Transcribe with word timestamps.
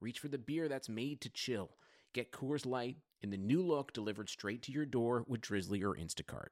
reach 0.00 0.18
for 0.18 0.28
the 0.28 0.38
beer 0.38 0.68
that's 0.68 0.88
made 0.88 1.20
to 1.20 1.28
chill. 1.28 1.70
Get 2.14 2.32
Coors 2.32 2.66
Light 2.66 2.96
in 3.20 3.30
the 3.30 3.36
new 3.36 3.62
look 3.62 3.92
delivered 3.92 4.28
straight 4.28 4.62
to 4.62 4.72
your 4.72 4.86
door 4.86 5.24
with 5.26 5.40
Drizzly 5.40 5.82
or 5.82 5.94
Instacart. 5.94 6.48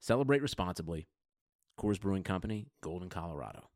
Celebrate 0.00 0.42
responsibly. 0.42 1.08
Coors 1.78 2.00
Brewing 2.00 2.22
Company, 2.22 2.68
Golden, 2.82 3.08
Colorado. 3.08 3.68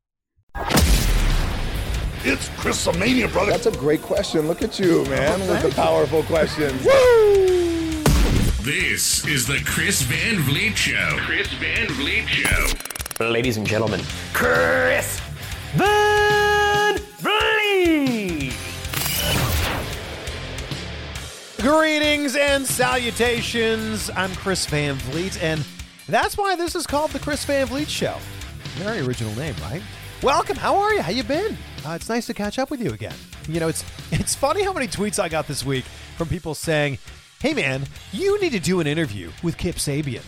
It's 2.22 2.48
Chrisomania, 2.50 3.32
brother. 3.32 3.50
That's 3.50 3.66
a 3.66 3.72
great 3.72 4.02
question. 4.02 4.46
Look 4.46 4.62
at 4.62 4.78
you, 4.78 5.04
man, 5.06 5.40
with 5.48 5.62
the 5.62 5.70
powerful 5.70 6.22
questions. 6.24 6.82
This 8.62 9.26
is 9.26 9.46
the 9.46 9.58
Chris 9.64 10.02
Van 10.02 10.38
Vliet 10.42 10.76
Show. 10.76 11.16
Chris 11.20 11.48
Van 11.54 11.88
Vliet 11.88 12.28
Show. 12.28 13.24
Ladies 13.24 13.56
and 13.56 13.66
gentlemen, 13.66 14.00
Chris 14.32 15.18
Van 15.74 16.09
Greetings 21.70 22.34
and 22.34 22.66
salutations. 22.66 24.10
I'm 24.16 24.34
Chris 24.34 24.66
Van 24.66 24.96
Vliet, 24.96 25.40
and 25.40 25.64
that's 26.08 26.36
why 26.36 26.56
this 26.56 26.74
is 26.74 26.84
called 26.84 27.12
the 27.12 27.20
Chris 27.20 27.44
Van 27.44 27.64
Vliet 27.68 27.88
Show. 27.88 28.16
Very 28.74 28.98
original 28.98 29.32
name, 29.36 29.54
right? 29.62 29.80
Welcome. 30.20 30.56
How 30.56 30.76
are 30.78 30.92
you? 30.92 31.00
How 31.00 31.12
you 31.12 31.22
been? 31.22 31.56
Uh, 31.86 31.90
it's 31.90 32.08
nice 32.08 32.26
to 32.26 32.34
catch 32.34 32.58
up 32.58 32.72
with 32.72 32.82
you 32.82 32.90
again. 32.90 33.14
You 33.48 33.60
know, 33.60 33.68
it's 33.68 33.84
it's 34.10 34.34
funny 34.34 34.64
how 34.64 34.72
many 34.72 34.88
tweets 34.88 35.20
I 35.20 35.28
got 35.28 35.46
this 35.46 35.64
week 35.64 35.84
from 36.16 36.26
people 36.26 36.56
saying, 36.56 36.98
"Hey, 37.40 37.54
man, 37.54 37.84
you 38.10 38.40
need 38.40 38.50
to 38.50 38.60
do 38.60 38.80
an 38.80 38.88
interview 38.88 39.30
with 39.44 39.56
Kip 39.56 39.76
Sabian." 39.76 40.24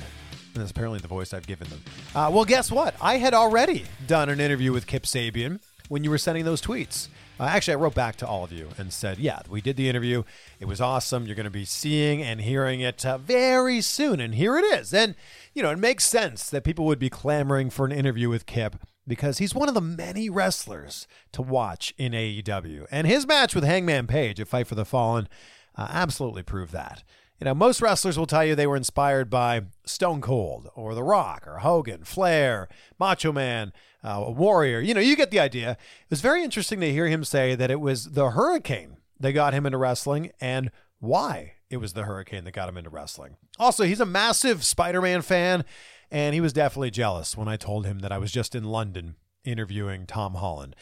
And 0.54 0.62
that's 0.62 0.70
apparently 0.70 1.00
the 1.00 1.08
voice 1.08 1.34
I've 1.34 1.48
given 1.48 1.68
them. 1.70 1.82
Uh, 2.14 2.30
well, 2.32 2.44
guess 2.44 2.70
what? 2.70 2.94
I 3.00 3.16
had 3.16 3.34
already 3.34 3.86
done 4.06 4.28
an 4.28 4.38
interview 4.38 4.72
with 4.72 4.86
Kip 4.86 5.02
Sabian 5.02 5.58
when 5.88 6.04
you 6.04 6.10
were 6.10 6.18
sending 6.18 6.44
those 6.44 6.62
tweets. 6.62 7.08
Uh, 7.40 7.44
actually, 7.44 7.74
I 7.74 7.76
wrote 7.78 7.94
back 7.94 8.16
to 8.16 8.26
all 8.26 8.44
of 8.44 8.52
you 8.52 8.68
and 8.78 8.92
said, 8.92 9.18
yeah, 9.18 9.40
we 9.48 9.60
did 9.60 9.76
the 9.76 9.88
interview. 9.88 10.22
It 10.60 10.66
was 10.66 10.80
awesome. 10.80 11.26
You're 11.26 11.34
going 11.34 11.44
to 11.44 11.50
be 11.50 11.64
seeing 11.64 12.22
and 12.22 12.40
hearing 12.40 12.80
it 12.80 13.04
uh, 13.04 13.18
very 13.18 13.80
soon. 13.80 14.20
And 14.20 14.34
here 14.34 14.56
it 14.58 14.64
is. 14.64 14.94
And, 14.94 15.14
you 15.54 15.62
know, 15.62 15.70
it 15.70 15.78
makes 15.78 16.04
sense 16.04 16.48
that 16.50 16.64
people 16.64 16.84
would 16.84 16.98
be 16.98 17.10
clamoring 17.10 17.70
for 17.70 17.84
an 17.84 17.92
interview 17.92 18.28
with 18.28 18.46
Kip 18.46 18.76
because 19.06 19.38
he's 19.38 19.54
one 19.54 19.68
of 19.68 19.74
the 19.74 19.80
many 19.80 20.30
wrestlers 20.30 21.08
to 21.32 21.42
watch 21.42 21.92
in 21.98 22.12
AEW. 22.12 22.86
And 22.90 23.06
his 23.06 23.26
match 23.26 23.54
with 23.54 23.64
Hangman 23.64 24.06
Page 24.06 24.38
at 24.38 24.48
Fight 24.48 24.66
for 24.66 24.74
the 24.74 24.84
Fallen 24.84 25.28
uh, 25.76 25.88
absolutely 25.90 26.42
proved 26.42 26.72
that. 26.72 27.02
You 27.40 27.46
know, 27.46 27.54
most 27.54 27.82
wrestlers 27.82 28.16
will 28.16 28.28
tell 28.28 28.44
you 28.44 28.54
they 28.54 28.68
were 28.68 28.76
inspired 28.76 29.28
by 29.28 29.62
Stone 29.84 30.20
Cold 30.20 30.68
or 30.76 30.94
The 30.94 31.02
Rock 31.02 31.44
or 31.44 31.58
Hogan, 31.58 32.04
Flair, 32.04 32.68
Macho 33.00 33.32
Man, 33.32 33.72
uh, 34.04 34.24
a 34.26 34.30
Warrior. 34.30 34.80
You 34.80 34.94
know, 34.94 35.00
you 35.00 35.16
get 35.16 35.30
the 35.30 35.40
idea. 35.40 35.72
It 35.72 36.10
was 36.10 36.20
very 36.20 36.42
interesting 36.42 36.80
to 36.80 36.92
hear 36.92 37.08
him 37.08 37.24
say 37.24 37.54
that 37.54 37.70
it 37.70 37.80
was 37.80 38.12
the 38.12 38.30
Hurricane 38.30 38.96
that 39.20 39.32
got 39.32 39.54
him 39.54 39.66
into 39.66 39.78
wrestling 39.78 40.32
and 40.40 40.70
why 40.98 41.54
it 41.70 41.78
was 41.78 41.94
the 41.94 42.04
Hurricane 42.04 42.44
that 42.44 42.52
got 42.52 42.68
him 42.68 42.76
into 42.76 42.90
wrestling. 42.90 43.36
Also, 43.58 43.84
he's 43.84 44.00
a 44.00 44.06
massive 44.06 44.64
Spider 44.64 45.00
Man 45.00 45.22
fan, 45.22 45.64
and 46.10 46.34
he 46.34 46.40
was 46.40 46.52
definitely 46.52 46.90
jealous 46.90 47.36
when 47.36 47.48
I 47.48 47.56
told 47.56 47.86
him 47.86 48.00
that 48.00 48.12
I 48.12 48.18
was 48.18 48.32
just 48.32 48.54
in 48.54 48.64
London 48.64 49.16
interviewing 49.44 50.06
Tom 50.06 50.34
Holland. 50.34 50.76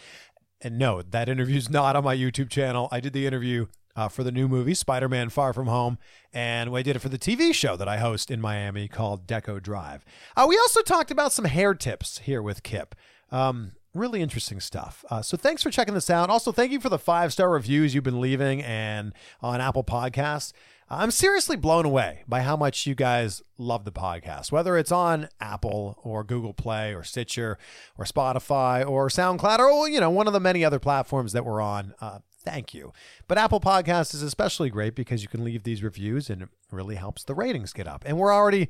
And 0.61 0.79
no, 0.79 1.01
that 1.01 1.29
interview's 1.29 1.71
not 1.71 1.97
on 1.97 2.05
my 2.05 2.17
YouTube 2.17 2.51
channel. 2.51 2.89
I 2.93 3.01
did 3.01 3.15
the 3.15 3.27
interview 3.27 3.67
uh, 3.97 4.09
for 4.09 4.23
the 4.23 4.33
new 4.33 4.49
movie 4.49 4.75
Spider 4.75 5.09
Man 5.09 5.31
Far 5.31 5.53
From 5.53 5.67
Home, 5.67 5.99
and 6.33 6.75
I 6.75 6.83
did 6.83 6.97
it 6.97 7.01
for 7.01 7.09
the 7.09 7.19
TV 7.19 7.55
show 7.55 7.77
that 7.77 7.89
I 7.89 7.99
host 7.99 8.31
in 8.31 8.41
Miami 8.41 8.89
called 8.89 9.27
Deco 9.27 9.63
Drive. 9.63 10.05
Uh, 10.37 10.47
we 10.49 10.59
also 10.59 10.83
talked 10.83 11.11
about 11.11 11.33
some 11.33 11.45
hair 11.47 11.75
tips 11.75 12.19
here 12.19 12.43
with 12.43 12.63
Kip. 12.63 12.95
Um, 13.31 13.73
really 13.95 14.23
interesting 14.23 14.61
stuff. 14.61 15.05
Uh, 15.11 15.23
so 15.23 15.37
thanks 15.37 15.63
for 15.63 15.71
checking 15.71 15.95
this 15.95 16.11
out. 16.11 16.31
Also, 16.31 16.53
thank 16.53 16.73
you 16.73 16.81
for 16.81 16.89
the 16.89 16.99
five 16.99 17.33
star 17.33 17.51
reviews 17.51 17.95
you've 17.95 18.05
been 18.05 18.21
leaving 18.21 18.63
and 18.63 19.13
on 19.41 19.61
Apple 19.61 19.85
Podcasts. 19.85 20.53
I'm 20.93 21.13
seriously 21.13 21.55
blown 21.55 21.87
away 21.87 22.25
by 22.27 22.41
how 22.41 22.57
much 22.57 22.85
you 22.85 22.97
guys 22.97 23.43
love 23.59 23.85
the 23.85 23.93
podcast, 23.93 24.51
whether 24.51 24.77
it's 24.77 24.91
on 24.91 25.29
Apple 25.41 26.01
or 26.03 26.25
Google 26.25 26.53
Play 26.53 26.93
or 26.93 27.05
Stitcher 27.05 27.59
or 27.97 28.05
Spotify 28.05 28.85
or 28.85 29.09
SoundCloud 29.09 29.61
or, 29.61 29.89
you 29.89 30.01
know, 30.01 30.11
one 30.11 30.27
of 30.27 30.33
the 30.33 30.41
many 30.41 30.65
other 30.65 30.81
platforms 30.81 31.33
that 31.33 31.45
we're 31.45 31.61
on. 31.61 31.95
Uh, 32.01 32.19
thank 32.45 32.75
you. 32.75 32.93
But 33.29 33.39
Apple 33.39 33.61
Podcast 33.61 34.15
is 34.15 34.23
especially 34.23 34.69
great 34.69 34.97
because 34.97 35.23
you 35.23 35.29
can 35.29 35.45
leave 35.45 35.63
these 35.63 35.85
reviews 35.85 36.29
and 36.29 36.43
it 36.43 36.49
really 36.73 36.97
helps 36.97 37.23
the 37.23 37.37
ratings 37.37 37.73
get 37.73 37.87
up. 37.87 38.03
And 38.05 38.19
we're 38.19 38.35
already 38.35 38.69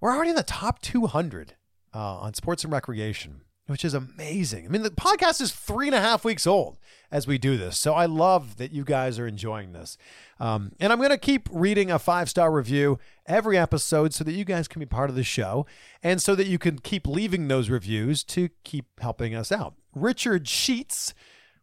we're 0.00 0.14
already 0.14 0.30
in 0.30 0.36
the 0.36 0.44
top 0.44 0.80
200 0.80 1.56
uh, 1.92 1.98
on 1.98 2.34
sports 2.34 2.62
and 2.62 2.72
recreation, 2.72 3.40
which 3.68 3.84
is 3.84 3.94
amazing. 3.94 4.64
I 4.64 4.68
mean, 4.68 4.82
the 4.82 4.90
podcast 4.90 5.40
is 5.40 5.52
three 5.52 5.86
and 5.86 5.94
a 5.94 6.00
half 6.00 6.24
weeks 6.24 6.46
old 6.46 6.78
as 7.12 7.26
we 7.26 7.38
do 7.38 7.56
this, 7.56 7.78
so 7.78 7.94
I 7.94 8.06
love 8.06 8.56
that 8.56 8.72
you 8.72 8.84
guys 8.84 9.18
are 9.18 9.26
enjoying 9.26 9.72
this. 9.72 9.96
Um, 10.40 10.72
and 10.80 10.92
I'm 10.92 10.98
going 10.98 11.10
to 11.10 11.18
keep 11.18 11.48
reading 11.52 11.90
a 11.90 11.98
five 11.98 12.28
star 12.28 12.50
review 12.50 12.98
every 13.26 13.56
episode 13.58 14.14
so 14.14 14.24
that 14.24 14.32
you 14.32 14.44
guys 14.44 14.68
can 14.68 14.80
be 14.80 14.86
part 14.86 15.10
of 15.10 15.16
the 15.16 15.24
show 15.24 15.66
and 16.02 16.20
so 16.20 16.34
that 16.34 16.46
you 16.46 16.58
can 16.58 16.78
keep 16.78 17.06
leaving 17.06 17.48
those 17.48 17.70
reviews 17.70 18.24
to 18.24 18.48
keep 18.64 18.86
helping 19.00 19.34
us 19.34 19.52
out. 19.52 19.74
Richard 19.94 20.48
Sheets 20.48 21.14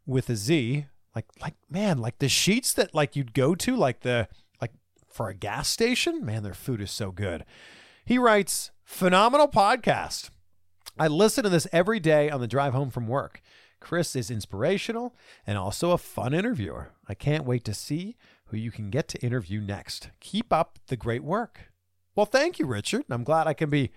with 0.05 0.29
a 0.29 0.35
Z 0.35 0.85
like 1.15 1.25
like 1.41 1.55
man 1.69 1.97
like 1.97 2.19
the 2.19 2.29
sheets 2.29 2.73
that 2.73 2.93
like 2.93 3.15
you'd 3.15 3.33
go 3.33 3.55
to 3.55 3.75
like 3.75 4.01
the 4.01 4.27
like 4.61 4.71
for 5.07 5.29
a 5.29 5.33
gas 5.33 5.69
station 5.69 6.25
man 6.25 6.43
their 6.43 6.53
food 6.53 6.81
is 6.81 6.91
so 6.91 7.11
good 7.11 7.45
he 8.03 8.17
writes 8.17 8.71
phenomenal 8.83 9.47
podcast 9.47 10.29
i 10.97 11.07
listen 11.07 11.43
to 11.43 11.49
this 11.49 11.67
every 11.71 11.99
day 11.99 12.29
on 12.29 12.39
the 12.39 12.47
drive 12.47 12.73
home 12.73 12.89
from 12.89 13.07
work 13.07 13.41
chris 13.79 14.15
is 14.15 14.31
inspirational 14.31 15.15
and 15.45 15.57
also 15.57 15.91
a 15.91 15.97
fun 15.97 16.33
interviewer 16.33 16.89
i 17.07 17.13
can't 17.13 17.45
wait 17.45 17.63
to 17.63 17.73
see 17.73 18.15
who 18.47 18.57
you 18.57 18.71
can 18.71 18.89
get 18.89 19.07
to 19.07 19.19
interview 19.19 19.59
next 19.61 20.09
keep 20.19 20.51
up 20.51 20.79
the 20.87 20.97
great 20.97 21.23
work 21.23 21.71
well 22.15 22.25
thank 22.25 22.59
you 22.59 22.65
richard 22.65 23.03
i'm 23.09 23.23
glad 23.23 23.47
i 23.47 23.53
can 23.53 23.69
be 23.69 23.91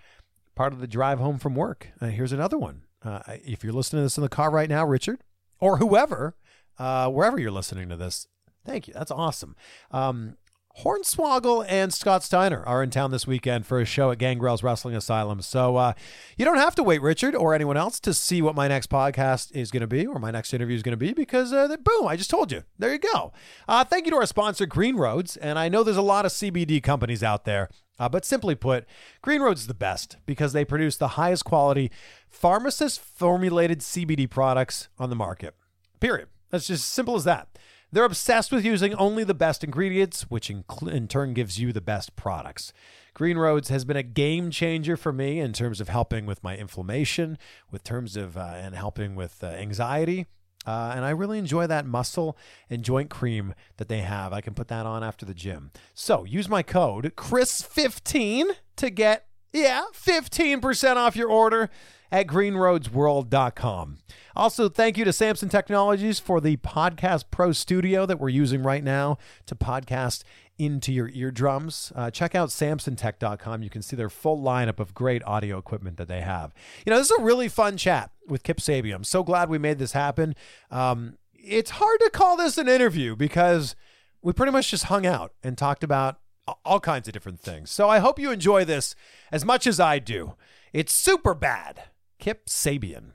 part 0.55 0.73
of 0.73 0.79
the 0.79 0.87
drive 0.87 1.19
home 1.19 1.39
from 1.39 1.55
work 1.55 1.89
uh, 2.01 2.07
here's 2.07 2.33
another 2.33 2.57
one 2.57 2.81
uh, 3.03 3.19
if 3.27 3.63
you're 3.63 3.73
listening 3.73 4.01
to 4.01 4.05
this 4.05 4.17
in 4.17 4.23
the 4.23 4.29
car 4.29 4.51
right 4.51 4.69
now 4.69 4.85
richard 4.85 5.19
or 5.59 5.77
whoever 5.77 6.35
uh, 6.79 7.09
wherever 7.09 7.39
you're 7.39 7.51
listening 7.51 7.89
to 7.89 7.95
this. 7.95 8.27
Thank 8.65 8.87
you. 8.87 8.93
That's 8.93 9.11
awesome. 9.11 9.55
Um, 9.91 10.37
Hornswoggle 10.83 11.65
and 11.67 11.93
Scott 11.93 12.23
Steiner 12.23 12.63
are 12.63 12.81
in 12.81 12.89
town 12.89 13.11
this 13.11 13.27
weekend 13.27 13.65
for 13.65 13.81
a 13.81 13.85
show 13.85 14.11
at 14.11 14.17
Gangrel's 14.17 14.63
Wrestling 14.63 14.95
Asylum. 14.95 15.41
So 15.41 15.75
uh, 15.75 15.93
you 16.37 16.45
don't 16.45 16.57
have 16.57 16.73
to 16.75 16.83
wait, 16.83 17.01
Richard, 17.01 17.35
or 17.35 17.53
anyone 17.53 17.75
else, 17.75 17.99
to 18.01 18.13
see 18.13 18.41
what 18.41 18.55
my 18.55 18.69
next 18.69 18.89
podcast 18.89 19.51
is 19.53 19.71
going 19.71 19.81
to 19.81 19.87
be 19.87 20.07
or 20.07 20.19
my 20.19 20.31
next 20.31 20.53
interview 20.53 20.77
is 20.77 20.81
going 20.81 20.93
to 20.93 20.97
be 20.97 21.11
because, 21.11 21.51
uh, 21.51 21.67
boom, 21.67 22.07
I 22.07 22.15
just 22.15 22.29
told 22.29 22.49
you. 22.49 22.63
There 22.77 22.93
you 22.93 22.99
go. 22.99 23.33
Uh, 23.67 23.83
thank 23.83 24.05
you 24.05 24.11
to 24.11 24.17
our 24.17 24.25
sponsor, 24.25 24.65
Green 24.65 24.95
Roads. 24.95 25.35
And 25.35 25.59
I 25.59 25.67
know 25.67 25.83
there's 25.83 25.97
a 25.97 26.01
lot 26.01 26.25
of 26.25 26.31
CBD 26.31 26.81
companies 26.81 27.23
out 27.23 27.43
there, 27.43 27.69
uh, 27.99 28.07
but 28.07 28.23
simply 28.23 28.55
put, 28.55 28.85
Green 29.21 29.41
Roads 29.41 29.61
is 29.61 29.67
the 29.67 29.73
best 29.73 30.15
because 30.25 30.53
they 30.53 30.63
produce 30.63 30.95
the 30.95 31.09
highest 31.09 31.43
quality 31.43 31.91
pharmacist 32.29 33.01
formulated 33.01 33.79
CBD 33.79 34.29
products 34.29 34.87
on 34.97 35.09
the 35.09 35.15
market. 35.17 35.55
Period. 35.99 36.29
That's 36.51 36.67
just 36.67 36.83
as 36.83 36.87
simple 36.87 37.15
as 37.15 37.25
that. 37.25 37.49
They're 37.91 38.05
obsessed 38.05 38.51
with 38.51 38.63
using 38.63 38.93
only 38.95 39.23
the 39.23 39.33
best 39.33 39.63
ingredients, 39.63 40.23
which 40.23 40.49
in, 40.49 40.63
in, 40.87 41.07
turn 41.07 41.33
gives 41.33 41.59
you 41.59 41.73
the 41.73 41.81
best 41.81 42.15
products. 42.15 42.71
Green 43.15 43.37
Roads 43.37 43.69
has 43.69 43.83
been 43.83 43.97
a 43.97 44.03
game 44.03 44.51
changer 44.51 44.95
for 44.95 45.11
me 45.11 45.39
in 45.39 45.53
terms 45.53 45.81
of 45.81 45.89
helping 45.89 46.25
with 46.25 46.43
my 46.43 46.55
inflammation, 46.55 47.37
with 47.71 47.83
terms 47.83 48.15
of 48.15 48.37
uh, 48.37 48.53
and 48.55 48.75
helping 48.75 49.15
with 49.15 49.43
uh, 49.43 49.47
anxiety. 49.47 50.27
Uh, 50.67 50.93
and 50.95 51.03
I 51.03 51.09
really 51.09 51.39
enjoy 51.39 51.65
that 51.67 51.85
muscle 51.85 52.37
and 52.69 52.83
joint 52.83 53.09
cream 53.09 53.55
that 53.77 53.87
they 53.87 54.01
have. 54.01 54.33
I 54.33 54.41
can 54.41 54.53
put 54.53 54.67
that 54.67 54.85
on 54.85 55.03
after 55.03 55.25
the 55.25 55.33
gym. 55.33 55.71
So 55.95 56.25
use 56.25 56.47
my 56.47 56.61
code 56.61 57.13
Chris15 57.15 58.51
to 58.75 58.89
get 58.89 59.25
yeah 59.51 59.85
15% 59.93 60.95
off 60.97 61.15
your 61.15 61.29
order 61.29 61.71
at 62.11 62.27
greenroadsworld.com. 62.27 63.97
Also, 64.35 64.69
thank 64.69 64.97
you 64.97 65.05
to 65.05 65.13
Samson 65.13 65.49
Technologies 65.49 66.19
for 66.19 66.39
the 66.39 66.57
Podcast 66.57 67.25
Pro 67.31 67.51
Studio 67.51 68.05
that 68.05 68.19
we're 68.19 68.29
using 68.29 68.63
right 68.63 68.83
now 68.83 69.17
to 69.45 69.55
podcast 69.55 70.23
into 70.57 70.91
your 70.91 71.09
eardrums. 71.09 71.91
Uh, 71.95 72.11
check 72.11 72.35
out 72.35 72.49
samsontech.com. 72.49 73.63
You 73.63 73.69
can 73.69 73.81
see 73.81 73.95
their 73.95 74.09
full 74.09 74.41
lineup 74.41 74.79
of 74.79 74.93
great 74.93 75.23
audio 75.25 75.57
equipment 75.57 75.97
that 75.97 76.07
they 76.07 76.21
have. 76.21 76.53
You 76.85 76.91
know, 76.91 76.97
this 76.97 77.09
is 77.09 77.17
a 77.17 77.23
really 77.23 77.47
fun 77.47 77.77
chat 77.77 78.11
with 78.27 78.43
Kip 78.43 78.57
Sabian. 78.57 78.95
I'm 78.95 79.03
so 79.03 79.23
glad 79.23 79.49
we 79.49 79.57
made 79.57 79.79
this 79.79 79.93
happen. 79.93 80.35
Um, 80.69 81.17
it's 81.33 81.71
hard 81.71 81.99
to 82.01 82.09
call 82.09 82.35
this 82.35 82.57
an 82.57 82.67
interview 82.67 83.15
because 83.15 83.75
we 84.21 84.33
pretty 84.33 84.51
much 84.51 84.69
just 84.71 84.85
hung 84.85 85.05
out 85.05 85.33
and 85.41 85.57
talked 85.57 85.83
about 85.83 86.19
all 86.65 86.79
kinds 86.79 87.07
of 87.07 87.13
different 87.13 87.39
things. 87.39 87.71
So 87.71 87.89
I 87.89 87.99
hope 87.99 88.19
you 88.19 88.31
enjoy 88.31 88.65
this 88.65 88.95
as 89.31 89.45
much 89.45 89.65
as 89.65 89.79
I 89.79 89.99
do. 89.99 90.35
It's 90.73 90.93
super 90.93 91.33
bad. 91.33 91.83
Kip 92.19 92.47
Sabian. 92.47 93.13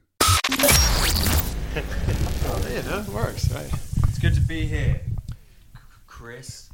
oh, 0.51 0.67
yeah, 2.71 2.81
no, 2.89 3.01
it 3.01 3.09
works, 3.09 3.51
right? 3.53 3.71
It's 4.09 4.19
good 4.19 4.33
to 4.35 4.41
be 4.41 4.65
here. 4.65 5.03
Chris, 6.06 6.71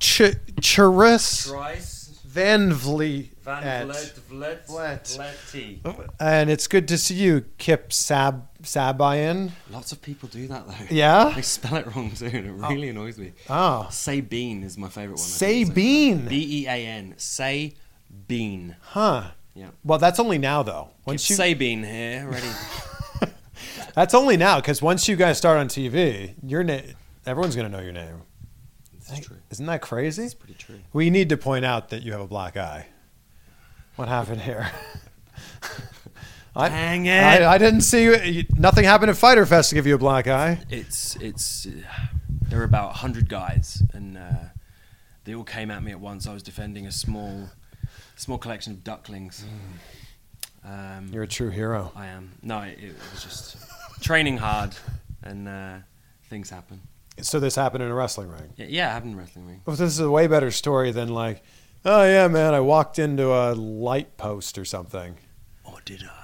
Ch- 0.00 0.36
Charis 0.62 1.48
Trice, 1.48 2.18
Van 2.24 2.72
Vliet. 2.72 3.32
Van 3.42 3.86
Vlet, 3.86 4.16
Vlet, 4.30 4.66
Vlet. 4.66 5.04
Vleti. 5.04 6.08
And 6.18 6.48
it's 6.48 6.66
good 6.66 6.88
to 6.88 6.96
see 6.96 7.16
you, 7.16 7.44
Kip 7.58 7.92
Sab 7.92 8.48
Sabian. 8.62 9.50
Lots 9.70 9.92
of 9.92 10.00
people 10.00 10.30
do 10.30 10.48
that 10.48 10.66
though. 10.66 10.74
Yeah? 10.88 11.32
They 11.36 11.42
spell 11.42 11.76
it 11.76 11.94
wrong 11.94 12.12
too, 12.12 12.24
and 12.32 12.46
it 12.46 12.54
oh. 12.62 12.70
really 12.70 12.88
annoys 12.88 13.18
me. 13.18 13.34
Oh. 13.50 13.88
Sabine 13.90 14.62
is 14.62 14.78
my 14.78 14.88
favorite 14.88 15.18
one. 15.18 15.18
Sabine. 15.18 16.28
B 16.28 16.62
E 16.62 16.66
A 16.66 16.86
N. 16.86 17.12
Say 17.18 17.74
bean. 18.26 18.76
Huh. 18.80 19.32
Yeah. 19.54 19.68
Well, 19.84 19.98
that's 19.98 20.18
only 20.18 20.38
now, 20.38 20.62
though. 20.62 20.90
Once 21.06 21.28
you, 21.30 21.36
Sabine 21.36 21.84
here, 21.84 22.28
ready. 22.28 22.48
that's 23.94 24.14
only 24.14 24.36
now 24.36 24.60
because 24.60 24.82
once 24.82 25.06
you 25.08 25.14
guys 25.16 25.38
start 25.38 25.58
on 25.58 25.68
TV, 25.68 26.34
your 26.42 26.64
name, 26.64 26.94
everyone's 27.24 27.54
gonna 27.54 27.68
know 27.68 27.80
your 27.80 27.92
name. 27.92 28.22
This 28.98 29.18
is 29.18 29.26
true. 29.26 29.36
Isn't 29.50 29.66
that 29.66 29.80
crazy? 29.82 30.24
It's 30.24 30.34
pretty 30.34 30.54
true. 30.54 30.80
We 30.92 31.10
need 31.10 31.28
to 31.28 31.36
point 31.36 31.64
out 31.64 31.90
that 31.90 32.02
you 32.02 32.12
have 32.12 32.20
a 32.20 32.26
black 32.26 32.56
eye. 32.56 32.86
What 33.96 34.08
happened 34.08 34.40
here? 34.40 34.70
I, 36.56 36.68
Dang 36.68 37.06
it. 37.06 37.20
I, 37.22 37.54
I 37.54 37.58
didn't 37.58 37.80
see 37.80 38.04
you. 38.04 38.16
you- 38.16 38.44
Nothing 38.56 38.84
happened 38.84 39.10
at 39.10 39.16
Fighter 39.16 39.44
Fest 39.44 39.70
to 39.70 39.74
give 39.74 39.86
you 39.86 39.94
a 39.94 39.98
black 39.98 40.28
eye. 40.28 40.60
It's 40.70 41.16
it's. 41.16 41.66
Uh, 41.66 41.70
there 42.42 42.58
were 42.60 42.64
about 42.64 42.94
hundred 42.96 43.28
guys, 43.28 43.82
and 43.92 44.16
uh, 44.16 44.34
they 45.24 45.34
all 45.34 45.42
came 45.44 45.70
at 45.70 45.82
me 45.82 45.90
at 45.90 45.98
once. 46.00 46.26
I 46.28 46.32
was 46.32 46.42
defending 46.44 46.86
a 46.86 46.92
small, 46.92 47.48
small 48.16 48.38
collection 48.38 48.72
of 48.72 48.84
ducklings. 48.84 49.44
Um, 50.64 51.10
You're 51.12 51.24
a 51.24 51.28
true 51.28 51.50
hero. 51.50 51.92
I 51.94 52.06
am. 52.06 52.32
No, 52.42 52.60
it, 52.60 52.78
it 52.80 52.94
was 53.12 53.22
just 53.22 53.56
training 54.00 54.38
hard, 54.38 54.74
and 55.22 55.48
uh, 55.48 55.76
things 56.28 56.50
happen. 56.50 56.80
So 57.20 57.38
this 57.38 57.54
happened 57.54 57.84
in 57.84 57.90
a 57.90 57.94
wrestling 57.94 58.28
ring. 58.30 58.52
Yeah, 58.56 58.66
yeah, 58.68 58.88
it 58.90 58.92
happened 58.92 59.12
in 59.12 59.18
a 59.18 59.22
wrestling 59.22 59.46
ring. 59.46 59.60
Well, 59.66 59.76
this 59.76 59.92
is 59.92 60.00
a 60.00 60.10
way 60.10 60.26
better 60.26 60.50
story 60.50 60.90
than 60.90 61.08
like, 61.08 61.42
oh 61.84 62.04
yeah, 62.04 62.26
man, 62.28 62.54
I 62.54 62.60
walked 62.60 62.98
into 62.98 63.32
a 63.32 63.54
light 63.54 64.16
post 64.16 64.58
or 64.58 64.64
something. 64.64 65.16
Or 65.64 65.78
did 65.84 66.02
I? 66.02 66.20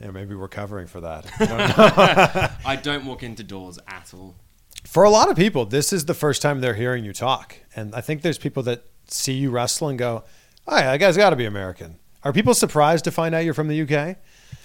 Yeah, 0.00 0.12
maybe 0.12 0.34
we're 0.36 0.46
covering 0.48 0.86
for 0.86 1.00
that. 1.00 1.26
I 1.40 1.46
don't. 1.46 2.66
I 2.66 2.76
don't 2.76 3.04
walk 3.06 3.22
into 3.24 3.42
doors 3.42 3.78
at 3.88 4.12
all. 4.14 4.36
for 4.84 5.02
a 5.02 5.10
lot 5.10 5.28
of 5.30 5.36
people, 5.36 5.64
this 5.64 5.92
is 5.92 6.04
the 6.04 6.14
first 6.14 6.40
time 6.40 6.60
they're 6.60 6.74
hearing 6.74 7.04
you 7.04 7.12
talk, 7.12 7.56
and 7.74 7.94
I 7.94 8.00
think 8.00 8.22
there's 8.22 8.38
people 8.38 8.62
that 8.64 8.84
see 9.08 9.32
you 9.34 9.50
wrestle 9.50 9.88
and 9.88 9.98
go, 9.98 10.24
"Oh, 10.66 10.76
yeah, 10.76 10.92
that 10.92 10.98
guy's 10.98 11.16
got 11.16 11.30
to 11.30 11.36
be 11.36 11.44
American." 11.44 11.96
Are 12.24 12.32
people 12.32 12.54
surprised 12.54 13.04
to 13.04 13.10
find 13.10 13.34
out 13.34 13.44
you're 13.44 13.54
from 13.54 13.68
the 13.68 13.80
UK? 13.82 14.16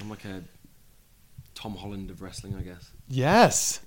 I'm 0.01 0.09
like 0.09 0.25
a 0.25 0.43
Tom 1.55 1.75
Holland 1.75 2.09
of 2.09 2.21
wrestling, 2.21 2.55
I 2.55 2.61
guess. 2.61 2.91
Yes. 3.07 3.79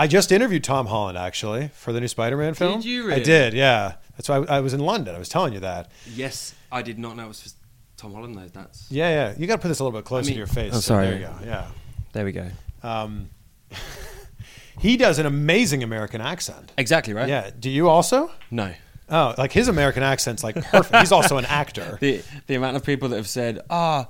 I 0.00 0.06
just 0.06 0.30
interviewed 0.30 0.62
Tom 0.64 0.86
Holland 0.86 1.18
actually 1.18 1.68
for 1.74 1.92
the 1.92 2.00
new 2.00 2.08
Spider-Man 2.08 2.54
film. 2.54 2.80
Did 2.80 2.84
you 2.84 3.12
I 3.12 3.18
did. 3.20 3.52
Yeah. 3.52 3.94
That's 4.16 4.28
why 4.28 4.36
I, 4.38 4.56
I 4.58 4.60
was 4.60 4.74
in 4.74 4.80
London. 4.80 5.14
I 5.14 5.18
was 5.18 5.28
telling 5.28 5.52
you 5.54 5.60
that. 5.60 5.90
Yes, 6.14 6.54
I 6.70 6.82
did 6.82 6.98
not 6.98 7.16
know 7.16 7.24
it 7.24 7.28
was 7.28 7.42
for 7.42 7.50
Tom 7.96 8.12
Holland 8.12 8.36
though. 8.36 8.46
That's 8.48 8.90
Yeah, 8.90 9.08
yeah. 9.08 9.34
You 9.38 9.46
got 9.46 9.56
to 9.56 9.62
put 9.62 9.68
this 9.68 9.80
a 9.80 9.84
little 9.84 9.98
bit 9.98 10.04
closer 10.04 10.26
mean- 10.26 10.34
to 10.34 10.38
your 10.38 10.46
face. 10.46 10.72
Oh, 10.72 10.76
So 10.76 10.80
sorry. 10.94 11.06
there 11.06 11.18
you 11.18 11.26
go. 11.26 11.34
Yeah. 11.44 11.66
there 12.12 12.24
we 12.24 12.32
go. 12.32 12.48
Um, 12.82 13.30
he 14.78 14.96
does 14.96 15.18
an 15.18 15.26
amazing 15.26 15.82
American 15.82 16.20
accent. 16.20 16.72
Exactly 16.78 17.12
right. 17.14 17.28
Yeah. 17.28 17.50
Do 17.58 17.70
you 17.70 17.88
also? 17.88 18.30
No. 18.50 18.72
Oh, 19.10 19.34
like 19.38 19.52
his 19.52 19.68
American 19.68 20.02
accent's 20.02 20.44
like 20.44 20.56
perfect. 20.56 20.96
He's 20.96 21.12
also 21.12 21.38
an 21.38 21.46
actor. 21.46 21.96
The 22.00 22.22
the 22.46 22.54
amount 22.54 22.76
of 22.76 22.84
people 22.84 23.08
that 23.10 23.16
have 23.16 23.28
said, 23.28 23.60
"Ah, 23.70 24.08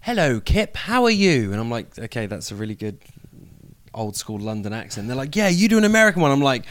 hello, 0.00 0.40
Kip, 0.40 0.76
how 0.76 1.04
are 1.04 1.10
you?" 1.10 1.52
And 1.52 1.60
I'm 1.60 1.70
like, 1.70 1.98
"Okay, 1.98 2.26
that's 2.26 2.50
a 2.50 2.54
really 2.54 2.74
good 2.74 2.98
old 3.92 4.16
school 4.16 4.38
London 4.38 4.72
accent." 4.72 5.08
They're 5.08 5.16
like, 5.16 5.34
"Yeah, 5.36 5.48
you 5.48 5.68
do 5.68 5.78
an 5.78 5.84
American 5.84 6.22
one." 6.22 6.30
I'm 6.30 6.40
like, 6.40 6.64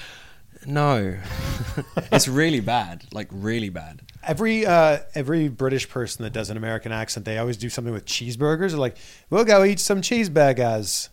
"No, 0.66 1.18
it's 2.12 2.28
really 2.28 2.62
bad, 2.62 3.04
like 3.14 3.28
really 3.32 3.70
bad." 3.70 4.02
Every 4.24 4.66
uh, 4.66 5.00
every 5.16 5.50
British 5.50 5.90
person 5.90 6.24
that 6.24 6.32
does 6.34 6.50
an 6.50 6.58
American 6.58 6.92
accent, 6.92 7.26
they 7.26 7.38
always 7.38 7.58
do 7.58 7.70
something 7.70 7.94
with 7.94 8.06
cheeseburgers. 8.06 8.70
They're 8.70 8.80
like, 8.80 8.98
"We'll 9.30 9.46
go 9.46 9.64
eat 9.64 9.80
some 9.80 10.02
cheeseburgers." 10.02 11.10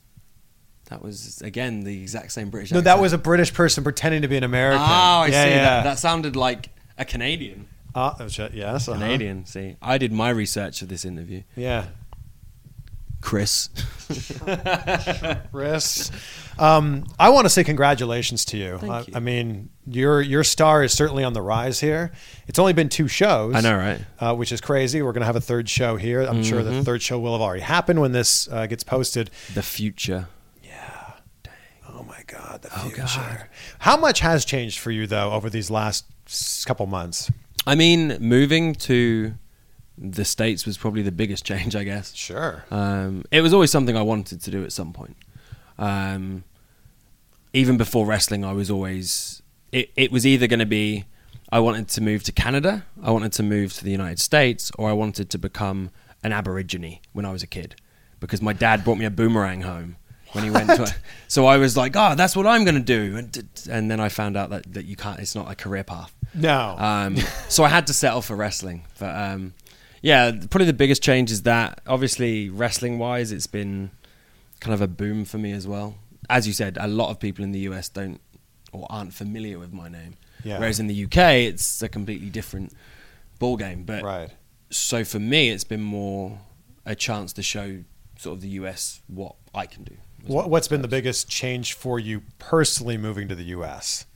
That 0.88 1.03
was 1.03 1.41
again 1.43 1.81
the 1.81 2.00
exact 2.00 2.33
same 2.33 2.50
British. 2.50 2.71
No, 2.73 2.81
that 2.81 3.00
was 3.00 3.12
a 3.12 3.19
British 3.19 3.53
person 3.53 3.83
pretending 3.85 4.23
to 4.23 4.29
be 4.29 4.37
an 4.37 4.44
American. 4.44 4.83
Oh, 4.83 4.85
I 4.85 5.29
yeah, 5.31 5.44
see. 5.44 5.50
Yeah. 5.50 5.56
That, 5.65 5.85
that 5.85 5.99
sounded 5.99 6.37
like 6.37 6.69
a 6.97 7.05
Canadian. 7.05 7.67
Uh, 7.94 8.15
yes. 8.53 8.88
uh-huh. 8.88 8.93
Canadian. 8.99 9.47
See, 9.47 9.77
I 9.83 9.99
did 9.99 10.12
my 10.12 10.29
research 10.31 10.81
for 10.81 10.85
this 10.87 11.05
interview. 11.05 11.43
Yeah. 11.56 11.87
Chris. 13.23 13.71
Chris. 15.53 16.11
Um, 16.59 17.05
I 17.19 17.31
want 17.31 17.47
to 17.47 17.50
say 17.50 17.65
congratulations 17.65 18.44
to 18.47 18.56
you. 18.56 18.79
I, 18.82 19.00
you. 19.00 19.06
I 19.15 19.21
mean, 19.21 19.71
your 19.87 20.21
your 20.23 20.44
star 20.44 20.85
is 20.85 20.93
certainly 20.93 21.25
on 21.25 21.32
the 21.32 21.43
rise 21.43 21.81
here. 21.81 22.12
It's 22.47 22.59
only 22.59 22.73
been 22.73 22.89
two 22.89 23.09
shows. 23.09 23.55
I 23.55 23.61
know, 23.61 23.77
right? 23.77 24.00
Uh, 24.21 24.35
which 24.35 24.53
is 24.53 24.61
crazy. 24.61 25.03
We're 25.03 25.12
going 25.12 25.23
to 25.23 25.27
have 25.27 25.37
a 25.37 25.41
third 25.41 25.69
show 25.69 25.97
here. 25.97 26.21
I'm 26.23 26.43
sure 26.44 26.61
Mm-hmm. 26.61 26.77
the 26.77 26.85
third 26.85 27.03
show 27.03 27.19
will 27.19 27.32
have 27.32 27.43
already 27.43 27.62
happened 27.62 28.00
when 28.00 28.12
this 28.12 28.49
uh, 28.49 28.67
gets 28.67 28.85
posted. 28.85 29.31
The 29.55 29.62
future. 29.62 30.29
Oh 32.06 32.08
my 32.08 32.23
God, 32.26 32.62
the 32.62 32.69
Oh. 32.73 32.91
God. 32.94 33.47
How 33.81 33.97
much 33.97 34.20
has 34.20 34.44
changed 34.44 34.79
for 34.79 34.91
you 34.91 35.06
though 35.06 35.32
over 35.32 35.50
these 35.50 35.70
last 35.70 36.05
couple 36.67 36.87
months? 36.87 37.31
I 37.67 37.75
mean, 37.75 38.17
moving 38.20 38.75
to 38.76 39.35
the 39.99 40.25
states 40.25 40.67
was 40.67 40.76
probably 40.79 41.03
the 41.03 41.12
biggest 41.12 41.44
change, 41.50 41.75
I 41.75 41.85
guess. 41.85 42.14
Sure. 42.14 42.64
Um, 42.70 43.25
it 43.31 43.41
was 43.41 43.53
always 43.53 43.70
something 43.70 43.97
I 43.97 44.03
wanted 44.03 44.41
to 44.43 44.50
do 44.50 44.62
at 44.64 44.73
some 44.73 44.93
point. 44.93 45.17
Um, 45.79 46.44
even 47.53 47.76
before 47.76 48.06
wrestling, 48.06 48.44
I 48.44 48.53
was 48.53 48.70
always. 48.70 49.43
It, 49.73 49.91
it 49.97 50.12
was 50.12 50.26
either 50.26 50.47
going 50.47 50.61
to 50.61 50.67
be 50.67 51.05
I 51.50 51.58
wanted 51.58 51.88
to 51.88 52.00
move 52.00 52.23
to 52.25 52.32
Canada, 52.32 52.85
I 53.03 53.11
wanted 53.11 53.32
to 53.32 53.43
move 53.43 53.73
to 53.75 53.85
the 53.85 53.91
United 53.91 54.20
States, 54.20 54.70
or 54.79 54.88
I 54.88 54.93
wanted 54.93 55.29
to 55.31 55.38
become 55.38 55.91
an 56.23 56.32
Aborigine 56.32 57.00
when 57.12 57.25
I 57.25 57.32
was 57.32 57.43
a 57.43 57.47
kid. 57.47 57.75
Because 58.20 58.41
my 58.41 58.53
dad 58.53 58.85
brought 58.85 58.99
me 58.99 59.05
a 59.05 59.11
boomerang 59.11 59.62
home 59.62 59.97
when 60.32 60.44
he 60.44 60.50
went 60.50 60.69
to. 60.70 60.82
it, 60.84 60.94
So 61.28 61.46
I 61.46 61.56
was 61.56 61.76
like, 61.76 61.94
oh, 61.96 62.14
that's 62.14 62.37
what 62.37 62.46
I'm 62.46 62.64
going 62.64 62.76
to 62.76 62.81
do. 62.81 63.17
And, 63.17 63.49
and 63.70 63.90
then 63.90 64.00
I 64.00 64.08
found 64.08 64.37
out 64.37 64.50
that, 64.50 64.72
that 64.74 64.84
you 64.84 64.96
can't, 64.96 65.19
it's 65.19 65.34
not 65.34 65.51
a 65.51 65.55
career 65.55 65.84
path. 65.84 66.15
No. 66.34 66.77
Um, 66.79 67.17
so 67.48 67.65
I 67.65 67.69
had 67.69 67.86
to 67.89 67.93
settle 67.93 68.22
for 68.22 68.36
wrestling. 68.36 68.84
But 68.98 69.15
um, 69.17 69.55
yeah, 70.03 70.31
probably 70.31 70.67
the 70.67 70.72
biggest 70.72 71.03
change 71.03 71.31
is 71.31 71.43
that 71.43 71.81
obviously 71.86 72.48
wrestling 72.48 72.98
wise, 72.98 73.32
it's 73.32 73.46
been 73.46 73.91
kind 74.60 74.74
of 74.74 74.81
a 74.81 74.89
boom 74.89 75.24
for 75.24 75.39
me 75.39 75.53
as 75.53 75.67
well. 75.67 75.96
As 76.29 76.46
you 76.46 76.53
said, 76.53 76.79
a 76.81 76.89
lot 76.89 77.10
of 77.10 77.19
people 77.20 77.44
in 77.44 77.53
the 77.53 77.60
US 77.60 77.89
don't 77.89 78.20
or 78.72 78.86
aren't 78.91 79.15
familiar 79.15 79.58
with 79.58 79.72
my 79.72 79.89
name. 79.89 80.15
Yeah. 80.44 80.58
Whereas 80.58 80.79
in 80.79 80.86
the 80.86 81.05
UK, 81.05 81.17
it's 81.48 81.82
a 81.82 81.89
completely 81.89 82.29
different 82.29 82.72
ball 83.39 83.56
game. 83.56 83.84
But 83.84 84.03
right. 84.03 84.31
so 84.70 85.05
for 85.05 85.19
me, 85.19 85.51
it's 85.51 85.65
been 85.65 85.82
more 85.82 86.39
a 86.84 86.94
chance 86.94 87.32
to 87.34 87.43
show 87.43 87.82
sort 88.19 88.36
of 88.36 88.43
the 88.43 88.48
US 88.51 89.01
what 89.08 89.34
I 89.55 89.67
can 89.67 89.84
do. 89.84 89.96
What, 90.27 90.51
what's 90.51 90.69
been 90.69 90.83
the 90.83 90.89
biggest 90.89 91.29
change 91.29 91.75
for 91.75 91.99
you 91.99 92.23
personally 92.39 92.97
moving 92.97 93.29
to 93.29 93.35
the 93.35 93.45
U.S.? 93.45 94.06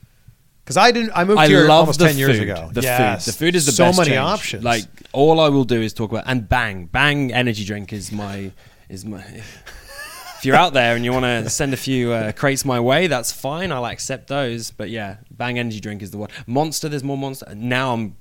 Because 0.63 0.77
I 0.77 0.91
didn't. 0.91 1.11
I 1.15 1.23
moved 1.23 1.39
I 1.39 1.47
here 1.47 1.69
almost 1.69 1.99
ten 1.99 2.17
years 2.17 2.37
food. 2.37 2.49
ago. 2.49 2.69
The 2.71 2.81
Yes. 2.81 3.25
food. 3.25 3.33
The 3.33 3.37
food 3.37 3.55
is 3.55 3.65
the 3.65 3.71
so 3.71 3.85
best. 3.85 3.97
many 3.97 4.09
change. 4.11 4.19
options. 4.19 4.63
Like 4.63 4.85
all 5.11 5.39
I 5.39 5.49
will 5.49 5.63
do 5.63 5.81
is 5.81 5.93
talk 5.93 6.11
about 6.11 6.25
and 6.27 6.47
bang 6.47 6.85
bang 6.85 7.33
energy 7.33 7.65
drink 7.65 7.91
is 7.93 8.11
my 8.11 8.51
is 8.89 9.03
my. 9.05 9.19
If 9.21 10.45
you're 10.45 10.55
out 10.55 10.73
there 10.73 10.95
and 10.95 11.05
you 11.05 11.11
want 11.13 11.25
to 11.25 11.47
send 11.51 11.71
a 11.73 11.77
few 11.77 12.11
uh, 12.11 12.31
crates 12.31 12.65
my 12.65 12.79
way, 12.79 13.05
that's 13.07 13.31
fine. 13.31 13.71
I'll 13.71 13.85
accept 13.85 14.27
those. 14.27 14.71
But 14.71 14.89
yeah, 14.89 15.17
bang 15.29 15.59
energy 15.59 15.79
drink 15.79 16.01
is 16.01 16.09
the 16.11 16.17
one. 16.17 16.29
Monster, 16.47 16.89
there's 16.89 17.03
more 17.03 17.17
monster. 17.17 17.53
Now 17.55 17.93
I'm 17.93 18.15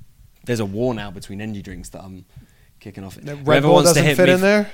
there's 0.45 0.61
a 0.61 0.67
war 0.67 0.93
now 0.95 1.11
between 1.11 1.41
energy 1.41 1.63
drinks 1.63 1.91
that 1.91 2.03
I'm 2.03 2.25
kicking 2.79 3.05
off. 3.05 3.17
Red 3.23 3.39
Whoever 3.39 3.67
Bull 3.69 3.75
wants 3.75 3.91
to 3.91 3.95
doesn't 3.95 4.05
hit 4.07 4.17
fit 4.17 4.27
me 4.29 4.35
in 4.35 4.41
there. 4.41 4.71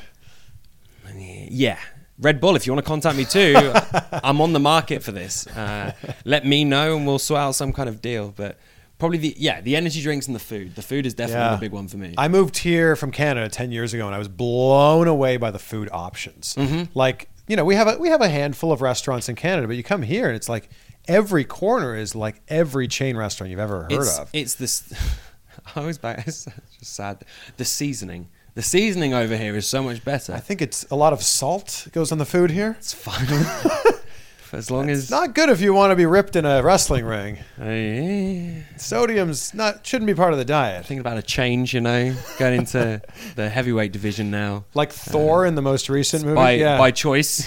yeah. 1.51 1.79
Red 2.19 2.41
Bull, 2.41 2.57
if 2.57 2.67
you 2.67 2.73
want 2.73 2.85
to 2.85 2.89
contact 2.89 3.17
me 3.17 3.25
too, 3.25 3.55
I'm 4.25 4.41
on 4.41 4.53
the 4.53 4.61
market 4.61 5.03
for 5.03 5.13
this. 5.13 5.47
Uh, 5.49 5.93
let 6.25 6.47
me 6.47 6.65
know 6.65 6.97
and 6.97 7.07
we'll 7.07 7.19
sort 7.19 7.41
out 7.41 7.53
some 7.53 7.73
kind 7.73 7.89
of 7.89 8.01
deal. 8.01 8.33
But 8.35 8.59
probably 8.99 9.19
the 9.19 9.35
yeah, 9.37 9.61
the 9.61 9.77
energy 9.77 10.01
drinks 10.03 10.27
and 10.27 10.35
the 10.35 10.41
food. 10.41 10.75
The 10.75 10.83
food 10.83 11.07
is 11.07 11.15
definitely 11.15 11.45
Yeah. 11.45 11.55
the 11.55 11.61
big 11.61 11.73
one 11.73 11.89
for 11.89 11.99
me. 11.99 12.15
I 12.17 12.29
moved 12.29 12.59
here 12.59 12.97
from 12.97 13.11
Canada 13.11 13.49
ten 13.49 13.71
years 13.71 13.93
ago, 13.93 14.07
and 14.07 14.15
I 14.15 14.19
was 14.19 14.29
blown 14.29 15.09
away 15.09 15.37
by 15.37 15.51
the 15.51 15.59
food 15.59 15.89
options. 15.93 16.55
Mm-hmm. 16.55 16.85
Like 16.95 17.29
you 17.49 17.57
know, 17.57 17.65
we 17.65 17.75
have 17.75 17.87
a 17.87 17.99
we 17.99 18.09
have 18.09 18.23
a 18.23 18.29
handful 18.29 18.73
of 18.73 18.81
restaurants 18.81 19.29
in 19.29 19.37
Canada, 19.37 19.67
but 19.67 19.77
you 19.77 19.83
come 19.83 20.03
here 20.03 20.27
and 20.29 20.37
it's 20.37 20.49
like 20.49 20.69
every 21.07 21.45
corner 21.45 21.95
is 21.95 22.15
like 22.15 22.41
every 22.49 22.89
chain 22.89 23.17
restaurant 23.17 23.51
you've 23.51 23.61
ever 23.61 23.83
heard 23.83 23.93
it's, 23.93 24.19
of. 24.19 24.31
It's 24.33 24.55
this. 24.55 24.93
I 25.77 25.81
always 25.81 25.99
back. 25.99 26.19
It's 26.27 26.45
just 26.79 26.95
sad. 26.95 27.25
The 27.57 27.65
seasoning. 27.65 28.29
The 28.57 28.63
seasoning 28.63 29.13
over 29.13 29.37
here 29.37 29.55
is 29.55 29.67
so 29.67 29.83
much 29.83 30.03
better. 30.03 30.33
I 30.33 30.41
think 30.41 30.63
it's 30.63 30.87
a 30.91 30.97
lot 30.97 31.13
of 31.13 31.23
salt 31.23 31.89
goes 31.93 32.11
on 32.11 32.17
the 32.17 32.25
food 32.25 32.51
here. 32.51 32.75
it's 32.79 32.95
fine. 32.95 33.27
as 34.55 34.71
long 34.71 34.89
as 34.89 35.11
not 35.11 35.35
good 35.35 35.51
if 35.51 35.61
you 35.61 35.75
want 35.75 35.91
to 35.91 35.95
be 35.95 36.07
ripped 36.07 36.37
in 36.37 36.47
a 36.47 36.63
wrestling 36.63 37.05
ring. 37.05 37.37
Hey, 37.59 38.65
Sodium's 38.79 39.53
not 39.53 39.87
shouldn't 39.87 40.07
be 40.07 40.15
part 40.15 40.33
of 40.33 40.39
the 40.39 40.45
diet. 40.47 40.87
thinking 40.87 41.01
about 41.01 41.19
a 41.19 41.23
change, 41.23 41.75
you 41.75 41.83
know, 41.83 42.17
going 42.39 42.61
into 42.61 43.03
the 43.35 43.51
heavyweight 43.51 43.93
division 43.93 44.31
now 44.31 44.65
Like 44.73 44.89
uh, 44.89 44.93
Thor 44.93 45.45
in 45.45 45.55
the 45.55 45.61
most 45.61 45.91
recent 45.91 46.25
movie. 46.25 46.37
by 46.37 46.53
yeah, 46.53 46.79
by 46.79 46.93
choice, 46.93 47.47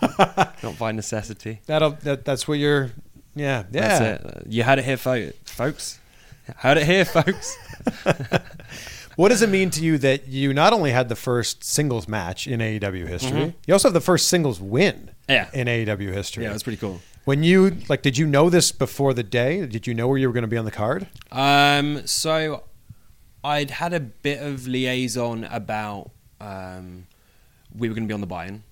not 0.62 0.78
by 0.78 0.92
necessity. 0.92 1.62
that'll 1.66 1.98
that, 2.04 2.24
that's 2.24 2.46
what 2.46 2.60
you're. 2.60 2.92
Yeah, 3.34 3.64
yeah. 3.72 3.98
That's 3.98 4.24
it. 4.36 4.46
You 4.52 4.62
heard 4.62 4.78
it 4.78 4.84
here, 4.84 4.98
fo- 4.98 5.32
folks. 5.46 5.98
Heard 6.58 6.76
it 6.78 6.86
here, 6.86 7.04
folks. 7.04 7.56
What 9.16 9.28
does 9.28 9.42
it 9.42 9.48
mean 9.48 9.70
to 9.70 9.82
you 9.82 9.98
that 9.98 10.28
you 10.28 10.52
not 10.52 10.72
only 10.72 10.90
had 10.90 11.08
the 11.08 11.16
first 11.16 11.62
singles 11.64 12.08
match 12.08 12.46
in 12.46 12.60
AEW 12.60 13.06
history, 13.06 13.54
you 13.66 13.74
also 13.74 13.88
have 13.88 13.94
the 13.94 14.00
first 14.00 14.28
singles 14.28 14.60
win 14.60 15.10
Mm-hmm. 15.28 15.32
Yeah. 15.32 15.48
in 15.54 15.66
AEW 15.68 16.12
history? 16.12 16.44
Yeah, 16.44 16.50
that's 16.50 16.62
pretty 16.62 16.76
cool. 16.76 17.00
When 17.24 17.42
you 17.42 17.78
like, 17.88 18.02
did 18.02 18.18
you 18.18 18.26
know 18.26 18.50
this 18.50 18.72
before 18.72 19.14
the 19.14 19.22
day? 19.22 19.64
Did 19.66 19.86
you 19.86 19.94
know 19.94 20.06
where 20.08 20.18
you 20.18 20.28
were 20.28 20.34
going 20.34 20.42
to 20.42 20.48
be 20.48 20.58
on 20.58 20.66
the 20.66 20.70
card? 20.70 21.06
Um, 21.32 22.06
so 22.06 22.64
I'd 23.42 23.70
had 23.70 23.94
a 23.94 24.00
bit 24.00 24.42
of 24.42 24.66
liaison 24.66 25.44
about 25.44 26.10
um, 26.42 27.06
we 27.74 27.88
were 27.88 27.94
going 27.94 28.04
to 28.06 28.08
be 28.08 28.14
on 28.14 28.20
the 28.20 28.26
buy-in. 28.26 28.62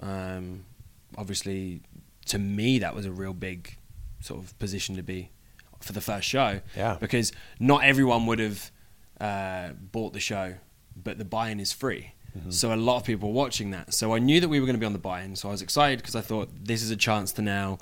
Um, 0.00 0.64
obviously, 1.18 1.82
to 2.26 2.38
me, 2.38 2.78
that 2.78 2.94
was 2.94 3.04
a 3.04 3.12
real 3.12 3.34
big 3.34 3.76
sort 4.20 4.40
of 4.42 4.58
position 4.58 4.96
to 4.96 5.02
be 5.02 5.30
for 5.80 5.92
the 5.92 6.00
first 6.00 6.26
show. 6.26 6.60
Yeah. 6.76 6.96
Because 6.98 7.32
not 7.60 7.84
everyone 7.84 8.24
would 8.26 8.38
have 8.38 8.70
uh, 9.20 9.70
bought 9.92 10.12
the 10.12 10.20
show, 10.20 10.54
but 10.96 11.18
the 11.18 11.24
buy-in 11.24 11.60
is 11.60 11.72
free. 11.72 12.12
So 12.50 12.72
a 12.72 12.76
lot 12.76 12.98
of 12.98 13.04
people 13.04 13.30
were 13.30 13.34
watching 13.34 13.72
that. 13.72 13.92
So 13.92 14.14
I 14.14 14.20
knew 14.20 14.38
that 14.40 14.48
we 14.48 14.60
were 14.60 14.66
going 14.66 14.76
to 14.76 14.80
be 14.80 14.86
on 14.86 14.92
the 14.92 14.98
buy-in. 15.00 15.34
So 15.34 15.48
I 15.48 15.50
was 15.50 15.62
excited 15.62 15.98
because 15.98 16.14
I 16.14 16.20
thought 16.20 16.48
this 16.62 16.82
is 16.82 16.90
a 16.90 16.96
chance 16.96 17.32
to 17.32 17.42
now 17.42 17.78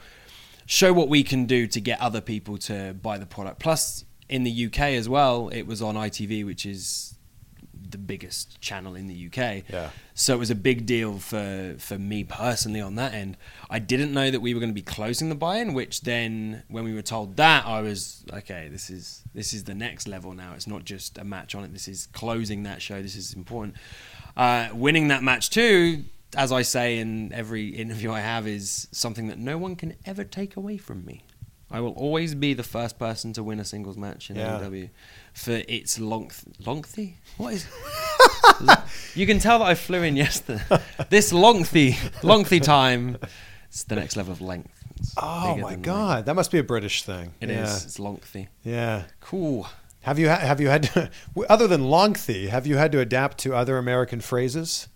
show 0.64 0.92
what 0.94 1.08
we 1.08 1.22
can 1.22 1.44
do 1.44 1.66
to 1.66 1.80
get 1.80 2.00
other 2.00 2.22
people 2.22 2.56
to 2.58 2.94
buy 2.94 3.18
the 3.18 3.26
product. 3.26 3.58
Plus, 3.58 4.04
in 4.28 4.44
the 4.44 4.66
UK 4.66 4.80
as 4.80 5.08
well, 5.08 5.48
it 5.50 5.62
was 5.66 5.82
on 5.82 5.94
ITV, 5.94 6.46
which 6.46 6.64
is 6.64 7.15
the 7.90 7.98
biggest 7.98 8.60
channel 8.60 8.94
in 8.94 9.06
the 9.06 9.26
UK. 9.26 9.64
Yeah. 9.68 9.90
So 10.14 10.34
it 10.34 10.38
was 10.38 10.50
a 10.50 10.54
big 10.54 10.86
deal 10.86 11.18
for 11.18 11.76
for 11.78 11.98
me 11.98 12.24
personally 12.24 12.80
on 12.80 12.94
that 12.96 13.14
end. 13.14 13.36
I 13.68 13.78
didn't 13.78 14.12
know 14.12 14.30
that 14.30 14.40
we 14.40 14.54
were 14.54 14.60
going 14.60 14.70
to 14.70 14.74
be 14.74 14.82
closing 14.82 15.28
the 15.28 15.34
buy-in, 15.34 15.74
which 15.74 16.02
then 16.02 16.62
when 16.68 16.84
we 16.84 16.94
were 16.94 17.02
told 17.02 17.36
that, 17.36 17.66
I 17.66 17.80
was 17.80 18.24
okay. 18.32 18.68
This 18.70 18.90
is 18.90 19.22
this 19.34 19.52
is 19.52 19.64
the 19.64 19.74
next 19.74 20.08
level 20.08 20.32
now. 20.32 20.52
It's 20.54 20.66
not 20.66 20.84
just 20.84 21.18
a 21.18 21.24
match 21.24 21.54
on 21.54 21.64
it. 21.64 21.72
This 21.72 21.88
is 21.88 22.06
closing 22.12 22.62
that 22.64 22.82
show. 22.82 23.02
This 23.02 23.16
is 23.16 23.34
important. 23.34 23.76
Uh, 24.36 24.68
winning 24.72 25.08
that 25.08 25.22
match 25.22 25.50
too, 25.50 26.04
as 26.36 26.52
I 26.52 26.62
say 26.62 26.98
in 26.98 27.32
every 27.32 27.68
interview 27.68 28.12
I 28.12 28.20
have, 28.20 28.46
is 28.46 28.88
something 28.92 29.28
that 29.28 29.38
no 29.38 29.56
one 29.56 29.76
can 29.76 29.94
ever 30.04 30.24
take 30.24 30.56
away 30.56 30.76
from 30.76 31.04
me. 31.04 31.24
I 31.70 31.80
will 31.80 31.92
always 31.92 32.34
be 32.34 32.54
the 32.54 32.62
first 32.62 32.98
person 32.98 33.32
to 33.32 33.42
win 33.42 33.58
a 33.58 33.64
singles 33.64 33.96
match 33.96 34.30
in 34.30 34.36
Yeah. 34.36 34.60
AEW 34.60 34.90
for 35.34 35.62
its 35.68 35.98
length. 35.98 36.44
Lengthy? 36.64 37.18
What 37.38 37.54
is? 37.54 37.66
you 39.14 39.26
can 39.26 39.38
tell 39.38 39.58
that 39.60 39.64
I 39.66 39.74
flew 39.74 40.02
in 40.02 40.16
yesterday. 40.16 40.62
this 41.10 41.32
lengthy, 41.32 41.96
lengthy 42.22 42.60
time. 42.60 43.18
It's 43.68 43.84
the 43.84 43.96
next 43.96 44.16
level 44.16 44.32
of 44.32 44.40
length. 44.40 44.70
It's 44.98 45.12
Oh 45.20 45.56
my 45.56 45.74
god, 45.76 46.08
length. 46.14 46.26
that 46.26 46.34
must 46.36 46.50
be 46.50 46.58
a 46.58 46.64
British 46.64 47.02
thing. 47.02 47.32
It 47.40 47.50
is. 47.50 47.56
yeah. 47.56 47.74
It's 47.86 47.98
lengthy. 47.98 48.48
Yeah. 48.62 49.04
Cool. 49.20 49.66
Have 50.02 50.18
you 50.20 50.28
ha- 50.28 50.38
have 50.38 50.60
you 50.60 50.68
had 50.68 50.84
to, 50.84 51.10
other 51.50 51.66
than 51.66 51.90
lengthy? 51.90 52.46
Have 52.46 52.66
you 52.66 52.76
had 52.76 52.92
to 52.92 53.00
adapt 53.00 53.38
to 53.38 53.54
other 53.54 53.76
American 53.76 54.20
phrases? 54.20 54.86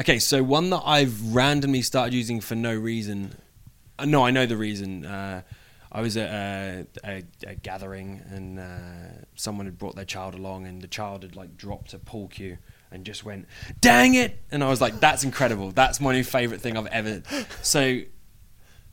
Okay, 0.00 0.18
so 0.18 0.42
one 0.42 0.70
that 0.70 0.82
I've 0.84 1.32
randomly 1.34 1.80
started 1.82 2.12
using 2.12 2.40
for 2.40 2.56
no 2.56 2.74
reason. 2.74 3.36
Uh, 3.98 4.04
no, 4.04 4.24
I 4.26 4.32
know 4.32 4.46
the 4.46 4.56
reason. 4.56 5.06
Uh, 5.06 5.42
I 5.94 6.00
was 6.00 6.16
at 6.16 6.30
a, 6.30 6.86
a, 7.04 7.24
a 7.46 7.54
gathering 7.54 8.22
and 8.30 8.58
uh, 8.58 9.24
someone 9.34 9.66
had 9.66 9.78
brought 9.78 9.94
their 9.94 10.06
child 10.06 10.34
along, 10.34 10.66
and 10.66 10.80
the 10.80 10.88
child 10.88 11.22
had 11.22 11.36
like 11.36 11.58
dropped 11.58 11.92
a 11.92 11.98
pool 11.98 12.28
cue 12.28 12.56
and 12.90 13.04
just 13.04 13.24
went, 13.26 13.46
"Dang 13.80 14.14
it!" 14.14 14.38
And 14.50 14.64
I 14.64 14.70
was 14.70 14.80
like, 14.80 15.00
"That's 15.00 15.22
incredible. 15.22 15.70
That's 15.70 16.00
my 16.00 16.12
new 16.12 16.24
favorite 16.24 16.62
thing 16.62 16.78
I've 16.78 16.86
ever." 16.86 17.22
So 17.60 18.00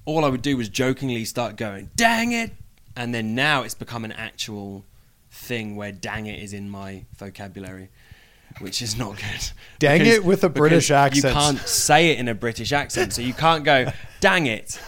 all 0.03 0.25
I 0.25 0.29
would 0.29 0.41
do 0.41 0.57
was 0.57 0.67
jokingly 0.67 1.23
start 1.23 1.55
going, 1.55 1.89
"Dang 1.95 2.33
it!" 2.33 2.51
And 2.97 3.15
then 3.15 3.33
now 3.33 3.63
it's 3.63 3.75
become 3.75 4.03
an 4.03 4.11
actual 4.11 4.83
thing 5.31 5.77
where 5.77 5.93
"dang 5.93 6.25
it" 6.25 6.43
is 6.43 6.51
in 6.51 6.69
my 6.69 7.05
vocabulary. 7.17 7.89
Which 8.59 8.81
is 8.81 8.97
not 8.97 9.15
good. 9.15 9.51
Dang 9.79 10.05
it 10.05 10.25
with 10.25 10.43
a 10.43 10.49
British 10.49 10.89
accent. 10.89 11.23
You 11.23 11.39
can't 11.39 11.59
say 11.59 12.09
it 12.09 12.19
in 12.19 12.27
a 12.27 12.33
British 12.33 12.73
accent, 12.73 13.13
so 13.13 13.21
you 13.21 13.33
can't 13.33 13.63
go, 13.63 13.91
"Dang 14.19 14.47
it," 14.47 14.81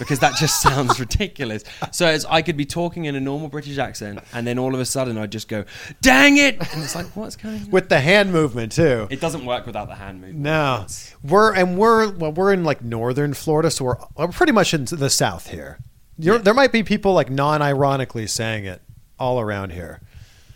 because 0.00 0.18
that 0.18 0.34
just 0.34 0.60
sounds 0.68 0.98
ridiculous. 0.98 1.62
So 1.92 2.08
it's, 2.10 2.24
I 2.24 2.42
could 2.42 2.56
be 2.56 2.64
talking 2.64 3.04
in 3.04 3.14
a 3.14 3.20
normal 3.20 3.48
British 3.48 3.78
accent, 3.78 4.18
and 4.32 4.44
then 4.44 4.58
all 4.58 4.74
of 4.74 4.80
a 4.80 4.84
sudden 4.84 5.16
I'd 5.16 5.30
just 5.30 5.46
go, 5.46 5.64
"Dang 6.00 6.36
it," 6.38 6.54
and 6.72 6.82
it's 6.82 6.96
like, 6.96 7.06
what's 7.14 7.36
going 7.36 7.62
on? 7.62 7.70
With 7.70 7.88
the 7.88 8.00
hand 8.00 8.32
movement 8.32 8.72
too. 8.72 9.06
It 9.10 9.20
doesn't 9.20 9.46
work 9.46 9.64
without 9.66 9.86
the 9.86 9.94
hand 9.94 10.20
movement. 10.20 10.40
No, 10.40 10.86
we're 11.22 11.54
and 11.54 11.78
we're 11.78 12.10
well, 12.10 12.32
we're 12.32 12.52
in 12.52 12.64
like 12.64 12.82
northern 12.82 13.34
Florida, 13.34 13.70
so 13.70 13.84
we're, 13.84 13.96
we're 14.16 14.28
pretty 14.28 14.52
much 14.52 14.74
in 14.74 14.86
the 14.86 15.10
south 15.10 15.50
here. 15.50 15.78
You're, 16.18 16.38
There 16.38 16.52
might 16.54 16.72
be 16.72 16.82
people 16.82 17.14
like 17.14 17.30
non-ironically 17.30 18.26
saying 18.26 18.64
it 18.66 18.82
all 19.18 19.38
around 19.40 19.70
here. 19.72 20.00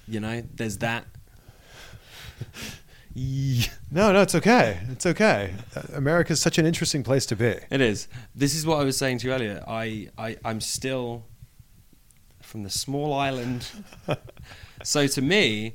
you 0.09 0.19
know, 0.21 0.43
there's 0.55 0.79
that. 0.79 1.05
No, 3.17 4.13
no, 4.13 4.23
it's 4.23 4.35
okay. 4.35 4.81
It's 4.91 5.07
okay. 5.07 5.55
Uh, 5.77 5.83
America's 5.95 6.41
such 6.41 6.59
an 6.59 6.67
interesting 6.67 7.03
place 7.05 7.27
to 7.27 7.37
be. 7.37 7.55
It 7.71 7.81
is. 7.81 8.09
This 8.35 8.55
is 8.55 8.67
what 8.67 8.81
I 8.81 8.85
was 8.85 8.97
saying 8.97 9.19
to 9.19 9.29
you 9.29 9.33
earlier. 9.33 9.63
I, 9.69 10.09
I 10.19 10.37
I'm 10.45 10.61
still 10.61 11.25
from 12.43 12.65
the 12.65 12.71
small 12.71 13.13
island. 13.15 13.69
so 14.83 15.07
to 15.07 15.23
me, 15.23 15.75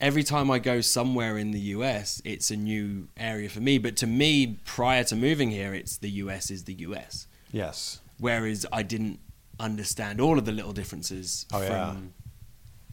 every 0.00 0.22
time 0.22 0.50
I 0.50 0.58
go 0.58 0.80
somewhere 0.82 1.38
in 1.38 1.52
the 1.52 1.60
US, 1.76 2.20
it's 2.24 2.50
a 2.50 2.56
new 2.56 3.08
area 3.16 3.48
for 3.48 3.60
me. 3.60 3.78
But 3.78 3.96
to 3.98 4.06
me, 4.06 4.58
prior 4.66 5.04
to 5.04 5.16
moving 5.16 5.50
here, 5.50 5.72
it's 5.74 5.96
the 5.98 6.10
US 6.10 6.50
is 6.50 6.64
the 6.64 6.74
US. 6.80 7.26
Yes. 7.50 8.00
Whereas 8.18 8.66
I 8.72 8.82
didn't 8.82 9.20
understand 9.58 10.20
all 10.20 10.38
of 10.38 10.44
the 10.44 10.52
little 10.52 10.72
differences 10.72 11.46
Oh, 11.52 11.60
from 11.60 12.12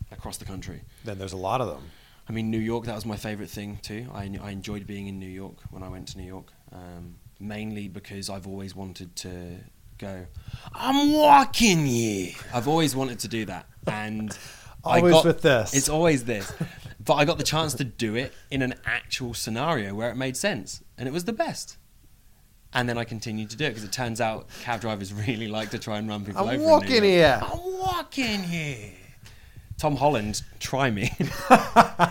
yeah. 0.09 0.15
across 0.17 0.37
the 0.37 0.45
country. 0.45 0.81
Then 1.03 1.17
there's 1.19 1.33
a 1.33 1.37
lot 1.37 1.59
of 1.61 1.67
them. 1.67 1.83
I 2.29 2.33
mean, 2.33 2.51
New 2.51 2.59
York, 2.59 2.85
that 2.85 2.95
was 2.95 3.05
my 3.05 3.15
favorite 3.15 3.49
thing 3.49 3.79
too. 3.81 4.07
I, 4.13 4.29
I 4.41 4.51
enjoyed 4.51 4.85
being 4.85 5.07
in 5.07 5.19
New 5.19 5.29
York 5.29 5.55
when 5.69 5.81
I 5.83 5.89
went 5.89 6.09
to 6.09 6.17
New 6.17 6.25
York, 6.25 6.51
um, 6.73 7.15
mainly 7.39 7.87
because 7.87 8.29
I've 8.29 8.47
always 8.47 8.75
wanted 8.75 9.15
to 9.17 9.57
go, 9.97 10.25
I'm 10.73 11.13
walking 11.13 11.85
here. 11.85 12.33
I've 12.53 12.67
always 12.67 12.95
wanted 12.95 13.19
to 13.19 13.27
do 13.27 13.45
that. 13.45 13.67
And 13.87 14.37
I 14.83 14.97
Always 14.97 15.13
got, 15.13 15.25
with 15.25 15.41
this. 15.41 15.73
It's 15.73 15.89
always 15.89 16.25
this. 16.25 16.51
But 16.99 17.15
I 17.15 17.25
got 17.25 17.37
the 17.37 17.43
chance 17.43 17.73
to 17.75 17.83
do 17.83 18.15
it 18.15 18.33
in 18.51 18.61
an 18.61 18.75
actual 18.85 19.33
scenario 19.33 19.93
where 19.93 20.09
it 20.11 20.15
made 20.15 20.35
sense. 20.35 20.83
And 20.97 21.07
it 21.07 21.11
was 21.11 21.23
the 21.23 21.33
best. 21.33 21.77
And 22.73 22.89
then 22.89 22.97
I 22.97 23.05
continued 23.05 23.49
to 23.51 23.57
do 23.57 23.65
it 23.65 23.69
because 23.69 23.85
it 23.85 23.93
turns 23.93 24.19
out 24.19 24.49
cab 24.63 24.81
drivers 24.81 25.13
really 25.27 25.47
like 25.47 25.69
to 25.69 25.79
try 25.79 25.97
and 25.97 26.09
run 26.09 26.25
people 26.25 26.41
over. 26.41 26.51
I'm 26.51 26.61
walking 26.63 27.03
here. 27.03 27.39
I'm 27.41 27.79
walking 27.79 28.43
here. 28.43 28.91
Tom 29.77 29.95
Holland, 29.97 30.41
try 30.59 30.89
me. 30.91 31.11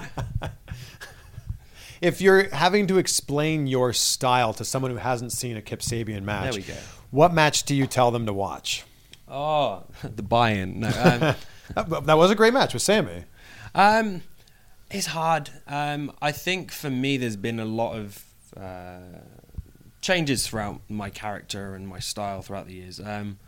If 2.02 2.20
you're 2.20 2.50
having 2.54 2.86
to 2.88 2.98
explain 2.98 3.66
your 3.66 3.92
style 3.94 4.52
to 4.54 4.64
someone 4.66 4.90
who 4.90 4.98
hasn't 4.98 5.32
seen 5.32 5.56
a 5.56 5.62
Kip 5.62 5.80
Sabian 5.80 6.24
match, 6.24 6.52
There 6.52 6.60
we 6.60 6.62
go. 6.62 6.74
what 7.10 7.32
match 7.32 7.62
do 7.62 7.74
you 7.74 7.86
tell 7.86 8.10
them 8.10 8.26
to 8.26 8.34
watch? 8.34 8.84
Oh, 9.26 9.84
the 10.02 10.22
buy-in. 10.22 10.80
No, 10.80 10.88
um, 10.88 11.34
That, 11.74 12.04
that 12.06 12.16
was 12.18 12.30
a 12.30 12.34
great 12.34 12.52
match 12.52 12.74
with 12.74 12.82
Sammy. 12.82 13.24
um, 13.74 14.22
it's 14.90 15.06
hard. 15.06 15.50
Um, 15.66 16.12
I 16.22 16.30
think 16.32 16.70
for 16.70 16.90
me, 16.90 17.16
there's 17.16 17.34
been 17.36 17.58
a 17.58 17.64
lot 17.64 17.94
of 17.96 18.22
uh, 18.56 18.98
changes 20.02 20.46
throughout 20.46 20.82
my 20.88 21.08
character 21.10 21.74
and 21.74 21.88
my 21.88 21.98
style 21.98 22.42
throughout 22.42 22.66
the 22.68 22.74
years. 22.74 23.00
Um, 23.00 23.38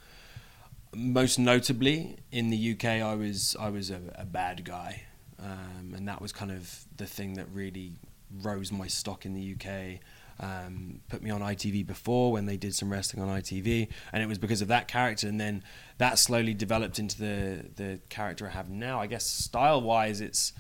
most 0.95 1.39
notably, 1.39 2.17
in 2.33 2.51
the 2.51 2.73
UK, 2.73 2.85
I 2.85 3.15
was 3.15 3.57
I 3.59 3.71
was 3.71 3.91
a, 3.91 4.01
a 4.15 4.25
bad 4.25 4.65
guy, 4.65 5.03
um, 5.39 5.95
and 5.97 6.09
that 6.09 6.21
was 6.21 6.33
kind 6.33 6.51
of 6.51 6.85
the 6.97 7.07
thing 7.07 7.35
that 7.35 7.47
really 7.53 7.93
rose 8.43 8.71
my 8.73 8.87
stock 8.87 9.27
in 9.27 9.35
the 9.35 9.55
UK. 9.55 10.01
Um, 10.41 11.01
put 11.09 11.21
me 11.21 11.31
on 11.31 11.41
ITV 11.41 11.85
before 11.85 12.31
when 12.31 12.47
they 12.47 12.57
did 12.57 12.73
some 12.75 12.91
wrestling 12.91 13.23
on 13.23 13.41
ITV, 13.41 13.89
and 14.13 14.23
it 14.23 14.27
was 14.27 14.39
because 14.39 14.63
of 14.63 14.69
that 14.69 14.87
character. 14.87 15.27
And 15.27 15.41
then 15.41 15.65
that 15.99 16.19
slowly 16.19 16.55
developed 16.55 16.99
into 16.99 17.19
the 17.19 17.65
the 17.77 18.01
character 18.09 18.47
I 18.47 18.51
have 18.51 18.71
now. 18.71 19.01
I 19.01 19.07
guess 19.07 19.27
style 19.27 19.81
wise, 19.81 20.21
it's 20.21 20.53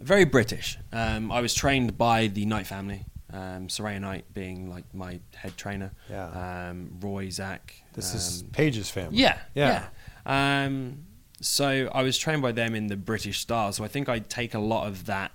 very 0.00 0.24
British. 0.24 0.78
Um, 0.92 1.30
I 1.30 1.40
was 1.40 1.54
trained 1.54 1.96
by 1.98 2.26
the 2.26 2.46
Knight 2.46 2.66
family, 2.66 3.04
um, 3.34 3.68
Saraya 3.68 4.00
Knight 4.00 4.24
being 4.32 4.70
like 4.70 4.84
my 4.94 5.20
head 5.34 5.56
trainer. 5.56 5.90
Yeah. 6.08 6.68
Um, 6.70 6.90
Roy, 7.00 7.30
Zach. 7.30 7.74
This 7.94 8.14
is 8.14 8.42
um, 8.42 8.48
Paige's 8.50 8.90
family. 8.90 9.18
yeah, 9.18 9.38
Yeah. 9.54 9.86
yeah. 10.26 10.64
Um, 10.66 11.04
so 11.40 11.90
I 11.92 12.02
was 12.02 12.16
trained 12.16 12.42
by 12.42 12.52
them 12.52 12.74
in 12.74 12.86
the 12.86 12.96
British 12.96 13.40
style. 13.40 13.72
So 13.72 13.84
I 13.84 13.88
think 13.88 14.08
I 14.08 14.20
take 14.20 14.54
a 14.54 14.58
lot 14.60 14.86
of 14.86 15.06
that 15.06 15.32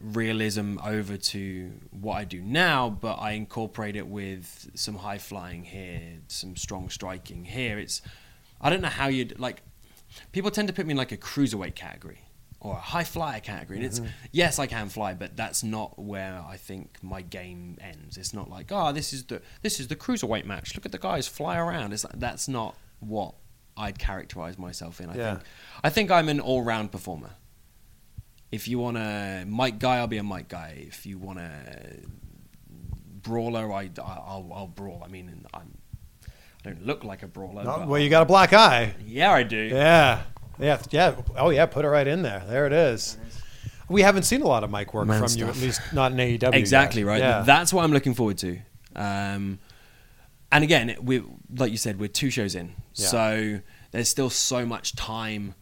realism 0.00 0.78
over 0.84 1.16
to 1.16 1.72
what 1.90 2.14
I 2.14 2.24
do 2.24 2.40
now, 2.40 2.88
but 2.90 3.14
I 3.14 3.32
incorporate 3.32 3.96
it 3.96 4.06
with 4.06 4.70
some 4.74 4.96
high 4.96 5.18
flying 5.18 5.64
here, 5.64 6.18
some 6.28 6.56
strong 6.56 6.90
striking 6.90 7.44
here. 7.44 7.78
It's 7.78 8.02
I 8.60 8.70
don't 8.70 8.80
know 8.82 8.88
how 8.88 9.08
you'd 9.08 9.38
like. 9.38 9.62
People 10.32 10.50
tend 10.50 10.68
to 10.68 10.74
put 10.74 10.86
me 10.86 10.92
in 10.92 10.96
like 10.96 11.12
a 11.12 11.16
cruiserweight 11.16 11.74
category 11.74 12.20
or 12.60 12.74
a 12.74 12.80
high 12.80 13.04
flyer 13.04 13.40
category, 13.40 13.78
and 13.78 13.86
it's 13.86 14.00
mm-hmm. 14.00 14.10
yes, 14.32 14.58
I 14.58 14.66
can 14.66 14.88
fly, 14.88 15.14
but 15.14 15.36
that's 15.36 15.62
not 15.62 15.98
where 15.98 16.44
I 16.46 16.56
think 16.56 16.98
my 17.02 17.22
game 17.22 17.78
ends. 17.80 18.16
It's 18.16 18.34
not 18.34 18.50
like 18.50 18.70
oh, 18.70 18.92
this 18.92 19.12
is 19.12 19.24
the 19.24 19.40
this 19.62 19.80
is 19.80 19.88
the 19.88 19.96
cruiserweight 19.96 20.44
match. 20.44 20.74
Look 20.74 20.86
at 20.86 20.92
the 20.92 20.98
guys 20.98 21.26
fly 21.26 21.56
around. 21.56 21.92
It's 21.92 22.04
like, 22.04 22.18
that's 22.18 22.48
not 22.48 22.76
what 23.00 23.34
I'd 23.76 23.98
characterize 23.98 24.58
myself 24.58 25.00
in. 25.00 25.08
I 25.10 25.16
Yeah. 25.16 25.34
think 25.34 25.44
I 25.84 25.90
think 25.90 26.10
I'm 26.10 26.28
an 26.28 26.40
all 26.40 26.62
round 26.62 26.92
performer. 26.92 27.30
If 28.52 28.66
you 28.66 28.78
want 28.78 28.96
a 28.96 29.44
mic 29.46 29.78
guy, 29.78 29.98
I'll 29.98 30.08
be 30.08 30.18
a 30.18 30.24
mic 30.24 30.48
guy. 30.48 30.84
If 30.86 31.06
you 31.06 31.18
want 31.18 31.38
a 31.38 32.00
brawler, 33.22 33.72
I, 33.72 33.90
I'll, 33.98 34.50
I'll 34.52 34.66
brawl. 34.66 35.02
I 35.04 35.08
mean, 35.08 35.46
I'm, 35.54 35.78
I 36.26 36.30
don't 36.64 36.84
look 36.84 37.04
like 37.04 37.22
a 37.22 37.28
brawler. 37.28 37.64
Well, 37.86 38.00
you 38.00 38.10
got 38.10 38.22
a 38.22 38.26
black 38.26 38.52
eye. 38.52 38.94
yeah, 39.06 39.30
I 39.32 39.44
do. 39.44 39.56
Yeah. 39.56 40.22
Yeah. 40.60 40.80
Yeah. 40.90 41.16
Oh, 41.36 41.50
yeah. 41.50 41.66
Put 41.66 41.84
it 41.84 41.88
right 41.88 42.06
in 42.06 42.22
there. 42.22 42.42
There 42.48 42.66
it 42.66 42.72
is. 42.72 43.16
We 43.88 44.02
haven't 44.02 44.22
seen 44.22 44.42
a 44.42 44.46
lot 44.46 44.62
of 44.62 44.70
mic 44.70 44.94
work 44.94 45.06
Man 45.08 45.20
from 45.26 45.36
you, 45.36 45.46
at 45.46 45.56
least 45.56 45.80
not 45.92 46.12
in 46.12 46.18
AEW. 46.18 46.42
yet. 46.42 46.54
Exactly 46.54 47.02
right. 47.02 47.18
Yeah. 47.20 47.42
That's 47.42 47.72
what 47.72 47.82
I'm 47.84 47.92
looking 47.92 48.14
forward 48.14 48.38
to. 48.38 48.58
Um, 48.94 49.58
and 50.52 50.62
again, 50.64 50.96
we 51.02 51.22
like 51.56 51.70
you 51.72 51.76
said, 51.76 51.98
we're 51.98 52.08
two 52.08 52.30
shows 52.30 52.54
in, 52.54 52.74
Yeah. 52.94 53.06
so 53.06 53.60
there's 53.90 54.08
still 54.08 54.30
so 54.30 54.64
much 54.66 54.94
time 54.94 55.54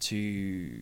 to 0.00 0.72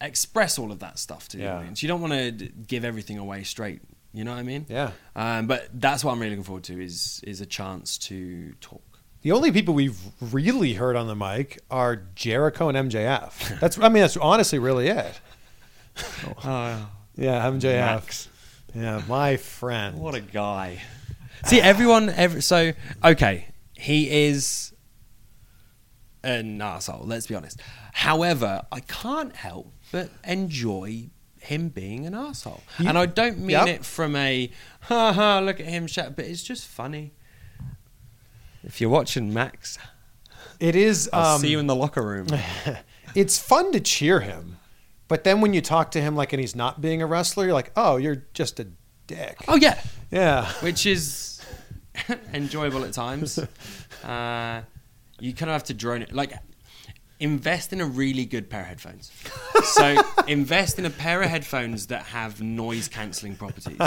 express 0.00 0.58
all 0.58 0.72
of 0.72 0.80
that 0.80 0.98
stuff 0.98 1.28
to 1.28 1.36
the 1.36 1.44
Yeah. 1.44 1.56
audience. 1.58 1.82
You 1.82 1.88
don't 1.88 2.00
want 2.00 2.12
to 2.14 2.30
give 2.66 2.84
everything 2.84 3.18
away 3.18 3.44
straight. 3.44 3.80
You 4.12 4.24
know 4.24 4.32
what 4.32 4.40
I 4.40 4.42
mean? 4.42 4.66
Yeah. 4.68 4.90
Um, 5.16 5.46
but 5.46 5.68
that's 5.72 6.04
what 6.04 6.12
I'm 6.12 6.18
really 6.18 6.30
looking 6.30 6.44
forward 6.44 6.64
to 6.64 6.82
is 6.82 7.20
is 7.26 7.40
a 7.40 7.46
chance 7.46 7.96
to 7.98 8.52
talk. 8.60 8.82
The 9.22 9.32
only 9.32 9.52
people 9.52 9.74
we've 9.74 9.98
really 10.20 10.74
heard 10.74 10.96
on 10.96 11.06
the 11.06 11.14
mic 11.14 11.60
are 11.70 11.96
Jericho 12.14 12.68
and 12.68 12.90
MJF. 12.90 13.58
That's, 13.60 13.78
I 13.78 13.88
mean, 13.88 14.02
that's 14.02 14.16
honestly 14.16 14.58
really 14.58 14.88
it. 14.88 15.20
Oh, 16.44 16.48
uh, 16.50 16.78
Yeah, 17.16 17.48
MJF. 17.48 17.62
Max. 17.78 18.28
Yeah, 18.74 19.02
my 19.06 19.36
friend. 19.36 19.98
What 19.98 20.14
a 20.14 20.20
guy. 20.20 20.80
See, 21.44 21.60
everyone, 21.60 22.08
every, 22.10 22.40
so, 22.42 22.72
okay, 23.04 23.48
he 23.74 24.26
is 24.26 24.72
an 26.24 26.60
asshole. 26.60 27.04
let's 27.04 27.26
be 27.26 27.34
honest. 27.34 27.60
However, 27.92 28.62
I 28.72 28.80
can't 28.80 29.34
help 29.36 29.72
but 29.92 30.10
enjoy 30.24 31.10
him 31.38 31.68
being 31.68 32.06
an 32.06 32.12
arsehole. 32.14 32.60
and 32.78 32.96
I 32.96 33.06
don't 33.06 33.38
mean 33.38 33.50
Yep. 33.50 33.68
it 33.68 33.84
from 33.84 34.16
a, 34.16 34.50
ha 34.82 35.12
ha, 35.12 35.40
look 35.40 35.60
at 35.60 35.66
him 35.66 35.86
shout, 35.86 36.16
but 36.16 36.24
it's 36.24 36.42
just 36.42 36.66
funny. 36.66 37.12
If 38.64 38.80
you're 38.80 38.90
watching 38.90 39.32
Max, 39.32 39.78
It 40.60 40.76
is. 40.76 41.10
I'll 41.12 41.34
Um, 41.36 41.40
see 41.40 41.50
you 41.50 41.58
in 41.58 41.66
the 41.66 41.74
locker 41.74 42.02
room. 42.02 42.28
it's 43.14 43.38
fun 43.38 43.72
to 43.72 43.80
cheer 43.80 44.20
him, 44.20 44.58
but 45.08 45.24
then 45.24 45.40
when 45.40 45.52
you 45.54 45.60
talk 45.60 45.90
to 45.92 46.00
him 46.00 46.14
like 46.14 46.32
and 46.32 46.40
he's 46.40 46.54
not 46.54 46.80
being 46.80 47.02
a 47.02 47.06
wrestler, 47.06 47.44
you're 47.44 47.54
like, 47.54 47.72
oh, 47.76 47.96
you're 47.96 48.24
just 48.34 48.60
a 48.60 48.68
dick. 49.06 49.38
oh, 49.48 49.56
yeah. 49.56 49.80
Yeah. 50.10 50.46
which 50.60 50.86
is 50.86 51.42
enjoyable 52.32 52.84
at 52.84 52.92
times. 52.92 53.38
Uh, 54.04 54.62
you 55.20 55.32
kind 55.32 55.48
of 55.48 55.52
have 55.52 55.62
to 55.62 55.74
drone 55.74 56.02
it. 56.02 56.12
Like, 56.12 56.32
invest 57.20 57.72
in 57.72 57.80
a 57.80 57.86
really 57.86 58.24
good 58.24 58.50
pair 58.50 58.62
of 58.62 58.66
headphones. 58.66 59.12
So, 59.74 60.02
invest 60.26 60.76
in 60.80 60.84
a 60.86 60.90
pair 60.90 61.22
of 61.22 61.30
headphones 61.30 61.86
that 61.86 62.06
have 62.06 62.42
noise 62.42 62.88
cancelling 62.88 63.36
properties 63.36 63.78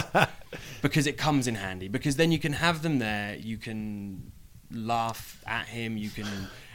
because 0.81 1.05
it 1.05 1.17
comes 1.17 1.47
in 1.47 1.55
handy. 1.55 1.89
Because 1.89 2.15
then 2.15 2.31
you 2.31 2.39
can 2.39 2.53
have 2.53 2.81
them 2.81 2.99
there, 2.99 3.35
you 3.35 3.57
can 3.57 4.31
laugh 4.71 5.41
at 5.45 5.67
him, 5.67 5.97
you 5.97 6.09
can 6.09 6.27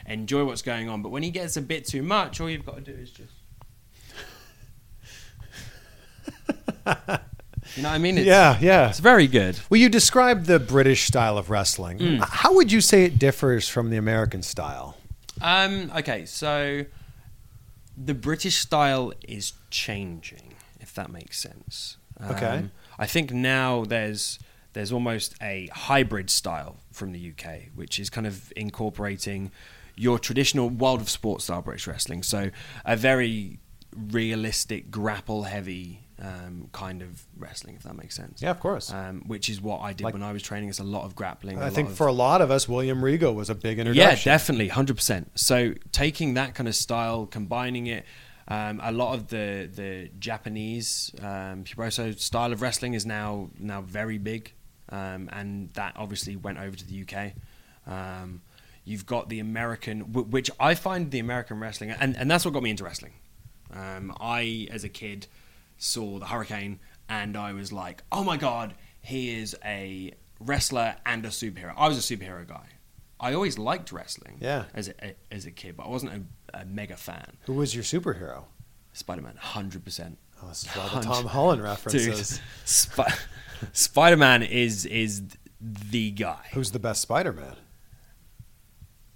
enjoy 0.07 0.45
what's 0.45 0.63
going 0.63 0.89
on. 0.89 1.03
But 1.03 1.11
when 1.11 1.23
he 1.23 1.31
gets 1.31 1.57
a 1.57 1.63
bit 1.63 1.87
too 1.87 2.03
much, 2.03 2.41
all 2.41 2.49
you've 2.51 2.67
got 2.67 2.77
to 2.77 2.81
do 2.81 2.93
is 2.93 3.11
just. 3.11 3.33
You 7.77 7.85
know 7.85 7.91
what 7.91 7.95
I 7.95 7.99
mean? 7.99 8.19
It's, 8.19 8.27
Yeah, 8.27 8.59
yeah. 8.61 8.89
It's 8.89 8.99
very 8.99 9.27
good. 9.27 9.59
Well, 9.69 9.81
you 9.81 9.89
described 9.89 10.47
the 10.47 10.59
British 10.59 11.05
style 11.05 11.39
of 11.39 11.51
wrestling. 11.51 11.99
Mm. 11.99 12.29
How 12.29 12.55
would 12.55 12.73
you 12.73 12.81
say 12.81 13.05
it 13.05 13.19
differs 13.19 13.69
from 13.69 13.91
the 13.91 13.97
American 13.97 14.43
style? 14.43 14.97
Um, 15.41 15.91
okay, 15.97 16.27
so 16.27 16.85
the 17.97 18.15
British 18.15 18.57
style 18.57 19.13
is 19.27 19.53
changing, 19.71 20.55
if 20.81 20.95
that 20.95 21.11
makes 21.11 21.39
sense. 21.39 21.97
Okay. 22.31 22.47
Um, 22.47 22.73
I 22.99 23.07
think 23.07 23.33
now 23.33 23.85
there's 23.85 24.39
there's 24.73 24.93
almost 24.93 25.35
a 25.43 25.69
hybrid 25.73 26.31
style 26.31 26.77
from 26.93 27.13
the 27.13 27.33
UK, 27.33 27.71
which 27.75 27.99
is 27.99 28.11
kind 28.11 28.27
of 28.27 28.53
incorporating 28.57 29.51
your 29.97 30.19
traditional 30.19 30.69
world 30.71 31.01
of 31.01 31.11
sport 31.11 31.43
style 31.43 31.63
British 31.63 31.87
wrestling. 31.87 32.23
So 32.23 32.51
a 32.85 32.97
very 32.97 33.59
realistic, 33.97 34.91
grapple 34.91 35.45
heavy 35.45 36.07
um, 36.23 36.69
kind 36.73 37.01
of 37.03 37.25
wrestling, 37.37 37.77
if 37.77 37.83
that 37.85 37.97
makes 37.97 38.15
sense. 38.15 38.43
Yeah, 38.43 38.51
of 38.51 38.61
course. 38.61 38.93
Um, 38.93 39.23
which 39.27 39.49
is 39.49 39.61
what 39.61 39.81
I 39.81 39.93
did 39.95 40.05
Like- 40.05 40.13
when 40.15 40.23
I 40.23 40.33
was 40.33 40.43
training. 40.43 40.69
It's 40.69 40.79
a 40.79 40.85
lot 40.85 41.05
of 41.05 41.15
grappling. 41.17 41.61
I 41.63 41.71
think 41.71 41.89
of- 41.91 41.97
for 41.97 42.07
a 42.07 42.13
lot 42.13 42.43
of 42.43 42.51
us, 42.51 42.69
William 42.69 43.03
Regal 43.03 43.35
was 43.35 43.49
a 43.51 43.55
big 43.55 43.79
introduction. 43.79 44.19
yeah, 44.19 44.23
definitely, 44.35 44.69
hundred 44.69 44.97
percent. 44.97 45.31
So 45.35 45.75
taking 45.93 46.35
that 46.35 46.55
kind 46.55 46.69
of 46.69 46.75
style, 46.75 47.27
combining 47.27 47.87
it, 47.87 48.05
um, 48.49 48.81
a 48.83 48.93
lot 48.93 49.15
of 49.15 49.29
the 49.29 49.71
the 49.73 50.11
Japanese 50.19 51.11
um, 51.21 51.65
Puroresu 51.65 52.19
style 52.21 52.53
of 52.53 52.61
wrestling 52.63 52.93
is 52.95 53.07
now 53.07 53.51
now 53.59 53.81
very 53.81 54.19
big, 54.19 54.53
um, 54.91 55.29
and 55.33 55.73
that 55.75 55.95
obviously 55.97 56.37
went 56.37 56.59
over 56.59 56.77
to 56.77 56.87
the 56.87 57.05
UK. 57.07 57.33
Um, 57.87 58.43
you've 58.85 59.07
got 59.07 59.29
the 59.29 59.39
American, 59.41 60.01
wh- 60.01 60.31
which 60.33 60.51
I 60.61 60.75
find 60.75 61.11
the 61.11 61.19
American 61.19 61.61
wrestling, 61.61 61.91
and, 61.91 62.17
and 62.17 62.31
that's 62.31 62.45
what 62.45 62.55
got 62.55 62.63
me 62.63 62.71
into 62.71 62.85
wrestling. 62.85 63.13
Um, 63.73 64.15
I, 64.21 64.69
as 64.71 64.85
a 64.85 64.89
kid, 64.89 65.27
saw 65.79 66.19
the 66.19 66.27
Hurricane, 66.27 66.81
and 67.09 67.37
I 67.37 67.53
was 67.53 67.73
like, 67.73 68.03
"Oh 68.13 68.25
my 68.25 68.37
god, 68.37 68.75
he 69.01 69.35
is 69.41 69.57
a 69.65 70.13
wrestler 70.41 70.97
and 71.07 71.25
a 71.25 71.29
superhero." 71.29 71.73
I 71.77 71.89
was 71.89 71.99
a 71.99 72.17
superhero 72.17 72.47
guy. 72.47 72.67
I 73.23 73.35
always 73.35 73.59
liked 73.59 73.93
wrestling, 73.93 74.39
Yeah. 74.41 74.65
as 74.73 74.89
a, 74.89 75.15
as 75.31 75.45
a 75.45 75.51
kid, 75.51 75.77
but 75.77 75.85
I 75.85 75.89
wasn't 75.91 76.27
a, 76.55 76.61
a 76.63 76.65
mega 76.65 76.97
fan. 76.97 77.37
Who 77.43 77.53
was 77.53 77.75
your 77.75 77.85
superhero? 77.85 78.45
Spider 78.95 79.21
Man, 79.23 79.37
hundred 79.37 79.85
percent. 79.85 80.19
Oh, 80.43 80.49
this 80.49 80.65
is 80.65 80.75
all 80.77 80.89
the 80.89 81.07
Tom 81.07 81.27
Holland 81.27 81.59
Dude, 81.61 81.65
references. 81.69 82.41
Sp- 82.65 83.13
Spider 83.73 84.17
Man 84.17 84.43
is 84.43 84.87
is 84.87 85.23
the 85.61 86.11
guy. 86.13 86.39
Who's 86.53 86.71
the 86.71 86.79
best 86.79 87.03
Spider-Man? 87.03 87.57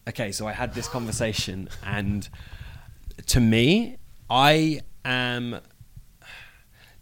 okay, 0.07 0.31
so 0.33 0.47
I 0.47 0.53
had 0.53 0.75
this 0.75 0.87
conversation, 0.89 1.69
and 1.83 2.29
to 3.27 3.41
me, 3.41 3.97
I 4.29 4.81
am. 5.05 5.61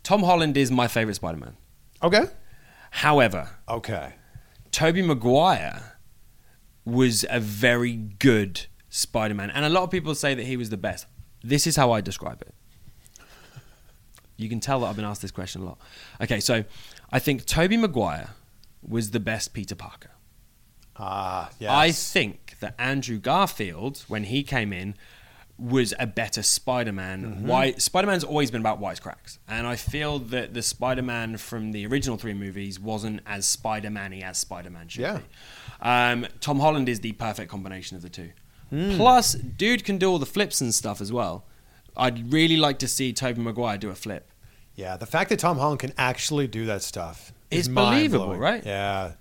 Tom 0.05 0.23
Holland 0.23 0.57
is 0.57 0.71
my 0.71 0.89
favorite 0.89 1.15
Spider 1.15 1.39
Man. 1.39 1.57
Okay. 2.03 2.25
However, 2.91 3.49
Okay. 3.69 4.15
Tobey 4.71 5.03
Maguire 5.03 5.99
was 6.85 7.25
a 7.31 7.41
very 7.41 7.93
good 7.95 8.67
Spider 8.89 9.35
Man, 9.35 9.51
and 9.51 9.65
a 9.65 9.69
lot 9.69 9.83
of 9.83 9.91
people 9.91 10.15
say 10.15 10.35
that 10.35 10.45
he 10.45 10.57
was 10.57 10.71
the 10.71 10.77
best. 10.77 11.07
This 11.43 11.67
is 11.67 11.75
how 11.77 11.91
I 11.93 12.01
describe 12.01 12.43
it. 12.43 12.55
You 14.37 14.49
can 14.49 14.61
tell 14.61 14.81
that 14.81 14.87
I've 14.87 14.97
been 14.97 15.05
asked 15.05 15.23
this 15.23 15.31
question 15.31 15.63
a 15.63 15.65
lot. 15.67 15.79
Okay, 16.21 16.41
so 16.41 16.65
I 17.13 17.19
think 17.19 17.45
Tobey 17.45 17.77
Maguire 17.77 18.31
was 18.83 19.11
the 19.11 19.21
best 19.21 19.53
Peter 19.53 19.75
Parker. 19.75 20.11
Ah, 20.97 21.51
yes. 21.59 21.71
I 21.71 21.91
think 21.93 22.57
that 22.61 22.75
Andrew 22.79 23.19
Garfield, 23.19 24.05
when 24.09 24.25
he 24.25 24.43
came 24.43 24.73
in, 24.73 24.95
was 25.59 25.95
a 25.99 26.07
better 26.07 26.43
Spider-Man. 26.43 27.23
Mm-hmm. 27.23 27.47
Why 27.47 27.73
Spider-Man's 27.73 28.25
always 28.25 28.51
been 28.51 28.61
about 28.61 28.81
wisecracks, 28.81 29.39
and 29.47 29.67
I 29.67 29.77
feel 29.77 30.19
that 30.19 30.55
the 30.55 30.63
Spider-Man 30.63 31.37
from 31.37 31.73
the 31.73 31.87
original 31.87 32.17
three 32.17 32.35
movies 32.35 32.81
wasn't 32.81 33.21
as 33.27 33.47
Spider-Man-y 33.47 34.19
as 34.25 34.39
Spider-Man 34.39 34.89
should 34.89 35.03
Yeah. 35.03 35.19
be. 35.19 35.25
Um, 35.83 36.27
Tom 36.41 36.61
Holland 36.61 36.89
is 36.89 37.01
the 37.01 37.13
perfect 37.13 37.51
combination 37.51 37.97
of 37.97 38.03
the 38.03 38.09
two. 38.09 38.31
Hmm. 38.71 38.97
Plus, 38.97 39.35
dude 39.35 39.85
can 39.85 39.99
do 39.99 40.11
all 40.11 40.19
the 40.19 40.27
flips 40.27 40.61
and 40.61 40.75
stuff 40.75 41.01
as 41.01 41.13
well. 41.13 41.45
I'd 41.97 42.33
really 42.33 42.57
like 42.57 42.79
to 42.81 42.89
see 42.89 43.13
Tobey 43.13 43.41
Maguire 43.43 43.77
do 43.79 43.91
a 43.91 43.95
flip. 43.95 44.31
Yeah, 44.75 44.97
the 44.97 45.07
fact 45.07 45.31
that 45.31 45.39
Tom 45.39 45.59
Holland 45.59 45.81
can 45.81 45.93
actually 45.99 46.47
do 46.47 46.67
that 46.67 46.83
stuff 46.83 47.33
is 47.51 47.69
believable, 47.69 48.35
right? 48.37 48.65
Yeah. 48.65 49.13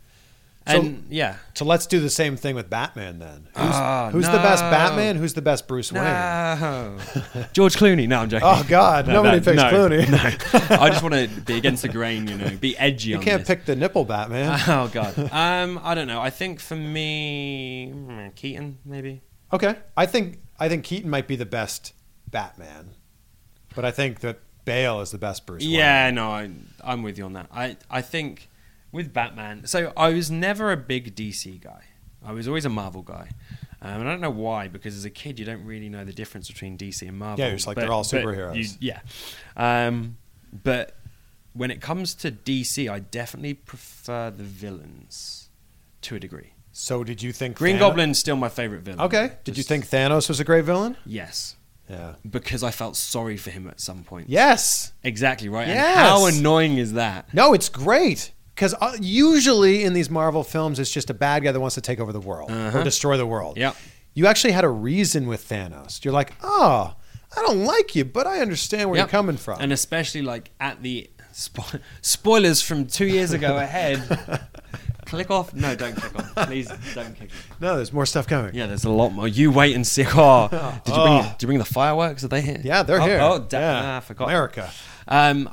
So- 0.68 0.80
And 0.80 1.06
yeah, 1.10 1.38
So 1.56 1.66
let's 1.66 1.88
do 1.88 2.00
the 2.00 2.10
same 2.10 2.38
thing 2.38 2.54
with 2.56 2.70
Batman 2.70 3.18
then. 3.18 3.48
Who's, 3.48 3.56
Ah, 3.74 4.10
who's 4.12 4.26
the 4.28 4.38
best. 4.38 4.62
Batman? 4.62 5.16
Who's 5.16 5.34
the 5.34 5.42
best 5.42 5.68
Bruce 5.68 5.92
Wayne? 5.92 6.04
no. 6.04 6.98
George 7.54 7.76
Clooney. 7.76 8.08
No, 8.08 8.20
I'm 8.20 8.30
joking. 8.30 8.48
Oh 8.48 8.64
God, 8.70 9.08
No, 9.08 9.14
nobody 9.24 9.40
no, 9.40 9.44
picks 9.44 9.58
no, 9.58 9.72
Clooney. 9.72 10.10
no. 10.10 10.76
I 10.78 10.90
just 10.90 11.02
want 11.02 11.16
to 11.16 11.28
be 11.42 11.58
against 11.58 11.82
the 11.82 11.90
grain, 11.90 12.28
you 12.28 12.38
know, 12.38 12.56
be 12.58 12.78
edgy 12.78 13.10
You 13.10 13.18
can't 13.20 13.40
this. 13.42 13.48
pick 13.48 13.66
the 13.66 13.76
nipple 13.76 14.06
Batman. 14.06 14.60
Oh 14.68 14.88
god. 14.94 15.18
Um, 15.34 15.80
I 15.84 15.96
don't 15.96 16.08
know. 16.08 16.22
I 16.22 16.30
think 16.30 16.60
for 16.60 16.76
me, 16.76 17.92
mm, 17.94 18.36
Keaton 18.36 18.78
maybe. 18.86 19.22
Okay, 19.52 19.76
I 19.98 20.06
think 20.06 20.40
I 20.60 20.70
think 20.70 20.84
Keaton 20.86 21.10
might 21.10 21.28
be 21.28 21.36
the 21.36 21.46
best 21.46 21.94
Batman, 22.30 22.92
but 23.76 23.84
I 23.84 23.90
think 23.92 24.20
that 24.22 24.40
Bale 24.66 25.02
is 25.02 25.12
the 25.12 25.18
best 25.18 25.46
Bruce. 25.46 25.64
Wayne. 25.64 25.72
Yeah, 25.72 26.12
no, 26.12 26.30
I, 26.32 26.50
I'm 26.84 27.04
with 27.04 27.18
you 27.18 27.26
on 27.26 27.34
that. 27.34 27.48
I, 27.52 27.78
I 27.90 28.02
think 28.02 28.50
with 28.92 29.14
Batman, 29.14 29.66
so 29.66 29.92
I 29.98 30.10
was 30.14 30.30
never 30.30 30.72
a 30.72 30.78
big 30.78 31.16
DC 31.16 31.62
guy. 31.62 31.84
I 32.24 32.32
was 32.34 32.48
always 32.48 32.66
a 32.66 32.70
Marvel 32.70 33.02
guy. 33.02 33.30
Um, 33.84 34.02
and 34.02 34.08
I 34.08 34.12
don't 34.12 34.22
know 34.22 34.30
why, 34.30 34.68
because 34.68 34.96
as 34.96 35.06
a 35.06 35.10
kid, 35.10 35.40
you 35.40 35.46
don't 35.46 35.66
really 35.66 35.90
know 35.90 36.06
the 36.06 36.14
difference 36.14 36.48
between 36.48 36.78
DC 36.78 37.08
and 37.08 37.18
Marvel. 37.18 37.44
Yeah, 37.44 37.52
just 37.52 37.66
like, 37.66 37.78
they're 37.78 37.92
all 37.92 38.04
superheroes. 38.04 38.56
you- 38.56 38.70
yeah. 38.80 39.00
Um, 39.58 40.18
but 40.54 40.96
when 41.54 41.72
it 41.72 41.82
comes 41.82 42.14
to 42.16 42.32
DC, 42.32 42.88
I 42.92 43.00
definitely 43.00 43.56
prefer 43.56 44.30
the 44.30 44.44
villains 44.44 45.50
to 46.02 46.16
a 46.16 46.20
degree. 46.20 46.54
So 46.74 47.04
did 47.04 47.22
you 47.24 47.32
think 47.34 47.58
Green 47.58 47.78
Thano- 47.78 47.80
Goblin's 47.80 48.20
still 48.20 48.36
my 48.36 48.50
favorite 48.50 48.82
villain. 48.84 49.02
Okay. 49.02 49.32
Did 49.44 49.58
you 49.58 49.64
think 49.64 49.88
Thanos 49.88 50.30
was 50.30 50.40
a 50.40 50.44
great 50.44 50.64
villain? 50.64 50.96
Yes. 51.06 51.56
Yeah. 51.92 52.14
Because 52.30 52.64
I 52.64 52.72
felt 52.72 52.96
sorry 52.96 53.36
for 53.38 53.50
him 53.52 53.68
at 53.68 53.80
some 53.82 54.04
point. 54.04 54.30
Yes. 54.30 54.94
Exactly 55.04 55.50
right. 55.50 55.68
Yes. 55.68 55.78
And 55.98 56.00
how 56.08 56.26
annoying 56.26 56.78
is 56.78 56.94
that? 56.94 57.34
No, 57.34 57.54
it's 57.54 57.68
great 57.70 58.32
because 58.56 58.74
uh, 58.80 58.96
usually 59.02 59.84
in 59.84 59.94
these 59.94 60.10
Marvel 60.10 60.44
films, 60.44 60.80
it's 60.80 60.92
just 60.92 61.10
a 61.10 61.14
bad 61.14 61.44
guy 61.44 61.52
that 61.52 61.60
wants 61.60 61.76
to 61.76 61.82
take 61.82 62.00
over 62.00 62.14
the 62.14 62.20
world 62.22 62.50
or 62.52 62.84
destroy 62.84 63.18
the 63.18 63.26
world. 63.26 63.58
Yep. 63.58 63.76
You 64.14 64.28
actually 64.28 64.52
had 64.54 64.64
a 64.64 64.70
reason 64.70 65.28
with 65.28 65.48
Thanos. 65.48 66.04
You're 66.04 66.14
like, 66.14 66.34
oh, 66.44 66.96
I 67.36 67.42
don't 67.42 67.66
like 67.66 67.96
you, 67.96 68.06
but 68.06 68.28
I 68.28 68.40
understand 68.42 68.90
where 68.90 68.98
Yep. 68.98 69.08
you're 69.08 69.12
coming 69.12 69.38
from. 69.38 69.60
And 69.62 69.72
especially 69.74 70.22
like 70.22 70.52
at 70.60 70.82
the 70.84 71.10
spo- 71.34 71.80
spoilers 72.02 72.62
from 72.62 72.88
two 72.88 73.06
years 73.08 73.32
ago 73.34 73.58
ahead. 73.58 74.02
click 75.12 75.30
off. 75.30 75.54
No, 75.54 75.76
don't 75.76 75.96
click 75.96 76.16
off. 76.18 76.48
Please 76.48 76.68
don't 76.96 77.16
click. 77.16 77.30
off. 77.30 77.62
no, 77.62 77.76
there's 77.76 77.94
more 77.94 78.06
stuff 78.06 78.28
coming. 78.28 78.56
Yeah, 78.56 78.66
there's 78.66 78.86
a 78.86 78.90
lot 78.90 79.10
more. 79.10 79.28
You 79.28 79.52
wait 79.52 79.76
and 79.76 79.86
see. 79.86 80.06
Oh, 80.14 80.48
did 80.86 80.96
you 80.96 81.02
bring? 81.04 81.14
Oh. 81.14 81.36
Did 81.38 81.42
you 81.42 81.48
bring 81.48 81.60
the 81.60 81.66
fireworks? 81.66 82.24
Are 82.24 82.28
they 82.30 82.42
here? 82.42 82.62
Yeah, 82.64 82.84
they're 82.84 83.02
oh, 83.02 83.06
here. 83.06 83.20
Oh, 83.22 83.40
da- 83.40 83.60
yeah. 83.60 83.82
ah, 83.84 83.98
I 83.98 84.00
forgot. 84.00 84.30
America. 84.30 84.72
Um, 85.08 85.50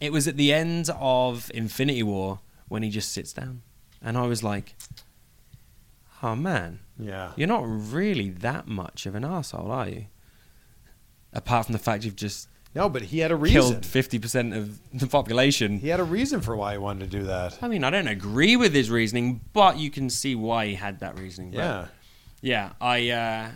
it 0.00 0.12
was 0.12 0.26
at 0.26 0.36
the 0.36 0.52
end 0.52 0.90
of 0.98 1.50
Infinity 1.54 2.02
War 2.02 2.40
when 2.68 2.82
he 2.82 2.90
just 2.90 3.12
sits 3.12 3.32
down, 3.32 3.62
and 4.02 4.16
I 4.18 4.26
was 4.26 4.42
like, 4.42 4.74
"Oh 6.22 6.34
man, 6.36 6.80
Yeah. 6.98 7.32
you're 7.36 7.48
not 7.48 7.64
really 7.66 8.30
that 8.30 8.66
much 8.66 9.06
of 9.06 9.14
an 9.14 9.24
asshole, 9.24 9.70
are 9.70 9.88
you?" 9.88 10.06
Apart 11.32 11.66
from 11.66 11.72
the 11.74 11.78
fact 11.78 12.04
you've 12.04 12.16
just 12.16 12.48
No, 12.76 12.88
but 12.88 13.02
he 13.02 13.18
had 13.20 13.32
a 13.32 13.36
reason. 13.36 13.60
killed 13.60 13.86
fifty 13.86 14.18
percent 14.18 14.54
of 14.54 14.78
the 14.92 15.06
population. 15.06 15.78
He 15.78 15.88
had 15.88 15.98
a 15.98 16.04
reason 16.04 16.40
for 16.42 16.54
why 16.54 16.72
he 16.72 16.78
wanted 16.78 17.10
to 17.10 17.18
do 17.18 17.24
that. 17.24 17.58
I 17.62 17.68
mean, 17.68 17.82
I 17.84 17.90
don't 17.90 18.06
agree 18.06 18.54
with 18.56 18.72
his 18.74 18.90
reasoning, 18.90 19.40
but 19.54 19.78
you 19.78 19.90
can 19.90 20.10
see 20.10 20.34
why 20.34 20.66
he 20.66 20.74
had 20.74 21.00
that 21.00 21.18
reasoning. 21.18 21.50
But 21.52 21.58
Yeah. 21.58 21.86
yeah. 22.42 22.72
I 22.80 23.10
uh, 23.10 23.50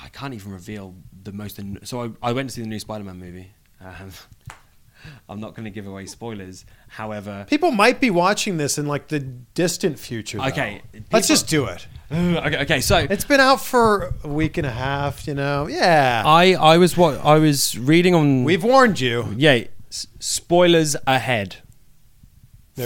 I 0.00 0.08
can't 0.10 0.32
even 0.32 0.52
reveal 0.52 0.94
the 1.24 1.32
most. 1.32 1.58
An- 1.58 1.80
so 1.84 2.04
I, 2.22 2.28
I 2.30 2.32
went 2.32 2.48
to 2.50 2.54
see 2.54 2.62
the 2.62 2.68
new 2.68 2.78
Spider-Man 2.78 3.18
movie. 3.18 3.50
Um, 3.80 4.10
I'm 5.28 5.40
not 5.40 5.56
going 5.56 5.64
to 5.64 5.70
give 5.70 5.88
away 5.88 6.06
spoilers. 6.06 6.64
However, 6.88 7.44
People 7.50 7.72
might 7.72 8.00
be 8.00 8.10
watching 8.10 8.56
this 8.56 8.78
in 8.78 8.86
like 8.86 9.08
the 9.08 9.18
distant 9.18 9.98
future. 9.98 10.38
though. 10.38 10.44
Okay, 10.44 10.82
Let's 11.10 11.26
just 11.26 11.48
do 11.48 11.64
it. 11.66 11.88
Okay, 12.12 12.58
okay. 12.62 12.80
So 12.80 12.98
It's 12.98 13.24
been 13.24 13.40
out 13.40 13.60
for 13.60 14.14
a 14.24 14.28
week 14.28 14.58
and 14.58 14.66
a 14.66 14.70
half, 14.70 15.26
you 15.26 15.34
know. 15.34 15.66
Yeah. 15.68 16.22
I 16.24 16.52
I 16.54 16.78
was 16.78 16.96
what 16.96 17.24
I 17.24 17.38
was 17.38 17.78
reading 17.78 18.14
on. 18.14 18.44
We've 18.44 18.64
warned 18.64 19.00
you. 19.00 19.34
yeah. 19.36 19.64
S- 19.90 20.06
spoilers 20.20 20.96
ahead 21.06 21.56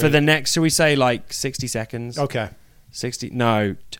for 0.00 0.08
the 0.08 0.20
next. 0.20 0.52
Shall 0.52 0.62
we 0.64 0.70
say 0.70 0.96
like 0.96 1.32
60 1.32 1.66
seconds? 1.68 2.18
Okay. 2.18 2.50
60 2.90 3.30
no 3.30 3.76
t- 3.90 3.98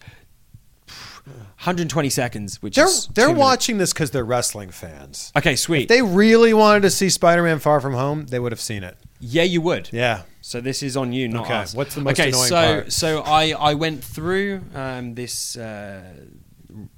120 0.86 2.08
seconds 2.10 2.62
which 2.62 2.76
They're 2.76 2.86
is 2.86 3.08
they're 3.08 3.26
two 3.26 3.32
minutes. 3.32 3.40
watching 3.40 3.78
this 3.78 3.92
because 3.92 4.10
they're 4.10 4.24
wrestling 4.24 4.70
fans. 4.70 5.32
okay 5.36 5.56
sweet 5.56 5.82
If 5.82 5.88
they 5.88 6.02
really 6.02 6.54
wanted 6.54 6.82
to 6.82 6.90
see 6.90 7.08
Spider-Man 7.10 7.58
Far 7.58 7.80
From 7.80 7.94
Home, 7.94 8.26
they 8.26 8.38
would 8.38 8.52
have 8.52 8.60
seen 8.60 8.82
it. 8.84 8.96
yeah 9.20 9.42
you 9.42 9.60
would 9.60 9.88
Yeah. 9.92 10.22
So 10.50 10.60
this 10.60 10.82
is 10.82 10.96
on 10.96 11.12
you 11.12 11.28
not 11.28 11.44
Okay, 11.46 11.54
us 11.54 11.74
what's 11.74 11.94
the 11.96 12.00
most 12.02 12.18
okay 12.20 12.28
annoying 12.28 12.48
so 12.48 12.64
part? 12.74 12.92
so 12.92 13.08
i 13.22 13.44
i 13.70 13.74
went 13.74 14.02
through 14.04 14.60
um, 14.74 15.14
this 15.14 15.56
uh, 15.56 16.02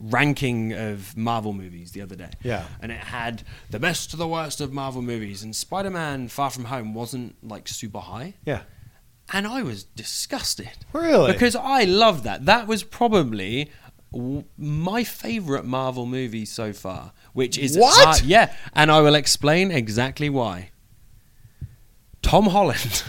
ranking 0.01 0.73
of 0.73 1.17
marvel 1.17 1.53
movies 1.53 1.93
the 1.93 2.03
other 2.03 2.17
day 2.17 2.31
Yeah. 2.43 2.65
and 2.81 2.91
it 2.93 2.99
had 2.99 3.43
the 3.71 3.79
best 3.79 4.11
to 4.11 4.17
the 4.17 4.27
worst 4.27 4.61
of 4.61 4.73
marvel 4.73 5.03
movies 5.03 5.43
and 5.43 5.55
spider-man 5.55 6.29
far 6.29 6.51
from 6.51 6.65
home 6.67 6.95
wasn't 6.95 7.37
like 7.43 7.69
super 7.69 8.01
high 8.01 8.35
Yeah. 8.45 8.63
and 9.33 9.47
I 9.47 9.63
was 9.63 9.85
disgusted. 9.85 10.71
Really? 10.93 11.33
Because 11.33 11.55
I 11.55 11.85
loved 11.85 12.25
that. 12.25 12.47
That 12.47 12.67
was 12.67 12.83
probably 12.83 13.71
w- 14.13 14.45
my 14.57 15.05
favorite 15.05 15.65
Marvel 15.67 16.07
movie 16.07 16.47
so 16.47 16.73
far, 16.73 17.13
which 17.35 17.59
is 17.59 17.77
What? 17.77 18.23
uh, 18.23 18.25
yeah, 18.25 18.55
and 18.75 18.91
I 18.91 19.01
will 19.03 19.15
explain 19.15 19.71
exactly 19.71 20.31
why. 20.31 20.71
Tom 22.29 22.47
Holland 22.47 23.03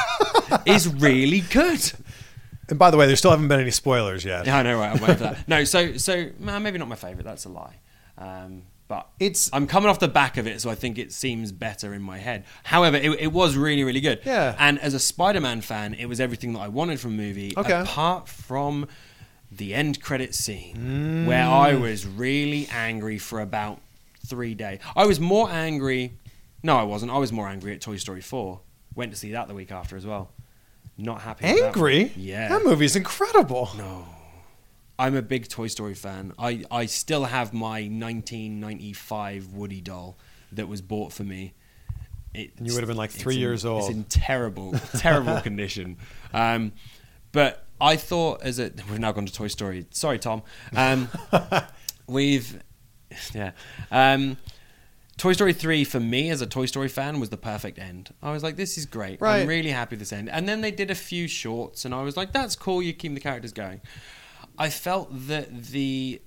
is 0.66 0.88
really 0.92 1.40
good. 1.40 1.92
And 2.68 2.78
by 2.78 2.90
the 2.90 2.96
way, 2.96 3.06
there 3.06 3.16
still 3.16 3.30
haven't 3.32 3.48
been 3.48 3.60
any 3.60 3.70
spoilers 3.70 4.24
yet. 4.24 4.46
Yeah, 4.46 4.58
I 4.58 4.62
know, 4.62 4.78
right? 4.78 4.94
I'm 4.94 5.00
waiting 5.00 5.16
for 5.16 5.22
that. 5.24 5.48
No, 5.48 5.64
so 5.64 5.96
so 5.96 6.30
nah, 6.38 6.58
maybe 6.58 6.78
not 6.78 6.88
my 6.88 6.94
favorite. 6.94 7.24
That's 7.24 7.44
a 7.44 7.48
lie. 7.48 7.76
Um, 8.18 8.62
but 8.88 9.08
It's- 9.18 9.48
I'm 9.52 9.66
coming 9.66 9.88
off 9.88 9.98
the 9.98 10.08
back 10.08 10.36
of 10.36 10.46
it, 10.46 10.60
so 10.60 10.70
I 10.70 10.74
think 10.74 10.98
it 10.98 11.12
seems 11.12 11.50
better 11.50 11.92
in 11.94 12.02
my 12.02 12.18
head. 12.18 12.44
However, 12.64 12.96
it, 12.98 13.10
it 13.20 13.32
was 13.32 13.56
really 13.56 13.84
really 13.84 14.00
good. 14.00 14.20
Yeah. 14.24 14.54
And 14.58 14.78
as 14.78 14.94
a 14.94 14.98
Spider-Man 15.00 15.60
fan, 15.62 15.94
it 15.94 16.06
was 16.06 16.20
everything 16.20 16.52
that 16.52 16.60
I 16.60 16.68
wanted 16.68 17.00
from 17.00 17.14
a 17.14 17.16
movie. 17.16 17.52
Okay. 17.56 17.80
Apart 17.80 18.28
from 18.28 18.86
the 19.50 19.74
end 19.74 20.00
credit 20.02 20.34
scene, 20.34 20.76
Mm. 20.76 21.26
where 21.26 21.44
I 21.46 21.74
was 21.74 22.06
really 22.06 22.68
angry 22.70 23.18
for 23.18 23.40
about 23.40 23.80
three 24.26 24.54
days. 24.54 24.78
I 24.96 25.04
was 25.06 25.18
more 25.20 25.50
angry. 25.50 26.12
No, 26.62 26.76
I 26.76 26.82
wasn't. 26.84 27.12
I 27.12 27.18
was 27.18 27.32
more 27.32 27.48
angry 27.48 27.74
at 27.74 27.80
Toy 27.80 27.96
Story 27.96 28.20
4. 28.20 28.60
Went 28.94 29.10
to 29.12 29.16
see 29.18 29.32
that 29.32 29.48
the 29.48 29.54
week 29.54 29.72
after 29.72 29.96
as 29.96 30.06
well. 30.06 30.30
Not 30.96 31.22
happy. 31.22 31.44
with 31.46 31.56
that 31.56 31.60
one. 31.60 31.68
Angry? 31.68 32.12
Yeah. 32.16 32.48
That 32.48 32.64
movie's 32.64 32.94
incredible. 32.96 33.70
No. 33.76 34.06
I'm 34.98 35.16
a 35.16 35.22
big 35.22 35.48
Toy 35.48 35.66
Story 35.66 35.94
fan. 35.94 36.32
I, 36.38 36.64
I 36.70 36.86
still 36.86 37.24
have 37.24 37.52
my 37.52 37.82
1995 37.82 39.48
Woody 39.54 39.80
doll 39.80 40.18
that 40.52 40.68
was 40.68 40.80
bought 40.80 41.12
for 41.12 41.24
me. 41.24 41.54
It, 42.34 42.52
And 42.56 42.66
you 42.66 42.74
would 42.74 42.82
have 42.82 42.88
been 42.88 42.96
like 42.96 43.10
three 43.10 43.36
years 43.36 43.64
old. 43.64 43.82
It's 43.82 43.90
in 43.90 44.04
terrible, 44.04 44.74
terrible 44.98 45.40
condition. 45.42 45.96
Um, 46.32 46.72
but 47.32 47.66
I 47.80 47.96
thought 47.96 48.42
as 48.42 48.58
a 48.58 48.70
we've 48.90 49.00
now 49.00 49.12
gone 49.12 49.26
to 49.26 49.32
Toy 49.32 49.48
Story. 49.48 49.86
Sorry, 49.90 50.18
Tom. 50.18 50.42
Um, 50.76 51.08
we've 52.06 52.62
yeah. 53.34 53.52
Um, 53.90 54.36
Toy 55.22 55.34
Story 55.34 55.52
3 55.52 55.84
for 55.84 56.00
me 56.00 56.30
as 56.30 56.40
a 56.40 56.48
Toy 56.48 56.66
Story 56.66 56.88
fan 56.88 57.20
was 57.20 57.30
the 57.30 57.36
perfect 57.36 57.78
end. 57.78 58.12
I 58.24 58.32
was 58.32 58.42
like, 58.42 58.56
this 58.56 58.76
is 58.76 58.86
great. 58.86 59.20
Right. 59.20 59.42
I'm 59.42 59.46
really 59.46 59.70
happy 59.70 59.94
with 59.94 60.00
this 60.00 60.12
end. 60.12 60.28
And 60.28 60.48
then 60.48 60.62
they 60.62 60.72
did 60.72 60.90
a 60.90 60.96
few 60.96 61.28
shorts, 61.28 61.84
and 61.84 61.94
I 61.94 62.02
was 62.02 62.16
like, 62.16 62.32
that's 62.32 62.56
cool. 62.56 62.82
You 62.82 62.92
keep 62.92 63.14
the 63.14 63.20
characters 63.20 63.52
going. 63.52 63.82
I 64.58 64.68
felt 64.68 65.10
that 65.28 65.66
the 65.66 66.20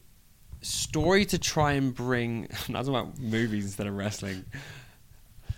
story 0.61 1.25
to 1.25 1.37
try 1.37 1.73
and 1.73 1.93
bring, 1.93 2.47
that's 2.69 2.87
about 2.87 3.19
movies 3.19 3.65
instead 3.65 3.85
of 3.85 3.95
wrestling. 3.95 4.45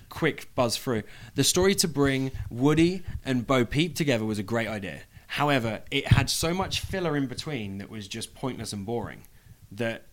Quick 0.09 0.49
buzz 0.55 0.75
through. 0.75 1.03
The 1.35 1.43
story 1.43 1.75
to 1.75 1.87
bring 1.87 2.31
Woody 2.49 3.03
and 3.23 3.45
Bo 3.45 3.65
Peep 3.65 3.95
together 3.95 4.25
was 4.25 4.39
a 4.39 4.43
great 4.43 4.67
idea. 4.67 5.01
However, 5.27 5.83
it 5.91 6.07
had 6.07 6.31
so 6.31 6.55
much 6.55 6.79
filler 6.79 7.15
in 7.15 7.27
between 7.27 7.77
that 7.77 7.91
was 7.91 8.07
just 8.07 8.33
pointless 8.33 8.73
and 8.73 8.83
boring 8.83 9.21
that 9.73 10.07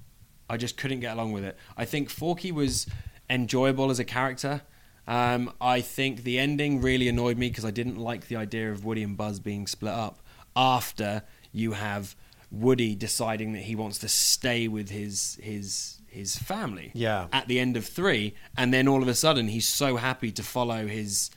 I 0.50 0.58
just 0.58 0.76
couldn't 0.76 1.00
get 1.00 1.14
along 1.14 1.32
with 1.32 1.44
it. 1.44 1.56
I 1.74 1.86
think 1.86 2.10
Forky 2.10 2.52
was 2.52 2.86
enjoyable 3.28 3.90
as 3.90 3.98
a 3.98 4.04
character. 4.04 4.62
Um, 5.06 5.52
I 5.60 5.80
think 5.80 6.22
the 6.24 6.38
ending 6.38 6.80
really 6.80 7.08
annoyed 7.08 7.36
me 7.36 7.48
because 7.48 7.64
I 7.64 7.70
didn't 7.70 7.98
like 7.98 8.28
the 8.28 8.36
idea 8.36 8.72
of 8.72 8.84
Woody 8.84 9.02
and 9.02 9.16
Buzz 9.16 9.38
being 9.38 9.66
split 9.66 9.92
up 9.92 10.20
after 10.56 11.22
you 11.52 11.72
have 11.72 12.16
Woody 12.50 12.94
deciding 12.94 13.52
that 13.52 13.62
he 13.62 13.74
wants 13.74 13.98
to 13.98 14.08
stay 14.08 14.68
with 14.68 14.88
his 14.90 15.38
his 15.42 15.98
his 16.06 16.36
family. 16.36 16.90
Yeah. 16.94 17.26
At 17.32 17.48
the 17.48 17.58
end 17.58 17.76
of 17.76 17.84
three, 17.84 18.34
and 18.56 18.72
then 18.72 18.86
all 18.88 19.02
of 19.02 19.08
a 19.08 19.14
sudden 19.14 19.48
he's 19.48 19.66
so 19.66 19.96
happy 19.96 20.30
to 20.32 20.42
follow 20.42 20.86
his 20.86 21.30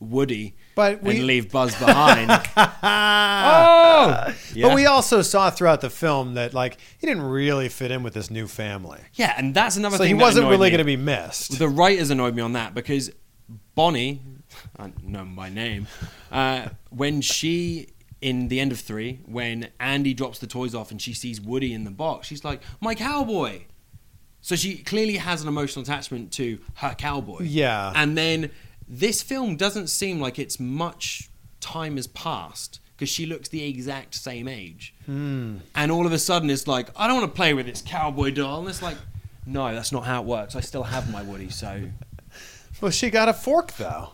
Woody 0.00 0.54
But 0.74 1.02
we- 1.02 1.16
and 1.16 1.26
leave 1.26 1.50
Buzz 1.50 1.74
behind. 1.78 2.30
oh! 2.56 4.34
Yeah. 4.54 4.68
But 4.68 4.74
we 4.74 4.86
also 4.86 5.22
saw 5.22 5.50
throughout 5.50 5.80
the 5.80 5.90
film 5.90 6.34
that 6.34 6.54
like 6.54 6.78
he 6.98 7.06
didn't 7.06 7.22
really 7.24 7.68
fit 7.68 7.90
in 7.90 8.02
with 8.02 8.14
this 8.14 8.30
new 8.30 8.46
family. 8.46 9.00
yeah, 9.14 9.34
and 9.36 9.54
that's 9.54 9.76
another 9.76 9.96
So 9.96 10.04
thing. 10.04 10.16
he 10.16 10.20
wasn't 10.22 10.48
really 10.48 10.70
going 10.70 10.78
to 10.78 10.84
be 10.84 10.96
missed. 10.96 11.58
The 11.58 11.68
writers 11.68 12.10
annoyed 12.10 12.34
me 12.34 12.42
on 12.42 12.52
that 12.52 12.74
because 12.74 13.10
Bonnie, 13.74 14.22
I 14.78 14.92
know 15.02 15.24
my 15.24 15.48
name, 15.48 15.86
uh, 16.30 16.68
when 16.90 17.20
she 17.20 17.88
in 18.20 18.48
the 18.48 18.58
end 18.58 18.72
of 18.72 18.80
three, 18.80 19.20
when 19.26 19.68
Andy 19.78 20.12
drops 20.12 20.40
the 20.40 20.46
toys 20.48 20.74
off 20.74 20.90
and 20.90 21.00
she 21.00 21.14
sees 21.14 21.40
Woody 21.40 21.72
in 21.72 21.84
the 21.84 21.90
box, 21.92 22.26
she's 22.26 22.44
like, 22.44 22.62
"My 22.80 22.94
cowboy." 22.94 23.62
So 24.40 24.56
she 24.56 24.78
clearly 24.78 25.16
has 25.16 25.42
an 25.42 25.48
emotional 25.48 25.82
attachment 25.82 26.32
to 26.34 26.58
her 26.76 26.94
cowboy. 26.96 27.42
Yeah. 27.42 27.92
And 27.94 28.16
then 28.16 28.50
this 28.88 29.22
film 29.22 29.56
doesn't 29.56 29.88
seem 29.88 30.20
like 30.20 30.38
it's 30.38 30.58
much 30.58 31.28
time 31.60 31.96
has 31.96 32.06
passed 32.06 32.80
because 32.96 33.08
she 33.08 33.26
looks 33.26 33.48
the 33.48 33.64
exact 33.64 34.14
same 34.14 34.48
age. 34.48 34.94
Hmm. 35.06 35.58
And 35.74 35.92
all 35.92 36.06
of 36.06 36.12
a 36.12 36.18
sudden 36.18 36.50
it's 36.50 36.66
like, 36.66 36.88
I 36.96 37.06
don't 37.06 37.20
want 37.20 37.30
to 37.30 37.36
play 37.36 37.54
with 37.54 37.66
this 37.66 37.82
cowboy 37.82 38.30
doll. 38.32 38.60
And 38.60 38.68
it's 38.68 38.82
like, 38.82 38.96
no, 39.46 39.72
that's 39.74 39.92
not 39.92 40.04
how 40.04 40.22
it 40.22 40.26
works. 40.26 40.56
I 40.56 40.60
still 40.60 40.82
have 40.82 41.10
my 41.10 41.22
Woody, 41.22 41.50
so 41.50 41.82
Well, 42.80 42.90
she 42.90 43.10
got 43.10 43.28
a 43.28 43.32
fork 43.32 43.72
though. 43.76 44.10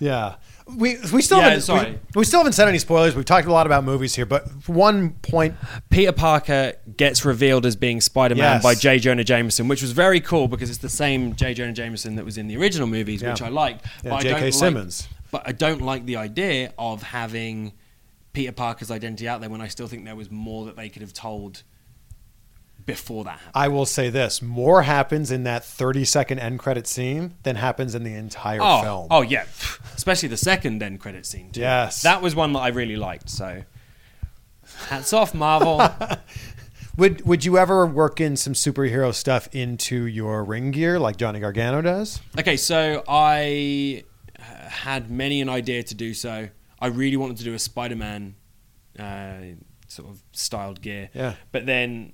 Yeah. 0.00 0.36
We 0.76 0.98
we 1.12 1.22
still 1.22 1.38
Yeah, 1.38 1.44
haven't 1.44 1.60
sorry. 1.62 1.92
We, 2.14 2.20
we 2.20 2.24
still 2.24 2.40
haven't 2.40 2.52
said 2.52 2.68
any 2.68 2.78
spoilers. 2.78 3.14
We've 3.16 3.24
talked 3.24 3.46
a 3.46 3.52
lot 3.52 3.66
about 3.66 3.84
movies 3.84 4.14
here, 4.14 4.26
but 4.26 4.46
one 4.68 5.10
point 5.22 5.54
Peter 5.90 6.12
Parker 6.12 6.74
gets 6.96 7.24
revealed 7.24 7.64
as 7.64 7.74
being 7.74 8.00
Spider-Man 8.00 8.42
Yes. 8.56 8.62
by 8.62 8.74
J. 8.74 8.98
Jonah 8.98 9.24
Jameson, 9.24 9.66
which 9.68 9.80
was 9.82 9.92
very 9.92 10.20
cool 10.20 10.46
because 10.46 10.68
it's 10.68 10.78
the 10.80 10.88
same 10.88 11.34
J. 11.34 11.54
Jonah 11.54 11.72
Jameson 11.72 12.16
that 12.16 12.24
was 12.24 12.36
in 12.36 12.48
the 12.48 12.56
original 12.58 12.86
movies, 12.86 13.22
which 13.22 13.40
I 13.42 13.48
liked. 13.48 13.86
Yeah, 14.04 14.10
but 14.10 14.16
I 14.16 14.20
J.K. 14.22 14.32
don't 14.34 14.42
like- 14.44 14.52
Simmons. 14.54 15.08
but 15.30 15.42
I 15.46 15.52
don't 15.52 15.80
like 15.80 16.04
the 16.06 16.16
idea 16.16 16.72
of 16.78 17.02
having 17.02 17.72
Peter 18.34 18.52
Parker's 18.52 18.90
identity 18.90 19.26
out 19.26 19.40
there 19.40 19.50
when 19.50 19.60
I 19.62 19.68
still 19.68 19.86
think 19.86 20.04
there 20.04 20.14
was 20.16 20.30
more 20.30 20.66
that 20.66 20.76
they 20.76 20.88
could 20.90 21.02
have 21.02 21.12
told 21.14 21.62
before 22.88 23.22
that. 23.24 23.38
I 23.54 23.68
will 23.68 23.86
say 23.86 24.10
this: 24.10 24.42
more 24.42 24.82
happens 24.82 25.30
in 25.30 25.44
that 25.44 25.64
thirty-second 25.64 26.40
end 26.40 26.58
credit 26.58 26.88
scene 26.88 27.34
than 27.44 27.54
happens 27.54 27.94
in 27.94 28.02
the 28.02 28.14
entire 28.14 28.58
Oh, 28.60 28.82
film. 28.82 29.06
oh 29.12 29.22
yeah, 29.22 29.44
especially 29.94 30.28
the 30.28 30.36
second 30.36 30.82
end 30.82 30.98
credit 30.98 31.24
scene. 31.24 31.52
Too. 31.52 31.60
Yes. 31.60 32.02
that 32.02 32.20
was 32.20 32.34
one 32.34 32.52
that 32.54 32.58
I 32.60 32.68
really 32.68 32.96
liked. 32.96 33.30
So, 33.30 33.62
hats 34.88 35.12
off, 35.12 35.32
Marvel. 35.34 35.80
Would 36.96 37.24
Would 37.26 37.44
you 37.44 37.58
ever 37.58 37.86
work 37.86 38.20
in 38.20 38.36
some 38.36 38.54
superhero 38.54 39.14
stuff 39.14 39.48
into 39.52 40.06
your 40.06 40.42
ring 40.42 40.72
gear 40.72 40.98
like 40.98 41.16
Johnny 41.16 41.38
Gargano 41.38 41.80
does? 41.80 42.20
Okay, 42.36 42.56
so 42.56 43.04
I 43.06 44.02
uh, 44.36 44.42
had 44.68 45.08
many 45.08 45.40
an 45.40 45.48
idea 45.48 45.84
to 45.84 45.94
do 45.94 46.12
so. 46.12 46.48
I 46.80 46.86
really 46.88 47.16
wanted 47.16 47.36
to 47.38 47.44
do 47.44 47.54
a 47.54 47.58
Spider-Man 47.58 48.34
uh, 48.98 49.34
sort 49.86 50.08
of 50.10 50.22
styled 50.32 50.80
gear. 50.82 51.10
Yeah. 51.14 51.34
But 51.52 51.66
then 51.66 52.12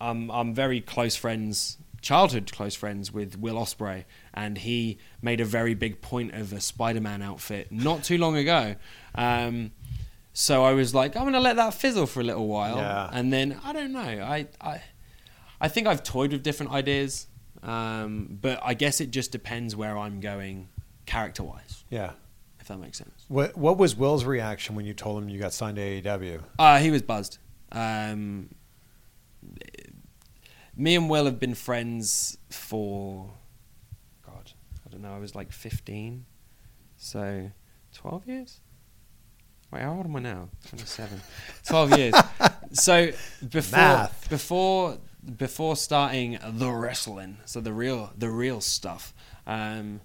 um, 0.00 0.30
I'm 0.30 0.54
very 0.54 0.80
close 0.80 1.16
friends, 1.16 1.78
childhood 2.02 2.50
close 2.52 2.74
friends 2.74 3.12
with 3.12 3.38
Will 3.38 3.56
Ospreay, 3.56 4.04
and 4.34 4.58
he 4.58 4.98
made 5.22 5.40
a 5.40 5.44
very 5.44 5.74
big 5.74 6.00
point 6.02 6.34
of 6.34 6.52
a 6.52 6.60
Spider-Man 6.60 7.22
outfit 7.22 7.70
not 7.72 8.04
too 8.04 8.18
long 8.18 8.36
ago. 8.36 8.76
Um, 9.14 9.72
so 10.32 10.64
I 10.64 10.72
was 10.74 10.94
like, 10.94 11.16
I'm 11.16 11.24
gonna 11.24 11.40
let 11.40 11.56
that 11.56 11.72
fizzle 11.74 12.06
for 12.06 12.20
a 12.20 12.24
little 12.24 12.46
while, 12.46 12.76
Yeah. 12.76 13.08
and 13.12 13.32
then 13.32 13.58
I 13.64 13.72
don't 13.72 13.92
know. 13.92 14.00
I, 14.00 14.46
I 14.60 14.82
I 15.60 15.68
think 15.68 15.86
I've 15.86 16.02
toyed 16.02 16.32
with 16.32 16.42
different 16.42 16.72
ideas, 16.72 17.26
um, 17.62 18.38
but 18.42 18.60
I 18.62 18.74
guess 18.74 19.00
it 19.00 19.10
just 19.10 19.32
depends 19.32 19.74
where 19.74 19.96
I'm 19.96 20.20
going 20.20 20.68
character 21.06 21.42
wise, 21.42 21.84
Yeah. 21.88 22.10
if 22.60 22.68
that 22.68 22.78
makes 22.78 22.98
sense. 22.98 23.24
What 23.28 23.56
What 23.56 23.78
was 23.78 23.96
Will's 23.96 24.24
reaction 24.26 24.74
when 24.76 24.84
you 24.84 24.92
told 24.92 25.22
him 25.22 25.30
you 25.30 25.38
got 25.38 25.54
signed 25.54 25.76
to 25.76 25.82
AEW? 25.82 26.42
Uh, 26.58 26.78
he 26.80 26.90
was 26.90 27.00
buzzed. 27.00 27.38
Um, 27.72 28.50
me 30.76 30.94
and 30.94 31.08
Will 31.08 31.24
have 31.24 31.40
been 31.40 31.54
friends 31.54 32.38
for, 32.50 33.30
God, 34.24 34.52
I 34.86 34.90
don't 34.90 35.02
know, 35.02 35.14
I 35.14 35.18
was 35.18 35.34
like 35.34 35.52
15, 35.52 36.24
so 36.96 37.50
12 37.94 38.26
years? 38.26 38.60
Wait, 39.72 39.82
how 39.82 39.94
old 39.94 40.06
am 40.06 40.16
I 40.16 40.20
now? 40.20 40.48
27. 40.68 41.20
12 41.66 41.98
years. 41.98 42.14
So 42.72 43.12
before 43.48 43.78
Math. 43.78 44.28
before 44.28 44.98
before 45.38 45.76
starting 45.76 46.36
the 46.44 46.68
wrestling, 46.70 47.38
so 47.44 47.60
the 47.60 47.72
real 47.72 48.10
the 48.18 48.28
real 48.28 48.60
stuff, 48.60 49.14
um, 49.46 50.00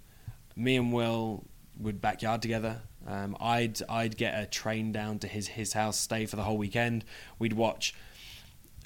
me 0.56 0.78
and 0.78 0.94
Will 0.94 1.44
would 1.80 2.00
backyard 2.00 2.44
together. 2.44 2.82
Um, 3.08 3.36
I'd 3.42 3.80
I'd 3.90 4.16
get 4.16 4.40
a 4.40 4.46
train 4.46 4.92
down 4.92 5.18
to 5.20 5.28
his 5.28 5.48
his 5.48 5.74
house, 5.74 5.98
stay 5.98 6.28
for 6.28 6.36
the 6.36 6.44
whole 6.44 6.58
weekend. 6.58 7.04
We'd 7.40 7.54
watch 7.54 7.96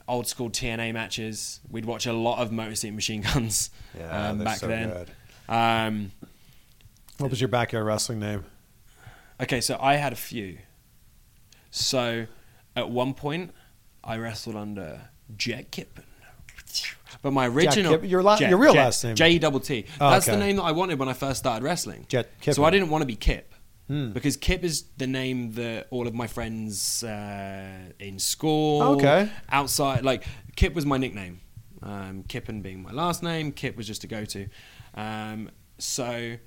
old 0.08 0.28
school 0.28 0.50
TNA 0.50 0.94
matches. 0.94 1.60
We'd 1.70 1.86
watch 1.86 2.06
a 2.06 2.14
lot 2.14 2.40
of 2.40 2.52
Motor 2.52 2.76
City 2.76 2.92
Machine 2.92 3.22
Guns 3.22 3.70
Yeah, 3.98 4.30
um, 4.30 4.44
back 4.44 4.58
so 4.58 4.68
then. 4.68 5.06
Um, 5.50 6.12
What 7.18 7.30
was 7.30 7.40
your 7.42 7.48
backyard 7.48 7.86
wrestling 7.86 8.20
name? 8.20 8.46
Okay, 9.42 9.62
so 9.62 9.78
I 9.80 9.96
had 9.96 10.14
a 10.14 10.18
few. 10.18 10.58
So 11.72 12.26
at 12.76 12.90
one 12.90 13.14
point, 13.14 13.52
I 14.04 14.18
wrestled 14.18 14.56
under 14.56 15.10
Jet 15.36 15.72
Kippen. 15.72 16.04
But 17.22 17.32
my 17.32 17.48
original 17.48 17.98
Kip- 17.98 18.10
your 18.10 18.22
la- 18.22 18.38
Jet- 18.38 18.50
your 18.50 18.60
real 18.60 18.74
Jet- 18.74 18.84
last 18.84 19.04
name. 19.04 19.16
J 19.16 19.32
E 19.32 19.40
double 19.40 19.60
T. 19.60 19.86
Oh, 20.00 20.12
That's 20.12 20.26
the 20.26 20.38
name 20.38 20.58
that 20.58 20.64
I 20.64 20.72
wanted 20.74 21.00
when 21.00 21.10
I 21.10 21.14
first 21.14 21.40
started 21.40 21.64
wrestling. 21.64 22.06
Jet 22.08 22.30
So 22.52 22.64
I 22.64 22.70
didn't 22.70 22.90
want 22.90 23.02
to 23.02 23.06
be 23.06 23.16
Kip 23.16 23.54
Hmm. 23.88 24.12
because 24.14 24.36
Kip 24.36 24.64
is 24.64 24.86
the 24.98 25.06
name 25.06 25.52
that 25.54 25.88
all 25.92 26.08
of 26.08 26.14
my 26.16 26.26
friends 26.28 27.04
uh, 27.04 27.92
in 28.00 28.18
school, 28.20 28.82
Okay. 28.96 29.30
outside, 29.50 30.04
like 30.04 30.26
Kip 30.56 30.74
was 30.74 30.86
my 30.88 30.98
nickname. 30.98 31.42
Um, 31.84 32.24
Kippen 32.28 32.62
being 32.64 32.82
my 32.82 32.92
last 32.92 33.22
name, 33.22 33.52
Kip 33.52 33.78
was 33.78 33.86
just 33.86 34.04
a 34.04 34.08
go-to. 34.08 34.48
Um, 34.96 35.52
so 35.78 36.38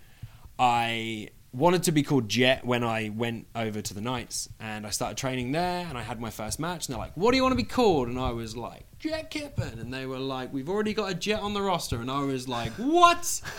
I 0.59 1.29
wanted 1.53 1.85
to 1.85 1.93
be 1.93 2.03
called 2.03 2.29
Jet 2.29 2.65
when 2.65 2.83
I 2.83 3.11
went 3.11 3.47
over 3.55 3.81
to 3.81 3.95
the 3.95 4.01
Knights, 4.01 4.49
and 4.59 4.87
I 4.87 4.91
started 4.91 5.17
training 5.17 5.53
there, 5.53 5.87
and 5.89 5.97
I 5.97 6.03
had 6.03 6.21
my 6.21 6.31
first 6.31 6.59
match. 6.59 6.87
And 6.87 6.95
they're 6.95 7.01
like, 7.01 7.17
"What 7.17 7.31
do 7.31 7.37
you 7.37 7.43
want 7.43 7.53
to 7.53 7.57
be 7.57 7.63
called?" 7.63 8.09
And 8.09 8.19
I 8.19 8.31
was 8.33 8.57
like, 8.57 8.85
"Jet 8.99 9.31
Kippen," 9.31 9.79
and 9.79 9.93
they 9.95 10.07
were 10.07 10.19
like, 10.19 10.53
"We've 10.53 10.69
already 10.69 10.93
got 10.95 11.11
a 11.11 11.15
Jet 11.15 11.41
on 11.41 11.55
the 11.55 11.63
roster," 11.63 12.01
and 12.01 12.11
I 12.11 12.23
was 12.25 12.49
like, 12.49 12.73
"What?" 12.73 13.41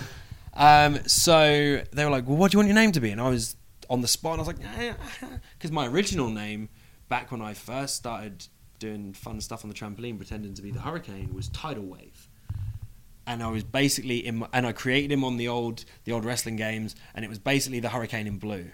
Um, 0.51 0.99
so 1.07 1.81
they 1.93 2.03
were 2.03 2.11
like, 2.11 2.27
"Well, 2.27 2.35
what 2.35 2.51
do 2.51 2.55
you 2.55 2.59
want 2.59 2.67
your 2.67 2.75
name 2.75 2.91
to 2.93 2.99
be?" 2.99 3.11
And 3.11 3.21
I 3.21 3.29
was 3.29 3.55
on 3.89 4.01
the 4.01 4.07
spot. 4.07 4.39
And 4.39 4.41
I 4.41 4.45
was 4.45 4.47
like, 4.47 5.39
because 5.57 5.71
my 5.71 5.87
original 5.87 6.29
name 6.29 6.69
back 7.07 7.31
when 7.31 7.41
I 7.41 7.53
first 7.53 7.95
started 7.95 8.45
doing 8.77 9.13
fun 9.13 9.41
stuff 9.41 9.63
on 9.63 9.69
the 9.69 9.75
trampoline, 9.75 10.17
pretending 10.17 10.53
to 10.53 10.61
be 10.61 10.71
the 10.71 10.79
Hurricane, 10.81 11.33
was 11.33 11.49
Tidal 11.49 11.83
Wave. 11.83 12.27
And 13.27 13.43
I 13.43 13.47
was 13.47 13.63
basically 13.63 14.25
in, 14.25 14.37
my, 14.37 14.47
and 14.53 14.65
I 14.65 14.71
created 14.71 15.11
him 15.11 15.23
on 15.23 15.37
the 15.37 15.47
old 15.47 15.85
the 16.05 16.13
old 16.13 16.25
wrestling 16.25 16.55
games, 16.55 16.95
and 17.13 17.23
it 17.23 17.27
was 17.27 17.37
basically 17.37 17.79
the 17.79 17.89
Hurricane 17.89 18.25
in 18.25 18.37
blue, 18.37 18.71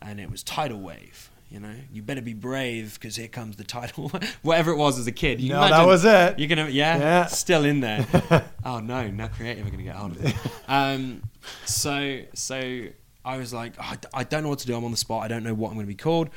and 0.00 0.20
it 0.20 0.30
was 0.30 0.42
Tidal 0.44 0.80
Wave. 0.80 1.30
You 1.50 1.58
know, 1.58 1.74
you 1.92 2.00
better 2.00 2.22
be 2.22 2.32
brave 2.32 2.94
because 2.94 3.16
here 3.16 3.26
comes 3.26 3.56
the 3.56 3.64
tidal. 3.64 4.12
Whatever 4.42 4.70
it 4.70 4.76
was 4.76 5.00
as 5.00 5.08
a 5.08 5.12
kid. 5.12 5.40
You 5.40 5.48
No, 5.48 5.68
that 5.68 5.84
was 5.84 6.04
it. 6.04 6.38
You're 6.38 6.46
gonna, 6.48 6.68
yeah, 6.68 6.98
Yeah. 6.98 7.26
still 7.26 7.64
in 7.64 7.80
there. 7.80 8.06
oh 8.64 8.78
no, 8.78 9.10
now 9.10 9.26
creative 9.26 9.66
are 9.66 9.70
gonna 9.70 9.82
get 9.82 9.96
hold 9.96 10.12
of 10.12 10.24
it. 10.24 10.36
Um, 10.68 11.24
so 11.64 12.20
so 12.34 12.82
I 13.24 13.36
was 13.36 13.52
like, 13.52 13.74
"Oh, 13.78 13.94
I 14.14 14.24
don't 14.24 14.42
know 14.42 14.48
what 14.48 14.60
to 14.60 14.66
do. 14.66 14.76
I'm 14.76 14.84
on 14.84 14.90
the 14.90 14.96
spot. 14.96 15.22
I 15.22 15.28
don't 15.28 15.42
know 15.42 15.54
what 15.54 15.70
I'm 15.70 15.74
gonna 15.76 15.86
be 15.86 15.94
called. 15.94 16.30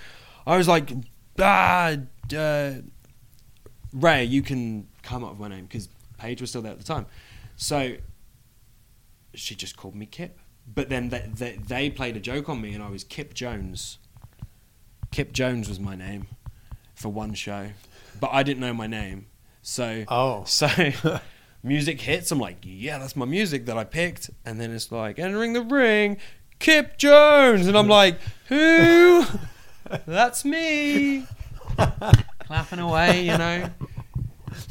I 0.45 0.57
was 0.57 0.67
like, 0.67 0.91
ah, 1.39 1.95
uh, 2.35 2.71
Ray, 3.93 4.23
you 4.25 4.41
can 4.41 4.87
come 5.01 5.23
up 5.23 5.31
with 5.31 5.39
my 5.39 5.47
name 5.47 5.65
because 5.65 5.87
Paige 6.17 6.41
was 6.41 6.49
still 6.49 6.61
there 6.61 6.71
at 6.71 6.79
the 6.79 6.83
time. 6.83 7.05
So 7.55 7.95
she 9.33 9.55
just 9.55 9.77
called 9.77 9.95
me 9.95 10.05
Kip. 10.05 10.39
But 10.65 10.89
then 10.89 11.09
they, 11.09 11.29
they, 11.33 11.57
they 11.57 11.89
played 11.89 12.15
a 12.15 12.19
joke 12.19 12.47
on 12.49 12.61
me, 12.61 12.73
and 12.73 12.81
I 12.83 12.89
was 12.89 13.03
Kip 13.03 13.33
Jones. 13.33 13.97
Kip 15.11 15.33
Jones 15.33 15.67
was 15.67 15.79
my 15.79 15.95
name 15.95 16.27
for 16.95 17.09
one 17.09 17.33
show, 17.33 17.69
but 18.19 18.29
I 18.31 18.43
didn't 18.43 18.61
know 18.61 18.73
my 18.73 18.87
name. 18.87 19.27
So 19.61 20.05
Oh. 20.07 20.43
so 20.47 20.67
music 21.63 22.01
hits. 22.01 22.31
I'm 22.31 22.39
like, 22.39 22.57
yeah, 22.63 22.97
that's 22.97 23.15
my 23.15 23.25
music 23.25 23.65
that 23.65 23.77
I 23.77 23.83
picked. 23.83 24.29
And 24.45 24.59
then 24.59 24.71
it's 24.71 24.91
like 24.91 25.19
entering 25.19 25.53
the 25.53 25.61
ring, 25.61 26.17
Kip 26.63 26.97
Jones, 26.97 27.67
and 27.67 27.77
I'm 27.77 27.89
like, 27.89 28.19
who? 28.47 29.25
that's 30.07 30.45
me. 30.45 31.25
Clapping 32.45 32.79
away, 32.79 33.25
you 33.25 33.37
know. 33.37 33.69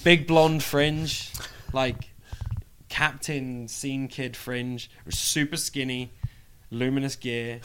Big 0.02 0.26
blonde 0.26 0.62
fringe, 0.62 1.30
like 1.74 2.10
Captain 2.88 3.68
Scene 3.68 4.08
Kid 4.08 4.36
fringe. 4.38 4.90
Super 5.10 5.58
skinny, 5.58 6.10
luminous 6.70 7.14
gear. 7.16 7.60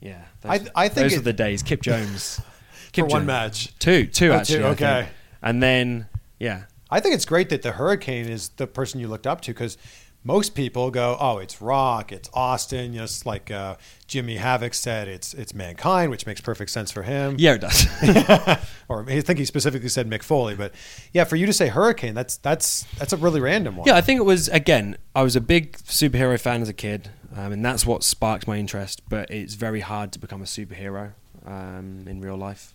Yeah, 0.00 0.22
I- 0.44 0.58
those, 0.58 0.68
I 0.74 0.88
think 0.88 1.04
those 1.04 1.12
it- 1.14 1.18
are 1.18 1.22
the 1.22 1.32
days. 1.32 1.62
Kip 1.62 1.80
Jones. 1.80 2.40
For 2.86 2.90
Kip 2.92 3.04
one 3.06 3.20
Jones. 3.20 3.26
match. 3.26 3.78
Two, 3.78 4.06
two 4.06 4.26
Oh, 4.26 4.30
two, 4.30 4.34
actually. 4.34 4.58
Think. 4.62 4.82
okay. 4.82 5.08
And 5.42 5.62
then, 5.62 6.08
yeah, 6.40 6.64
I 6.90 6.98
think 7.00 7.14
it's 7.14 7.24
great 7.24 7.50
that 7.50 7.62
the 7.62 7.72
Hurricane 7.72 8.26
is 8.28 8.48
the 8.50 8.66
person 8.66 8.98
you 9.00 9.08
looked 9.08 9.26
up 9.26 9.40
to 9.42 9.52
because 9.52 9.76
most 10.24 10.54
people 10.54 10.90
go, 10.90 11.16
"Oh, 11.20 11.38
it's 11.38 11.60
Rock, 11.60 12.10
it's 12.10 12.30
Austin." 12.32 12.92
You 12.92 12.98
know, 12.98 13.04
it's 13.04 13.26
like 13.26 13.50
uh, 13.50 13.76
Jimmy 14.06 14.36
Havoc 14.36 14.72
said, 14.74 15.06
"It's 15.06 15.34
it's 15.34 15.54
Mankind," 15.54 16.10
which 16.10 16.26
makes 16.26 16.40
perfect 16.40 16.70
sense 16.70 16.90
for 16.90 17.02
him. 17.02 17.36
yeah, 17.38 17.54
it 17.54 17.60
does. 17.60 17.86
or 18.88 19.04
I 19.08 19.20
think 19.20 19.38
he 19.38 19.44
specifically 19.44 19.90
said 19.90 20.08
Mick 20.08 20.22
Foley, 20.22 20.54
but 20.56 20.72
yeah, 21.12 21.24
for 21.24 21.36
you 21.36 21.46
to 21.46 21.52
say 21.52 21.68
Hurricane, 21.68 22.14
that's 22.14 22.38
that's 22.38 22.84
that's 22.98 23.12
a 23.12 23.18
really 23.18 23.40
random 23.40 23.76
one. 23.76 23.86
yeah, 23.86 23.96
I 23.96 24.00
think 24.00 24.18
it 24.18 24.24
was 24.24 24.48
again. 24.48 24.96
I 25.14 25.22
was 25.22 25.36
a 25.36 25.40
big 25.40 25.76
superhero 25.78 26.40
fan 26.40 26.62
as 26.62 26.68
a 26.68 26.72
kid, 26.72 27.10
um, 27.36 27.52
and 27.52 27.64
that's 27.64 27.86
what 27.86 28.02
sparked 28.02 28.48
my 28.48 28.56
interest. 28.56 29.02
But 29.08 29.30
it's 29.30 29.54
very 29.54 29.80
hard 29.80 30.10
to 30.12 30.18
become 30.18 30.40
a 30.40 30.46
superhero 30.46 31.12
um, 31.44 32.06
in 32.08 32.20
real 32.20 32.36
life. 32.36 32.74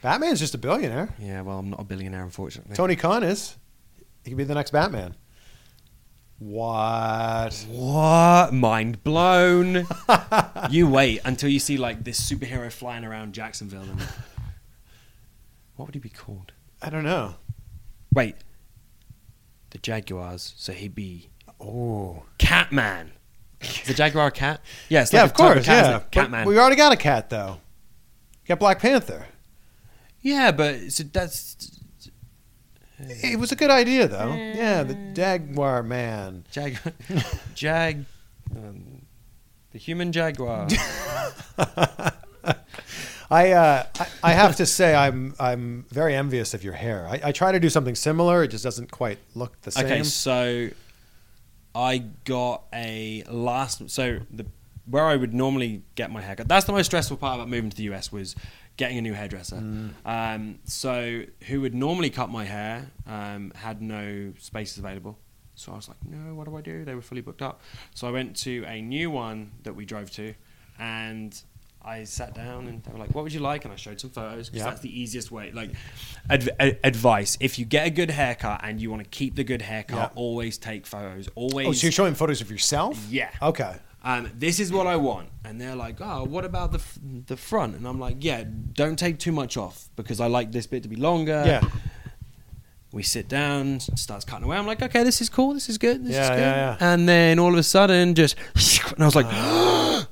Batman's 0.00 0.40
just 0.40 0.54
a 0.54 0.58
billionaire. 0.58 1.14
Yeah, 1.18 1.42
well, 1.42 1.58
I'm 1.58 1.70
not 1.70 1.80
a 1.80 1.84
billionaire, 1.84 2.22
unfortunately. 2.22 2.76
Tony 2.76 2.96
Khan 2.96 3.22
is. 3.22 3.56
He 4.24 4.30
could 4.30 4.38
be 4.38 4.44
the 4.44 4.54
next 4.54 4.70
Batman. 4.70 5.16
What? 6.38 7.66
What? 7.68 8.52
Mind 8.52 9.02
blown. 9.02 9.86
you 10.70 10.88
wait 10.88 11.20
until 11.24 11.48
you 11.48 11.58
see 11.58 11.76
like 11.76 12.04
this 12.04 12.20
superhero 12.20 12.70
flying 12.70 13.04
around 13.04 13.32
Jacksonville. 13.32 13.82
And 13.82 14.00
what 15.76 15.86
would 15.86 15.94
he 15.94 16.00
be 16.00 16.10
called? 16.10 16.52
I 16.82 16.90
don't 16.90 17.04
know. 17.04 17.36
Wait, 18.12 18.36
the 19.70 19.78
Jaguars. 19.78 20.54
So 20.56 20.72
he'd 20.72 20.94
be 20.94 21.30
Oh, 21.60 22.24
Catman. 22.38 23.12
Is 23.60 23.82
the 23.86 23.94
Jaguar 23.94 24.28
a 24.28 24.30
cat? 24.30 24.60
Yeah, 24.88 25.02
it's 25.02 25.12
yeah, 25.12 25.24
of 25.24 25.32
course, 25.32 25.64
cat, 25.64 25.84
isn't 25.84 25.92
yeah. 25.92 26.02
Catman. 26.10 26.46
We 26.46 26.58
already 26.58 26.76
got 26.76 26.92
a 26.92 26.96
cat 26.96 27.30
though. 27.30 27.58
Got 28.46 28.58
Black 28.58 28.78
Panther. 28.80 29.26
Yeah, 30.20 30.52
but 30.52 30.92
so 30.92 31.04
that's 31.04 31.80
It 32.98 33.38
was 33.38 33.52
a 33.52 33.56
good 33.56 33.70
idea 33.70 34.08
though. 34.08 34.32
Yeah, 34.32 34.82
the 34.82 34.94
Jaguar 35.14 35.82
man. 35.82 36.44
Jag, 36.50 36.78
Jag, 37.54 38.04
um, 38.54 39.02
the 39.72 39.78
human 39.78 40.12
jaguar. 40.12 40.68
I, 43.28 43.52
uh, 43.52 43.84
I 43.98 44.06
I 44.22 44.32
have 44.32 44.56
to 44.56 44.66
say 44.66 44.94
I'm 44.94 45.34
I'm 45.38 45.84
very 45.90 46.14
envious 46.14 46.54
of 46.54 46.62
your 46.62 46.74
hair. 46.74 47.06
I, 47.08 47.20
I 47.24 47.32
try 47.32 47.52
to 47.52 47.60
do 47.60 47.68
something 47.68 47.94
similar. 47.96 48.44
It 48.44 48.48
just 48.48 48.64
doesn't 48.64 48.90
quite 48.92 49.18
look 49.34 49.60
the 49.62 49.72
same. 49.72 49.86
Okay, 49.86 50.02
so 50.04 50.68
I 51.74 51.98
got 52.24 52.62
a 52.72 53.24
last. 53.28 53.90
So 53.90 54.20
the 54.30 54.46
where 54.88 55.04
I 55.04 55.16
would 55.16 55.34
normally 55.34 55.82
get 55.94 56.10
my 56.10 56.20
haircut. 56.22 56.48
That's 56.48 56.64
the 56.66 56.72
most 56.72 56.86
stressful 56.86 57.16
part 57.16 57.36
about 57.36 57.48
moving 57.48 57.70
to 57.70 57.76
the 57.76 57.84
US 57.94 58.10
was 58.12 58.34
getting 58.76 58.98
a 58.98 59.02
new 59.02 59.14
hairdresser. 59.14 59.56
Um, 60.04 60.58
so 60.64 61.22
who 61.48 61.60
would 61.62 61.74
normally 61.74 62.10
cut 62.10 62.30
my 62.30 62.44
hair 62.44 62.90
um, 63.06 63.52
had 63.56 63.82
no 63.82 64.32
spaces 64.38 64.78
available. 64.78 65.18
So 65.54 65.72
I 65.72 65.76
was 65.76 65.88
like, 65.88 65.96
no, 66.04 66.34
what 66.34 66.44
do 66.46 66.54
I 66.56 66.60
do? 66.60 66.84
They 66.84 66.94
were 66.94 67.00
fully 67.02 67.22
booked 67.22 67.40
up. 67.42 67.62
So 67.94 68.06
I 68.06 68.10
went 68.10 68.36
to 68.38 68.64
a 68.66 68.82
new 68.82 69.10
one 69.10 69.52
that 69.62 69.74
we 69.74 69.86
drove 69.86 70.10
to, 70.12 70.34
and 70.78 71.40
I 71.82 72.04
sat 72.04 72.34
down 72.34 72.66
and 72.66 72.82
they 72.82 72.92
were 72.92 72.98
like, 72.98 73.14
"What 73.14 73.22
would 73.24 73.32
you 73.32 73.40
like?" 73.40 73.64
And 73.64 73.72
I 73.72 73.76
showed 73.76 73.98
some 74.00 74.10
photos 74.10 74.48
because 74.50 74.58
Yeah. 74.64 74.70
that's 74.70 74.80
the 74.82 75.00
easiest 75.00 75.30
way. 75.30 75.52
Like, 75.52 75.70
adv- 76.28 76.50
advice: 76.84 77.36
if 77.40 77.58
you 77.58 77.64
get 77.64 77.86
a 77.86 77.90
good 77.90 78.10
haircut 78.10 78.60
and 78.64 78.80
you 78.80 78.90
want 78.90 79.02
to 79.04 79.08
keep 79.08 79.36
the 79.36 79.44
good 79.44 79.62
haircut, 79.62 79.96
Yeah. 79.96 80.08
always 80.20 80.58
take 80.58 80.84
photos. 80.86 81.28
Always. 81.36 81.68
Oh, 81.68 81.72
so 81.72 81.86
you're 81.86 81.92
showing 81.92 82.14
photos 82.14 82.40
of 82.42 82.50
yourself? 82.50 83.06
Yeah. 83.10 83.30
Okay. 83.40 83.76
Um, 84.06 84.30
this 84.34 84.60
is 84.60 84.72
what 84.72 84.86
I 84.86 84.96
want. 84.96 85.28
And 85.44 85.60
they're 85.60 85.74
like, 85.74 85.96
oh, 86.00 86.24
what 86.24 86.44
about 86.44 86.70
the 86.72 86.78
f- 86.78 86.98
the 87.26 87.36
front? 87.36 87.74
And 87.76 87.86
I'm 87.88 87.98
like, 87.98 88.18
yeah, 88.20 88.44
don't 88.72 88.98
take 88.98 89.18
too 89.18 89.32
much 89.32 89.56
off 89.56 89.88
because 89.96 90.20
I 90.20 90.28
like 90.28 90.52
this 90.52 90.66
bit 90.66 90.82
to 90.84 90.88
be 90.88 90.96
longer. 90.96 91.42
Yeah. 91.44 91.62
We 92.92 93.02
sit 93.02 93.28
down, 93.28 93.80
starts 93.80 94.24
cutting 94.24 94.44
away. 94.44 94.56
I'm 94.56 94.66
like, 94.66 94.80
okay, 94.80 95.02
this 95.02 95.20
is 95.20 95.28
cool. 95.28 95.52
This 95.54 95.68
is 95.68 95.76
good. 95.76 96.04
This 96.04 96.14
Yeah, 96.14 96.22
is 96.22 96.28
good. 96.30 96.38
yeah, 96.38 96.76
yeah. 96.80 96.92
And 96.92 97.08
then 97.08 97.38
all 97.38 97.52
of 97.52 97.58
a 97.58 97.62
sudden, 97.62 98.14
just, 98.14 98.36
and 98.94 99.02
I 99.02 99.06
was 99.06 99.16
like, 99.16 99.26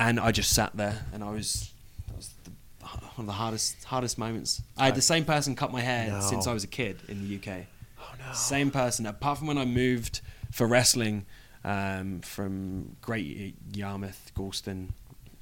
and 0.00 0.18
I 0.18 0.32
just 0.32 0.54
sat 0.54 0.76
there 0.76 1.06
and 1.12 1.22
I 1.22 1.30
was, 1.30 1.70
that 2.08 2.16
was 2.16 2.30
the, 2.44 2.50
one 2.80 2.90
of 3.18 3.26
the 3.26 3.32
hardest 3.32 3.84
hardest 3.84 4.18
moments. 4.18 4.62
I 4.76 4.86
had 4.86 4.94
the 4.94 5.02
same 5.02 5.24
person 5.24 5.54
cut 5.54 5.70
my 5.72 5.80
hair 5.80 6.08
No. 6.08 6.20
since 6.20 6.46
I 6.46 6.52
was 6.54 6.64
a 6.64 6.68
kid 6.68 6.98
in 7.08 7.26
the 7.28 7.36
UK. 7.36 7.66
Oh 8.00 8.12
no. 8.18 8.32
Same 8.34 8.70
person. 8.70 9.06
Apart 9.06 9.38
from 9.38 9.46
when 9.46 9.58
I 9.58 9.64
moved 9.64 10.20
for 10.50 10.66
wrestling 10.66 11.26
um, 11.64 12.20
from 12.20 12.96
Great 13.00 13.56
Yarmouth, 13.72 14.32
Gorleston, 14.36 14.90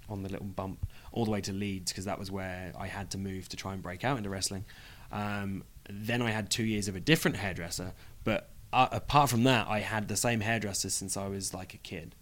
on 0.08 0.22
the 0.22 0.28
little 0.28 0.46
bump, 0.46 0.86
all 1.12 1.24
the 1.24 1.30
way 1.30 1.40
to 1.40 1.52
Leeds 1.52 1.92
because 1.92 2.04
that 2.04 2.18
was 2.18 2.30
where 2.30 2.72
I 2.78 2.86
had 2.86 3.10
to 3.12 3.18
move 3.18 3.48
to 3.50 3.56
try 3.56 3.72
and 3.72 3.82
break 3.82 4.04
out 4.04 4.18
into 4.18 4.28
wrestling. 4.30 4.64
Um, 5.12 5.64
then 5.88 6.22
I 6.22 6.30
had 6.30 6.50
two 6.50 6.64
years 6.64 6.88
of 6.88 6.96
a 6.96 7.00
different 7.00 7.36
hairdresser, 7.36 7.92
but 8.24 8.50
uh, 8.72 8.88
apart 8.92 9.30
from 9.30 9.44
that, 9.44 9.68
I 9.68 9.80
had 9.80 10.08
the 10.08 10.16
same 10.16 10.40
hairdresser 10.40 10.90
since 10.90 11.16
I 11.16 11.28
was 11.28 11.54
like 11.54 11.74
a 11.74 11.78
kid. 11.78 12.14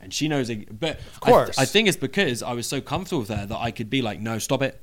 And 0.00 0.12
she 0.12 0.28
knows, 0.28 0.50
it, 0.50 0.78
but 0.78 0.98
of 0.98 1.20
course. 1.20 1.58
I, 1.58 1.64
think 1.64 1.88
it's 1.88 1.96
because 1.96 2.42
I 2.42 2.52
was 2.52 2.66
so 2.66 2.80
comfortable 2.80 3.20
with 3.20 3.30
her 3.30 3.46
that 3.46 3.58
I 3.58 3.70
could 3.70 3.88
be 3.88 4.02
like, 4.02 4.20
"No, 4.20 4.38
stop 4.38 4.62
it! 4.62 4.80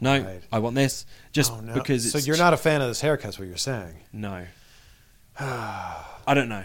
No, 0.00 0.20
Right. 0.20 0.42
I 0.52 0.58
want 0.58 0.76
this." 0.76 1.06
Just 1.32 1.50
Oh, 1.50 1.60
no. 1.60 1.72
because. 1.72 2.12
so 2.12 2.18
you're 2.18 2.36
not 2.36 2.52
a 2.52 2.58
fan 2.58 2.82
of 2.82 2.88
this 2.88 3.00
haircut, 3.00 3.30
is 3.30 3.38
what 3.38 3.48
you're 3.48 3.56
saying. 3.56 3.94
No. 4.12 4.44
I 5.40 6.34
don't 6.34 6.50
know. 6.50 6.64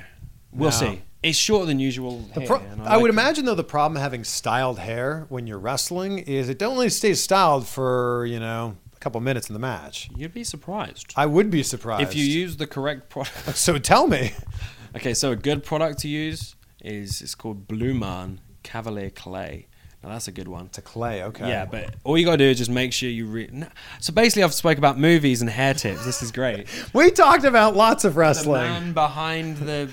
We'll 0.54 0.70
No. 0.72 0.76
see. 0.76 1.02
It's 1.24 1.38
shorter 1.38 1.68
than 1.68 1.80
usual. 1.80 2.26
The 2.34 2.40
hair, 2.42 2.48
pro- 2.48 2.58
and 2.60 2.82
I, 2.82 2.98
would 2.98 3.04
like 3.04 3.10
it. 3.10 3.22
imagine 3.22 3.46
though 3.46 3.54
the 3.56 3.64
problem 3.64 4.02
having 4.02 4.24
styled 4.24 4.80
hair 4.80 5.28
when 5.30 5.46
you're 5.46 5.60
wrestling 5.60 6.18
is 6.20 6.50
it 6.50 6.64
only 6.64 6.90
stays 6.90 7.22
styled 7.22 7.68
for 7.68 8.26
you 8.26 8.40
know 8.40 8.76
a 8.96 9.00
couple 9.00 9.22
minutes 9.22 9.48
in 9.48 9.54
the 9.54 9.60
match. 9.60 10.10
You'd 10.16 10.34
be 10.34 10.44
surprised 10.44 11.14
I 11.16 11.28
would 11.28 11.52
be 11.52 11.62
surprised 11.62 12.02
if 12.02 12.16
you 12.16 12.26
use 12.26 12.58
the 12.58 12.66
correct 12.66 13.10
product. 13.10 13.56
So 13.56 13.78
tell 13.78 14.08
me. 14.08 14.34
okay, 14.96 15.14
so 15.14 15.32
a 15.32 15.36
good 15.36 15.64
product 15.64 16.00
to 16.00 16.08
use 16.08 16.56
is 16.84 17.22
it's 17.22 17.36
called 17.36 17.68
Blumaan 17.68 18.40
Cavalier 18.64 19.12
Clay. 19.12 19.68
Now 20.04 20.10
that's 20.10 20.28
a 20.28 20.32
good 20.32 20.48
one. 20.48 20.70
To 20.70 20.82
clay, 20.82 21.22
okay. 21.26 21.48
Yeah, 21.48 21.66
but 21.66 21.94
all 22.04 22.18
you 22.18 22.26
gotta 22.26 22.38
do 22.40 22.46
is 22.46 22.58
just 22.58 22.72
make 22.72 22.92
sure 22.94 23.08
you. 23.08 23.28
Re- 23.28 23.50
no. 23.52 23.68
So 24.00 24.12
basically, 24.12 24.42
I've 24.42 24.56
spoke 24.56 24.80
about 24.80 24.98
movies 24.98 25.42
and 25.42 25.50
hair 25.52 25.76
tips. 25.76 26.04
This 26.04 26.24
is 26.24 26.32
great. 26.32 26.66
we 26.96 27.12
talked 27.12 27.44
about 27.44 27.76
lots 27.76 28.04
of 28.06 28.16
the 28.16 28.20
wrestling. 28.22 28.64
man 28.64 28.94
behind 28.94 29.58
the 29.58 29.92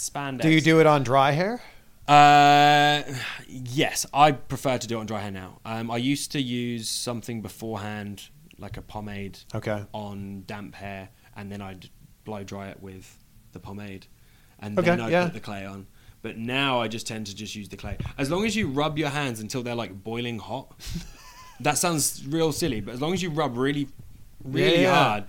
spandex. 0.00 0.42
Do 0.42 0.50
you 0.50 0.60
do 0.60 0.80
it 0.80 0.86
on 0.86 1.02
dry 1.02 1.32
hair? 1.32 1.60
Uh, 2.08 3.02
yes, 3.48 4.04
I 4.12 4.32
prefer 4.32 4.78
to 4.78 4.86
do 4.86 4.96
it 4.96 5.00
on 5.00 5.06
dry 5.06 5.20
hair 5.20 5.30
now. 5.30 5.60
Um, 5.64 5.90
I 5.90 5.96
used 5.98 6.32
to 6.32 6.40
use 6.40 6.88
something 6.88 7.40
beforehand, 7.42 8.28
like 8.58 8.76
a 8.76 8.82
pomade, 8.82 9.38
Okay. 9.54 9.84
on 9.92 10.42
damp 10.46 10.74
hair, 10.74 11.10
and 11.36 11.50
then 11.52 11.60
I'd 11.60 11.88
blow 12.24 12.42
dry 12.42 12.68
it 12.68 12.82
with 12.82 13.16
the 13.52 13.60
pomade, 13.60 14.06
and 14.58 14.78
Okay, 14.78 14.90
then 14.90 15.00
I'd 15.00 15.12
yeah. 15.12 15.24
put 15.24 15.34
the 15.34 15.40
clay 15.40 15.64
on. 15.64 15.86
But 16.22 16.36
now 16.36 16.80
I 16.80 16.88
just 16.88 17.06
tend 17.06 17.26
to 17.28 17.34
just 17.34 17.54
use 17.54 17.68
the 17.68 17.76
clay. 17.76 17.96
As 18.18 18.30
long 18.30 18.44
as 18.44 18.54
you 18.56 18.66
rub 18.68 18.98
your 18.98 19.08
hands 19.08 19.40
until 19.40 19.62
they're 19.62 19.74
like 19.74 20.02
boiling 20.02 20.38
hot. 20.38 20.74
that 21.60 21.78
sounds 21.78 22.26
real 22.26 22.52
silly, 22.52 22.80
but 22.80 22.92
as 22.94 23.00
long 23.00 23.12
as 23.14 23.22
you 23.22 23.30
rub 23.30 23.56
really, 23.56 23.88
really 24.44 24.82
Yeah. 24.82 24.94
hard 25.04 25.24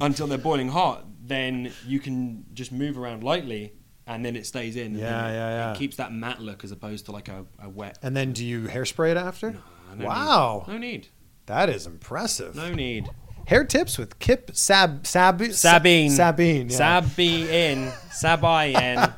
until 0.00 0.26
they're 0.26 0.38
boiling 0.38 0.68
hot, 0.68 1.04
then 1.26 1.72
you 1.86 1.98
can 2.00 2.44
just 2.54 2.70
move 2.70 2.96
around 2.98 3.24
lightly, 3.24 3.72
and 4.08 4.24
then 4.24 4.34
it 4.34 4.46
stays 4.46 4.74
in. 4.76 4.86
and 4.86 4.98
Yeah, 4.98 5.28
yeah, 5.28 5.50
yeah. 5.50 5.72
It 5.72 5.78
keeps 5.78 5.96
that 5.96 6.12
matte 6.12 6.40
look 6.40 6.64
as 6.64 6.72
opposed 6.72 7.06
to 7.06 7.12
like 7.12 7.28
a, 7.28 7.44
a 7.62 7.68
wet. 7.68 7.98
And 8.02 8.16
then 8.16 8.32
do 8.32 8.44
you 8.44 8.62
hairspray 8.62 9.10
it 9.12 9.16
after? 9.16 9.56
No 9.96 10.06
wow, 10.06 10.64
Need. 10.66 10.72
No 10.72 10.78
need. 10.78 11.08
that 11.46 11.68
is 11.68 11.86
impressive. 11.86 12.54
No 12.54 12.72
need. 12.72 13.08
Hair 13.46 13.64
tips 13.64 13.96
with 13.96 14.18
Kip 14.18 14.50
Sab 14.54 15.06
Sab 15.06 15.40
Sabine. 15.52 16.10
Sabine. 16.10 16.68
Yeah. 16.68 17.00
Sabine. 17.00 17.92
Sabine. 18.10 19.12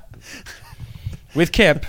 With 1.35 1.53
Kip. 1.53 1.87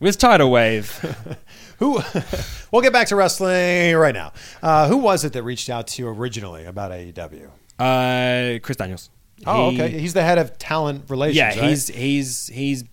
With 0.00 0.18
Tidal 0.18 0.50
Wave. 0.50 0.90
Who? 1.78 2.00
we'll 2.72 2.82
get 2.82 2.92
back 2.92 3.08
to 3.08 3.16
wrestling 3.16 3.94
right 3.96 4.14
now. 4.14 4.32
Uh, 4.62 4.88
who 4.88 4.96
was 4.98 5.24
it 5.24 5.32
that 5.32 5.42
reached 5.42 5.70
out 5.70 5.86
to 5.88 6.02
you 6.02 6.08
originally 6.08 6.64
about 6.64 6.90
AEW? 6.90 7.50
Uh, 7.78 8.58
Chris 8.60 8.76
Daniels. 8.76 9.10
Oh, 9.46 9.70
He- 9.70 9.80
okay. 9.82 9.98
He's 9.98 10.14
the 10.14 10.22
head 10.22 10.38
of 10.38 10.58
talent 10.58 11.08
relations. 11.08 11.36
yeah, 11.36 11.48
right? 11.60 11.68
he's 11.70 11.88
he's 11.88 12.46
he's 12.48 12.84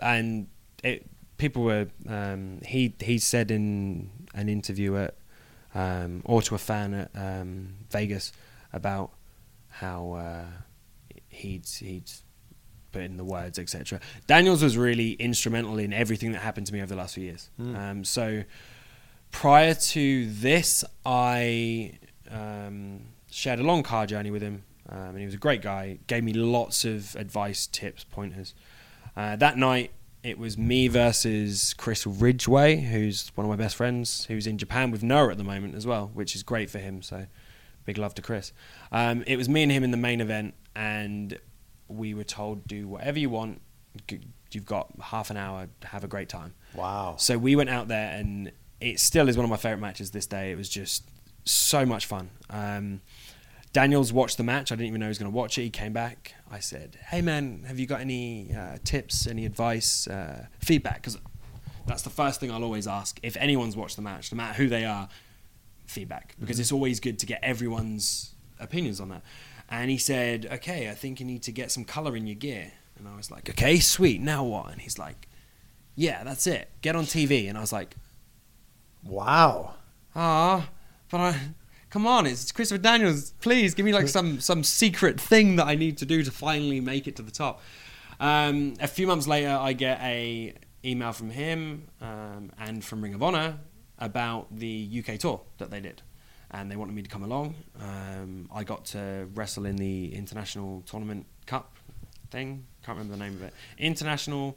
and 0.00 0.46
it, 0.84 1.06
people 1.36 1.62
were 1.62 1.88
um, 2.08 2.60
he 2.64 2.94
he 3.00 3.18
said 3.18 3.50
in 3.50 4.10
an 4.34 4.48
interview 4.48 4.96
at 4.96 5.14
um, 5.74 6.22
or 6.24 6.42
to 6.42 6.54
a 6.54 6.58
fan 6.58 6.94
at 6.94 7.10
um, 7.14 7.74
Vegas 7.90 8.32
about 8.72 9.10
how 9.68 10.12
uh, 10.12 10.44
he'd 11.28 11.66
he'd 11.68 12.10
put 12.92 13.02
in 13.02 13.16
the 13.16 13.24
words 13.24 13.58
etc. 13.58 14.00
Daniels 14.26 14.62
was 14.62 14.76
really 14.76 15.12
instrumental 15.12 15.78
in 15.78 15.92
everything 15.92 16.32
that 16.32 16.40
happened 16.40 16.66
to 16.68 16.72
me 16.72 16.80
over 16.80 16.88
the 16.88 16.96
last 16.96 17.14
few 17.14 17.24
years. 17.24 17.50
Um, 17.58 18.04
so 18.04 18.42
prior 19.30 19.74
to 19.74 20.26
this, 20.30 20.84
I 21.06 21.92
um, 22.30 23.02
shared 23.30 23.60
a 23.60 23.62
long 23.62 23.82
car 23.84 24.06
journey 24.06 24.30
with 24.32 24.42
him, 24.42 24.64
um, 24.90 25.10
and 25.10 25.18
he 25.18 25.24
was 25.24 25.34
a 25.34 25.38
great 25.38 25.62
guy. 25.62 25.98
Gave 26.06 26.24
me 26.24 26.32
lots 26.32 26.84
of 26.84 27.14
advice, 27.16 27.66
tips, 27.66 28.04
pointers. 28.04 28.54
Uh, 29.16 29.36
that 29.36 29.56
night, 29.56 29.92
it 30.22 30.38
was 30.38 30.58
me 30.58 30.88
versus 30.88 31.74
Chris 31.74 32.06
Ridgeway, 32.06 32.80
who's 32.80 33.30
one 33.34 33.44
of 33.46 33.50
my 33.50 33.56
best 33.56 33.76
friends, 33.76 34.24
who's 34.26 34.46
in 34.46 34.58
Japan 34.58 34.90
with 34.90 35.02
Noah 35.02 35.30
at 35.30 35.38
the 35.38 35.44
moment 35.44 35.74
as 35.74 35.86
well, 35.86 36.10
which 36.12 36.34
is 36.34 36.42
great 36.42 36.68
for 36.70 36.78
him. 36.78 37.02
So, 37.02 37.26
big 37.84 37.98
love 37.98 38.14
to 38.16 38.22
Chris. 38.22 38.52
Um, 38.92 39.22
it 39.26 39.36
was 39.36 39.48
me 39.48 39.62
and 39.62 39.72
him 39.72 39.84
in 39.84 39.92
the 39.92 39.96
main 39.96 40.20
event, 40.20 40.54
and 40.74 41.38
we 41.88 42.12
were 42.14 42.24
told 42.24 42.66
do 42.66 42.88
whatever 42.88 43.18
you 43.18 43.30
want. 43.30 43.60
You've 44.52 44.66
got 44.66 44.90
half 45.00 45.30
an 45.30 45.36
hour. 45.36 45.68
Have 45.84 46.04
a 46.04 46.08
great 46.08 46.28
time. 46.28 46.54
wow. 46.74 47.14
So 47.18 47.38
we 47.38 47.54
went 47.56 47.70
out 47.70 47.88
there, 47.88 48.10
and 48.16 48.52
it 48.80 48.98
still 48.98 49.28
is 49.28 49.36
one 49.36 49.44
of 49.44 49.50
my 49.50 49.56
favorite 49.56 49.80
matches 49.80 50.10
this 50.10 50.26
day. 50.26 50.50
It 50.50 50.56
was 50.56 50.68
just 50.68 51.08
so 51.44 51.86
much 51.86 52.06
fun. 52.06 52.30
Um, 52.50 53.00
Daniels 53.72 54.12
watched 54.12 54.36
the 54.36 54.42
match. 54.42 54.72
I 54.72 54.74
didn't 54.74 54.88
even 54.88 55.00
know 55.00 55.06
he 55.06 55.10
was 55.10 55.18
going 55.18 55.30
to 55.30 55.36
watch 55.36 55.56
it. 55.58 55.62
He 55.62 55.70
came 55.70 55.92
back. 55.92 56.34
I 56.50 56.58
said, 56.58 56.98
"Hey 57.08 57.22
man, 57.22 57.64
have 57.66 57.78
you 57.78 57.86
got 57.86 58.00
any 58.00 58.52
uh, 58.54 58.78
tips, 58.84 59.26
any 59.26 59.46
advice, 59.46 60.08
uh, 60.08 60.46
feedback?" 60.58 60.96
Because 60.96 61.18
that's 61.86 62.02
the 62.02 62.10
first 62.10 62.40
thing 62.40 62.50
I'll 62.50 62.64
always 62.64 62.86
ask 62.86 63.18
if 63.22 63.36
anyone's 63.36 63.76
watched 63.76 63.96
the 63.96 64.02
match, 64.02 64.32
no 64.32 64.36
matter 64.36 64.54
who 64.54 64.68
they 64.68 64.84
are. 64.84 65.08
Feedback 65.86 66.36
because 66.38 66.60
it's 66.60 66.70
always 66.70 67.00
good 67.00 67.18
to 67.18 67.26
get 67.26 67.40
everyone's 67.42 68.32
opinions 68.60 69.00
on 69.00 69.08
that. 69.08 69.22
And 69.68 69.90
he 69.90 69.98
said, 69.98 70.46
"Okay, 70.52 70.88
I 70.88 70.94
think 70.94 71.18
you 71.18 71.26
need 71.26 71.42
to 71.44 71.52
get 71.52 71.72
some 71.72 71.84
color 71.84 72.16
in 72.16 72.28
your 72.28 72.36
gear." 72.36 72.70
And 72.96 73.08
I 73.08 73.16
was 73.16 73.28
like, 73.28 73.50
"Okay, 73.50 73.80
sweet. 73.80 74.20
Now 74.20 74.44
what?" 74.44 74.70
And 74.70 74.80
he's 74.80 74.98
like, 75.00 75.26
"Yeah, 75.96 76.22
that's 76.22 76.46
it. 76.46 76.70
Get 76.80 76.94
on 76.94 77.06
TV." 77.06 77.48
And 77.48 77.58
I 77.58 77.60
was 77.60 77.72
like, 77.72 77.96
Wow. 79.02 79.74
ah, 80.14 80.68
but 81.10 81.20
I 81.20 81.40
Come 81.90 82.06
on, 82.06 82.24
it's 82.24 82.52
Christopher 82.52 82.80
Daniels. 82.80 83.32
Please 83.40 83.74
give 83.74 83.84
me 83.84 83.92
like 83.92 84.06
some 84.18 84.40
some 84.40 84.62
secret 84.62 85.20
thing 85.20 85.56
that 85.56 85.66
I 85.66 85.74
need 85.74 85.98
to 85.98 86.06
do 86.06 86.22
to 86.22 86.30
finally 86.30 86.80
make 86.80 87.08
it 87.08 87.16
to 87.16 87.22
the 87.22 87.32
top. 87.32 87.60
Um, 88.20 88.74
a 88.80 88.86
few 88.86 89.08
months 89.08 89.26
later, 89.26 89.58
I 89.60 89.72
get 89.72 90.00
a 90.00 90.54
email 90.84 91.12
from 91.12 91.30
him 91.30 91.88
um, 92.00 92.52
and 92.58 92.84
from 92.84 93.02
Ring 93.02 93.14
of 93.14 93.22
Honor 93.22 93.58
about 93.98 94.56
the 94.56 95.02
UK 95.04 95.18
tour 95.18 95.40
that 95.58 95.72
they 95.72 95.80
did, 95.80 96.00
and 96.52 96.70
they 96.70 96.76
wanted 96.76 96.94
me 96.94 97.02
to 97.02 97.08
come 97.08 97.24
along. 97.24 97.56
Um, 97.80 98.48
I 98.54 98.62
got 98.62 98.84
to 98.86 99.28
wrestle 99.34 99.66
in 99.66 99.74
the 99.74 100.14
International 100.14 100.82
Tournament 100.82 101.26
Cup 101.46 101.76
thing. 102.30 102.66
Can't 102.84 102.98
remember 102.98 103.16
the 103.16 103.22
name 103.24 103.34
of 103.34 103.42
it. 103.42 103.52
International 103.78 104.56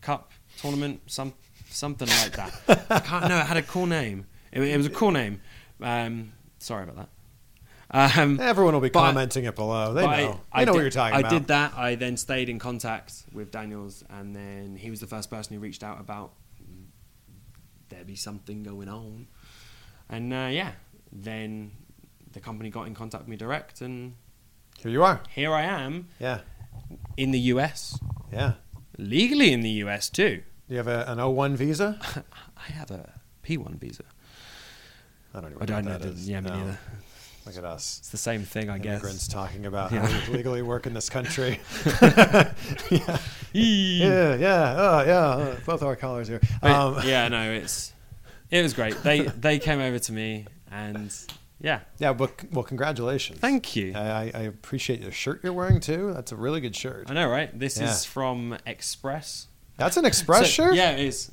Cup 0.00 0.32
Tournament, 0.56 1.02
some 1.08 1.34
something 1.68 2.08
like 2.08 2.32
that. 2.36 2.86
I 2.90 3.00
can't 3.00 3.28
know. 3.28 3.38
It 3.38 3.46
had 3.46 3.58
a 3.58 3.62
cool 3.62 3.86
name. 3.86 4.24
It, 4.50 4.62
it 4.62 4.76
was 4.78 4.86
a 4.86 4.90
cool 4.90 5.10
name. 5.10 5.42
Um, 5.82 6.32
sorry 6.60 6.84
about 6.84 6.96
that. 6.96 7.08
Um, 7.92 8.38
Everyone 8.38 8.72
will 8.74 8.80
be 8.80 8.88
but 8.88 9.00
commenting 9.06 9.44
it 9.46 9.56
below. 9.56 9.92
They 9.94 10.04
I- 10.04 10.22
know. 10.22 10.40
I 10.52 10.60
They 10.60 10.66
know 10.66 10.72
what 10.72 10.78
did- 10.78 10.82
you're 10.84 10.90
talking 10.92 11.16
I 11.16 11.18
about. 11.20 11.32
I 11.32 11.38
did 11.38 11.46
that. 11.48 11.74
I 11.76 11.94
then 11.96 12.16
stayed 12.16 12.48
in 12.48 12.60
contact 12.60 13.24
with 13.32 13.50
Daniels, 13.50 14.04
and 14.08 14.34
then 14.36 14.76
he 14.76 14.90
was 14.90 15.00
the 15.00 15.08
first 15.08 15.28
person 15.28 15.54
who 15.54 15.60
reached 15.60 15.82
out 15.82 15.98
about 16.00 16.32
there 17.88 18.04
be 18.04 18.14
something 18.14 18.62
going 18.62 18.88
on. 18.88 19.26
And 20.08 20.32
uh, 20.32 20.48
yeah, 20.52 20.72
then 21.12 21.72
the 22.32 22.38
company 22.40 22.70
got 22.70 22.86
in 22.86 22.94
contact 22.94 23.22
with 23.24 23.28
me 23.28 23.36
direct, 23.36 23.80
and 23.80 24.14
Here 24.78 24.92
you 24.92 25.02
are. 25.02 25.20
here 25.34 25.52
I 25.52 25.62
am 25.62 26.08
Yeah. 26.20 26.40
in 27.16 27.32
the 27.32 27.40
US, 27.54 27.98
Yeah. 28.32 28.54
legally 28.98 29.52
in 29.52 29.62
the 29.62 29.70
US 29.84 30.08
too. 30.08 30.42
Do 30.68 30.74
you 30.74 30.76
have 30.76 30.86
a, 30.86 31.04
an 31.10 31.18
O1 31.18 31.56
visa? 31.56 31.98
I 32.56 32.70
have 32.70 32.92
a 32.92 33.14
P1 33.42 33.80
visa. 33.80 34.04
I 35.34 35.40
don't 35.40 35.50
even 35.52 35.62
I 35.62 35.66
don't 35.66 35.84
know 35.84 35.98
the-. 35.98 36.08
Yeah, 36.20 36.40
me 36.40 36.50
neither. 36.50 36.78
Look 37.46 37.56
at 37.56 37.64
us. 37.64 37.98
It's 38.00 38.10
the 38.10 38.18
same 38.18 38.42
thing, 38.42 38.68
I 38.68 38.78
guess. 38.78 38.92
Immigrants 39.00 39.26
talking 39.26 39.64
about 39.66 39.92
Yeah. 39.92 40.06
how 40.06 40.30
we 40.30 40.36
legally 40.36 40.62
work 40.62 40.86
in 40.86 40.92
this 40.94 41.08
country. 41.08 41.58
yeah. 42.90 43.18
Yeah, 43.52 44.34
yeah, 44.34 44.74
oh, 44.78 45.04
yeah. 45.06 45.18
uh, 45.26 45.56
Both 45.66 45.82
our 45.82 45.96
collars 45.96 46.28
here. 46.28 46.40
Um, 46.62 46.98
yeah, 47.04 47.26
no, 47.28 47.50
it's 47.52 47.92
it 48.50 48.62
was 48.62 48.74
great. 48.74 49.02
They 49.02 49.22
they 49.22 49.58
came 49.58 49.80
over 49.80 49.98
to 49.98 50.12
me, 50.12 50.46
and 50.70 51.12
yeah, 51.60 51.80
yeah, 51.98 52.12
but 52.12 52.30
well, 52.52 52.62
congratulations. 52.64 53.40
thank 53.40 53.74
you. 53.74 53.92
I, 53.94 54.00
I 54.00 54.30
I 54.34 54.40
appreciate 54.42 55.02
the 55.02 55.10
shirt 55.10 55.40
you're 55.42 55.52
wearing 55.52 55.80
too. 55.80 56.12
That's 56.14 56.30
a 56.32 56.36
really 56.36 56.60
good 56.60 56.76
shirt. 56.76 57.10
I 57.10 57.14
know, 57.14 57.28
right? 57.28 57.56
This 57.58 57.78
Yeah. 57.78 57.90
is 57.90 58.04
from 58.04 58.56
Express. 58.66 59.46
That's 59.76 59.96
an 59.96 60.04
Express 60.04 60.42
So- 60.42 60.46
shirt. 60.64 60.74
Yeah, 60.74 60.90
it 60.92 61.06
is. 61.06 61.32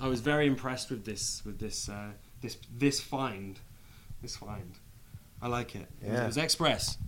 I 0.00 0.08
was 0.08 0.20
very 0.20 0.46
impressed 0.48 0.90
with 0.90 1.04
this 1.04 1.42
with 1.44 1.60
this 1.60 1.88
uh, 1.88 2.08
this 2.42 2.58
this 2.76 3.00
find. 3.00 3.58
This 4.20 4.36
find. 4.36 4.74
I 5.40 5.48
like 5.48 5.74
it. 5.74 5.88
It 6.02 6.08
was- 6.10 6.12
Yeah. 6.18 6.24
It 6.24 6.26
was 6.26 6.36
Express. 6.36 6.98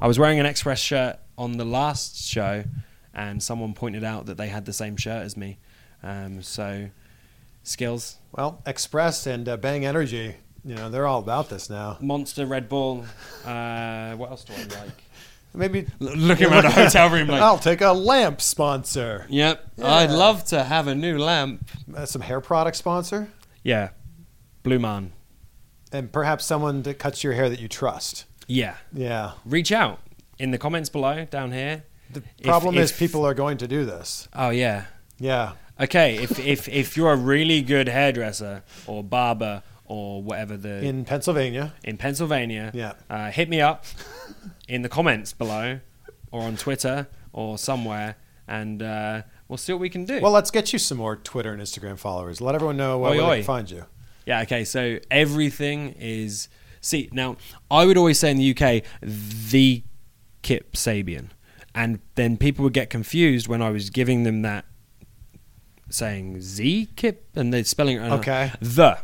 I 0.00 0.06
was 0.08 0.18
wearing 0.18 0.40
an 0.40 0.46
Express 0.46 0.80
shirt 0.80 1.18
on 1.38 1.52
the 1.58 1.64
last 1.64 2.16
show, 2.26 2.64
and 3.12 3.42
someone 3.42 3.74
pointed 3.74 4.02
out 4.02 4.26
that 4.26 4.36
they 4.36 4.48
had 4.48 4.64
the 4.64 4.72
same 4.72 4.96
shirt 4.96 5.22
as 5.24 5.36
me. 5.36 5.58
Um, 6.02 6.42
so, 6.42 6.88
skills. 7.62 8.16
Well, 8.32 8.60
Express 8.66 9.26
and 9.26 9.48
uh, 9.48 9.56
Bang 9.56 9.84
Energy, 9.86 10.34
you 10.64 10.74
know, 10.74 10.90
they're 10.90 11.06
all 11.06 11.20
about 11.20 11.48
this 11.48 11.70
now. 11.70 11.98
Monster 12.00 12.46
Red 12.46 12.68
Bull. 12.68 13.04
Uh, 13.44 14.14
what 14.16 14.30
else 14.30 14.44
do 14.44 14.52
I 14.54 14.62
like? 14.80 15.04
Maybe 15.54 15.86
L- 16.00 16.16
looking 16.16 16.46
around 16.50 16.64
the 16.64 16.70
hotel 16.70 17.08
room 17.10 17.28
like, 17.28 17.40
I'll 17.40 17.58
take 17.58 17.80
a 17.80 17.92
lamp 17.92 18.40
sponsor. 18.40 19.26
yep, 19.28 19.64
Yeah. 19.76 19.86
I'd 19.94 20.10
love 20.10 20.44
to 20.46 20.64
have 20.64 20.88
a 20.88 20.94
new 20.94 21.18
lamp. 21.18 21.68
Uh, 21.94 22.04
some 22.06 22.22
hair 22.22 22.40
product 22.40 22.76
sponsor, 22.76 23.28
Yeah, 23.62 23.90
Blumaan. 24.64 25.10
and 25.92 26.10
perhaps 26.10 26.44
someone 26.44 26.82
that 26.82 26.98
cuts 26.98 27.22
your 27.22 27.34
hair 27.34 27.48
that 27.48 27.60
you 27.60 27.68
trust. 27.68 28.24
Yeah, 28.48 28.76
Yeah. 28.92 29.32
reach 29.44 29.70
out 29.70 30.00
in 30.38 30.50
the 30.50 30.58
comments 30.58 30.88
below 30.88 31.24
down 31.26 31.52
here. 31.52 31.84
The 32.10 32.22
If- 32.38 32.44
problem 32.44 32.76
is 32.76 32.90
if- 32.90 32.98
people 32.98 33.24
are 33.26 33.34
going 33.34 33.58
to 33.58 33.68
do 33.68 33.84
this. 33.84 34.26
Oh 34.34 34.50
yeah. 34.50 34.84
Yeah. 35.18 35.52
Okay, 35.80 36.16
if 36.16 36.38
if 36.54 36.68
if 36.68 36.96
you're 36.96 37.12
a 37.12 37.16
really 37.16 37.62
good 37.62 37.88
hairdresser 37.88 38.62
or 38.86 39.04
barber 39.04 39.62
or 39.86 40.22
whatever 40.22 40.56
the 40.56 40.82
in, 40.84 41.04
Pennsylvania. 41.04 41.74
In 41.84 41.96
Pennsylvania. 41.96 42.70
Yeah. 42.74 42.94
uh, 43.10 43.30
hit 43.30 43.48
me 43.48 43.60
up 43.60 43.84
in 44.68 44.82
the 44.82 44.88
comments 44.88 45.32
below 45.32 45.80
or 46.32 46.42
on 46.42 46.56
Twitter 46.56 47.06
or 47.32 47.58
somewhere, 47.58 48.16
and 48.48 48.82
uh, 48.82 49.22
we'll 49.48 49.58
see 49.58 49.72
what 49.72 49.80
we 49.80 49.90
can 49.90 50.04
do. 50.04 50.20
Well, 50.20 50.32
let's 50.32 50.50
get 50.50 50.72
you 50.72 50.78
some 50.78 50.98
more 50.98 51.16
Twitter 51.16 51.52
and 51.52 51.60
Instagram 51.62 51.98
followers. 51.98 52.40
Let 52.40 52.54
everyone 52.54 52.76
know 52.76 52.96
Oi, 53.04 53.10
where 53.10 53.22
oi. 53.22 53.36
can 53.36 53.44
find 53.44 53.70
you. 53.70 53.84
Yeah, 54.26 54.42
okay, 54.42 54.64
so 54.64 54.98
everything 55.10 55.94
is. 55.98 56.48
See, 56.80 57.08
now, 57.12 57.36
I 57.70 57.86
would 57.86 57.96
always 57.96 58.18
say 58.18 58.30
in 58.30 58.36
the 58.38 58.50
UK, 58.56 58.82
the 59.02 59.82
Kip 60.42 60.72
Sabian. 60.74 61.28
And 61.74 61.98
then 62.14 62.36
people 62.36 62.62
would 62.64 62.72
get 62.72 62.88
confused 62.90 63.48
when 63.48 63.60
I 63.60 63.70
was 63.70 63.90
giving 63.90 64.22
them 64.22 64.42
that, 64.42 64.64
saying 65.90 66.40
Z 66.40 66.88
Kip, 66.96 67.26
and 67.34 67.52
they're 67.52 67.64
spelling 67.64 67.96
it. 67.98 68.10
Okay. 68.12 68.52
The. 68.60 68.98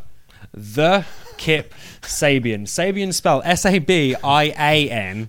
The 0.53 1.05
Kip 1.37 1.75
Sabian. 2.03 2.63
Sabian 2.63 3.13
spelled 3.15 3.43
S 3.45 3.65
A 3.67 3.79
B 3.79 4.15
I 4.23 4.45
A 4.59 4.91
N. 4.91 5.29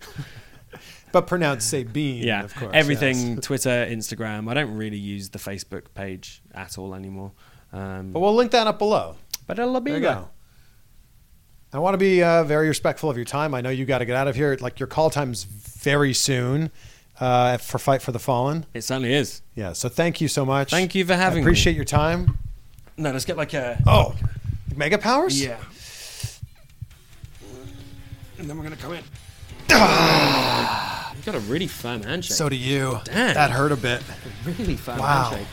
But 1.12 1.28
pronounce 1.28 1.66
Sabine, 1.66 2.24
Yeah. 2.24 2.44
of 2.44 2.56
course. 2.56 2.72
Everything 2.74 3.36
yes. 3.36 3.40
Twitter, 3.44 3.86
Instagram. 3.90 4.50
I 4.50 4.54
don't 4.54 4.74
really 4.76 4.98
use 4.98 5.30
the 5.30 5.40
Facebook 5.40 5.94
page 5.94 6.42
at 6.54 6.78
all 6.78 6.96
anymore. 6.96 7.34
Um, 7.74 8.14
But 8.14 8.22
we'll 8.22 8.34
link 8.36 8.52
that 8.52 8.66
up 8.68 8.80
below. 8.80 9.18
But 9.52 9.60
it'll 9.60 9.82
be 9.82 9.92
There 9.92 10.00
you 10.00 10.06
go. 10.06 10.30
I 11.74 11.80
want 11.80 11.94
to 11.94 11.98
be 11.98 12.24
uh, 12.24 12.46
very 12.46 12.70
respectful 12.70 13.10
of 13.10 13.18
your 13.18 13.26
time. 13.26 13.54
I 13.54 13.60
know 13.60 13.70
you 13.70 13.84
got 13.84 13.98
to 13.98 14.06
get 14.06 14.16
out 14.16 14.30
of 14.30 14.36
here. 14.38 14.58
Like 14.62 14.80
your 14.80 14.88
call 14.88 15.10
time's 15.10 15.44
very 15.44 16.14
soon 16.14 16.72
uh, 17.20 17.58
for 17.58 17.78
Fight 17.78 18.02
for 18.02 18.14
the 18.14 18.20
Fallen. 18.20 18.66
It 18.74 18.84
certainly 18.86 19.14
is. 19.14 19.42
Yeah. 19.56 19.74
So 19.74 19.90
thank 19.90 20.22
you 20.22 20.30
so 20.30 20.46
much. 20.46 20.70
Thank 20.70 20.96
you 20.96 21.04
for 21.04 21.16
having 21.16 21.40
I 21.40 21.42
me. 21.42 21.42
appreciate 21.42 21.76
your 21.76 21.84
time. 21.84 22.38
No, 22.96 23.12
let's 23.12 23.26
get 23.26 23.36
like 23.36 23.54
a. 23.54 23.78
Oh, 23.86 24.16
Mega 24.74 24.98
Powers. 24.98 25.44
Yeah. 25.44 25.58
And 28.38 28.50
then 28.50 28.56
we're 28.58 28.64
gonna 28.64 28.78
come 28.78 28.94
in. 28.94 29.04
you 29.68 29.76
got 31.26 31.36
a 31.36 31.40
really 31.50 31.68
firm 31.68 32.04
handshake. 32.04 32.38
So 32.38 32.48
do 32.48 32.56
you. 32.56 33.00
Damn. 33.04 33.34
That 33.34 33.52
hurt 33.52 33.74
a 33.74 33.76
bit. 33.76 34.02
really 34.46 34.78
firm 34.78 35.00
Wow. 35.00 35.24
handshake. 35.26 35.48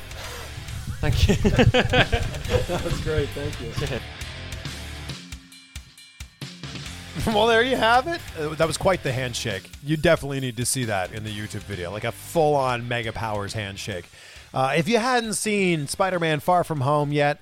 Thank 1.01 1.29
you. 1.29 1.35
that 1.51 2.81
was 2.85 3.01
great. 3.03 3.29
Thank 3.31 3.61
you. 3.61 3.73
well, 7.33 7.47
there 7.47 7.63
you 7.63 7.77
have 7.77 8.09
it. 8.09 8.21
Uh, 8.39 8.49
that 8.57 8.67
was 8.67 8.77
quite 8.77 9.03
the 9.05 9.13
handshake. 9.13 9.71
You 9.85 9.97
definitely 9.97 10.41
need 10.41 10.57
to 10.57 10.67
see 10.67 10.85
that 10.87 11.13
in 11.13 11.23
the 11.23 11.31
YouTube 11.31 11.63
video, 11.63 11.93
like 11.93 12.05
a 12.05 12.11
full-on 12.13 12.89
Mega 12.89 13.13
Powers 13.13 13.53
handshake. 13.53 14.07
Uh, 14.53 14.75
if 14.77 14.89
you 14.89 14.99
hadn't 14.99 15.35
seen 15.35 15.87
Spider-Man: 15.87 16.41
Far 16.41 16.65
From 16.65 16.81
Home 16.81 17.13
yet, 17.13 17.41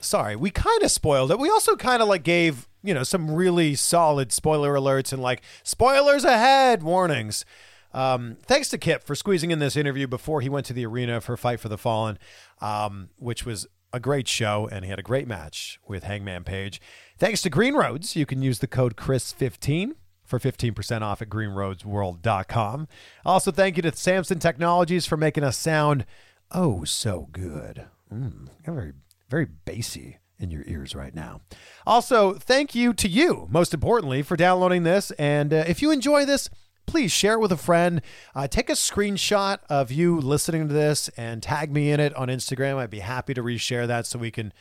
sorry, 0.00 0.36
we 0.36 0.50
kind 0.50 0.82
of 0.82 0.90
spoiled 0.90 1.30
it. 1.30 1.38
We 1.38 1.50
also 1.50 1.76
kind 1.76 2.00
of 2.00 2.08
like 2.08 2.22
gave 2.22 2.66
you 2.82 2.94
know 2.94 3.02
some 3.02 3.30
really 3.30 3.74
solid 3.74 4.32
spoiler 4.32 4.72
alerts 4.74 5.12
and 5.12 5.20
like 5.20 5.42
spoilers 5.62 6.24
ahead 6.24 6.82
warnings. 6.82 7.44
Um, 7.92 8.36
thanks 8.42 8.68
to 8.70 8.78
Kip 8.78 9.04
for 9.04 9.14
squeezing 9.14 9.50
in 9.50 9.58
this 9.58 9.76
interview 9.76 10.06
before 10.06 10.40
he 10.40 10.48
went 10.48 10.66
to 10.66 10.72
the 10.72 10.86
arena 10.86 11.20
for 11.20 11.36
Fight 11.36 11.60
for 11.60 11.68
the 11.68 11.78
Fallen, 11.78 12.18
um, 12.60 13.10
which 13.16 13.44
was 13.44 13.66
a 13.92 14.00
great 14.00 14.28
show, 14.28 14.68
and 14.70 14.84
he 14.84 14.90
had 14.90 14.98
a 14.98 15.02
great 15.02 15.26
match 15.26 15.80
with 15.86 16.04
Hangman 16.04 16.44
Page. 16.44 16.80
Thanks 17.18 17.42
to 17.42 17.50
Green 17.50 17.74
Roads, 17.74 18.14
you 18.14 18.26
can 18.26 18.42
use 18.42 18.60
the 18.60 18.66
code 18.66 18.96
Chris15 18.96 19.92
for 20.24 20.38
15% 20.38 21.02
off 21.02 21.20
at 21.20 21.28
greenroadsworld.com. 21.28 22.88
Also, 23.24 23.50
thank 23.50 23.76
you 23.76 23.82
to 23.82 23.94
Samson 23.94 24.38
Technologies 24.38 25.06
for 25.06 25.16
making 25.16 25.42
us 25.42 25.56
sound 25.56 26.06
oh 26.52 26.84
so 26.84 27.28
good. 27.32 27.86
Mm, 28.12 28.48
very, 28.64 28.92
very 29.28 29.46
bassy 29.46 30.18
in 30.38 30.50
your 30.50 30.62
ears 30.66 30.94
right 30.94 31.14
now. 31.14 31.40
Also, 31.86 32.34
thank 32.34 32.74
you 32.74 32.94
to 32.94 33.08
you, 33.08 33.46
most 33.50 33.74
importantly, 33.74 34.22
for 34.22 34.36
downloading 34.36 34.84
this. 34.84 35.10
And 35.12 35.52
uh, 35.52 35.64
if 35.66 35.82
you 35.82 35.90
enjoy 35.90 36.24
this, 36.24 36.48
please 36.90 37.12
share 37.12 37.34
it 37.34 37.40
with 37.40 37.52
a 37.52 37.56
friend. 37.56 38.02
Uh, 38.34 38.48
take 38.48 38.68
a 38.68 38.72
screenshot 38.72 39.58
of 39.70 39.92
you 39.92 40.20
listening 40.20 40.66
to 40.66 40.74
this 40.74 41.08
and 41.16 41.40
tag 41.40 41.72
me 41.72 41.92
in 41.92 42.00
it 42.00 42.12
on 42.16 42.26
Instagram. 42.26 42.78
I'd 42.78 42.90
be 42.90 42.98
happy 42.98 43.32
to 43.32 43.42
reshare 43.44 43.86
that 43.86 44.06
so 44.06 44.18
we 44.18 44.32
can 44.32 44.52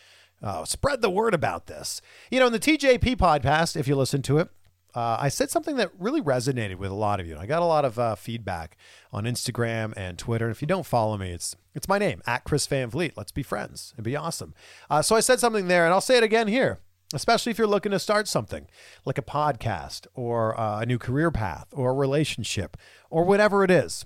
uh, 0.44 0.64
spread 0.64 1.02
the 1.02 1.10
word 1.10 1.34
about 1.34 1.66
this. 1.66 2.02
You 2.30 2.40
know, 2.40 2.46
in 2.46 2.54
the 2.54 2.60
TJP 2.60 3.16
podcast, 3.16 3.76
if 3.76 3.88
you 3.88 3.96
listen 3.96 4.22
to 4.22 4.38
it, 4.38 4.50
uh, 4.94 5.18
I 5.20 5.30
said 5.30 5.50
something 5.50 5.76
that 5.78 5.90
really 5.98 6.22
resonated 6.22 6.76
with 6.76 6.92
a 6.92 6.96
lot 6.96 7.20
of 7.20 7.26
you. 7.26 7.36
I 7.36 7.48
got 7.48 7.64
a 7.64 7.66
lot 7.66 7.84
of 7.84 7.98
uh, 7.98 8.14
feedback 8.14 8.78
on 9.12 9.24
Instagram 9.24 9.94
and 9.98 10.20
Twitter. 10.20 10.46
And 10.46 10.52
if 10.52 10.62
you 10.62 10.68
don't 10.68 10.86
follow 10.86 11.18
me, 11.18 11.32
it's 11.32 11.56
it's 11.74 11.88
my 11.88 11.98
name 11.98 12.22
at 12.28 12.44
Chris 12.44 12.68
Van 12.68 12.92
Vliet. 12.92 13.14
Let's 13.18 13.32
be 13.32 13.44
friends. 13.44 13.94
It'd 13.96 14.06
be 14.06 14.16
awesome. 14.16 14.54
Uh, 14.88 15.02
so 15.02 15.16
I 15.16 15.20
said 15.20 15.40
something 15.40 15.68
there, 15.68 15.86
and 15.86 15.94
I'll 15.94 16.02
say 16.02 16.18
it 16.18 16.24
again 16.24 16.48
here. 16.48 16.80
Especially 17.14 17.49
if 17.51 17.57
you're 17.57 17.68
looking 17.68 17.91
to 17.91 17.99
start 17.99 18.28
something 18.28 18.68
like 19.03 19.18
a 19.18 19.24
podcast 19.24 20.05
or 20.14 20.60
uh, 20.60 20.82
a 20.82 20.86
new 20.86 20.99
career 20.99 21.32
path 21.32 21.68
or 21.72 21.89
a 21.89 21.95
relationship 21.95 22.78
or 23.10 23.24
whatever 23.24 23.64
it 23.64 23.72
is. 23.72 24.05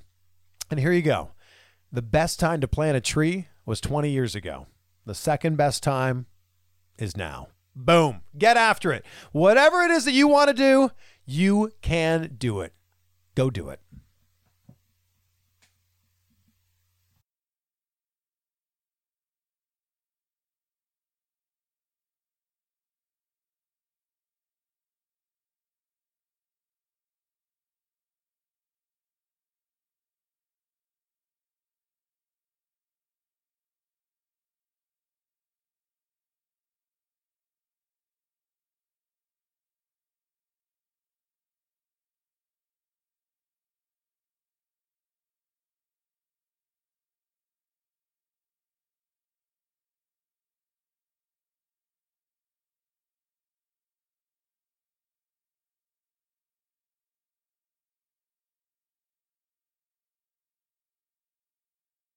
And 0.71 0.79
here 0.79 0.93
you 0.93 1.01
go. 1.01 1.31
The 1.91 2.01
best 2.01 2.39
time 2.39 2.61
to 2.61 2.67
plant 2.67 2.97
a 2.97 3.01
tree 3.01 3.47
was 3.65 3.81
20 3.81 4.09
years 4.09 4.35
ago. 4.35 4.67
The 5.05 5.13
second 5.13 5.57
best 5.57 5.83
time 5.83 6.27
is 6.97 7.17
now. 7.17 7.49
Boom. 7.75 8.21
Get 8.37 8.55
after 8.55 8.91
it. 8.93 9.05
Whatever 9.31 9.81
it 9.81 9.91
is 9.91 10.05
that 10.05 10.13
you 10.13 10.27
want 10.27 10.47
to 10.47 10.53
do, 10.53 10.91
you 11.25 11.71
can 11.81 12.35
do 12.37 12.61
it. 12.61 12.73
Go 13.35 13.49
do 13.49 13.69
it. 13.69 13.79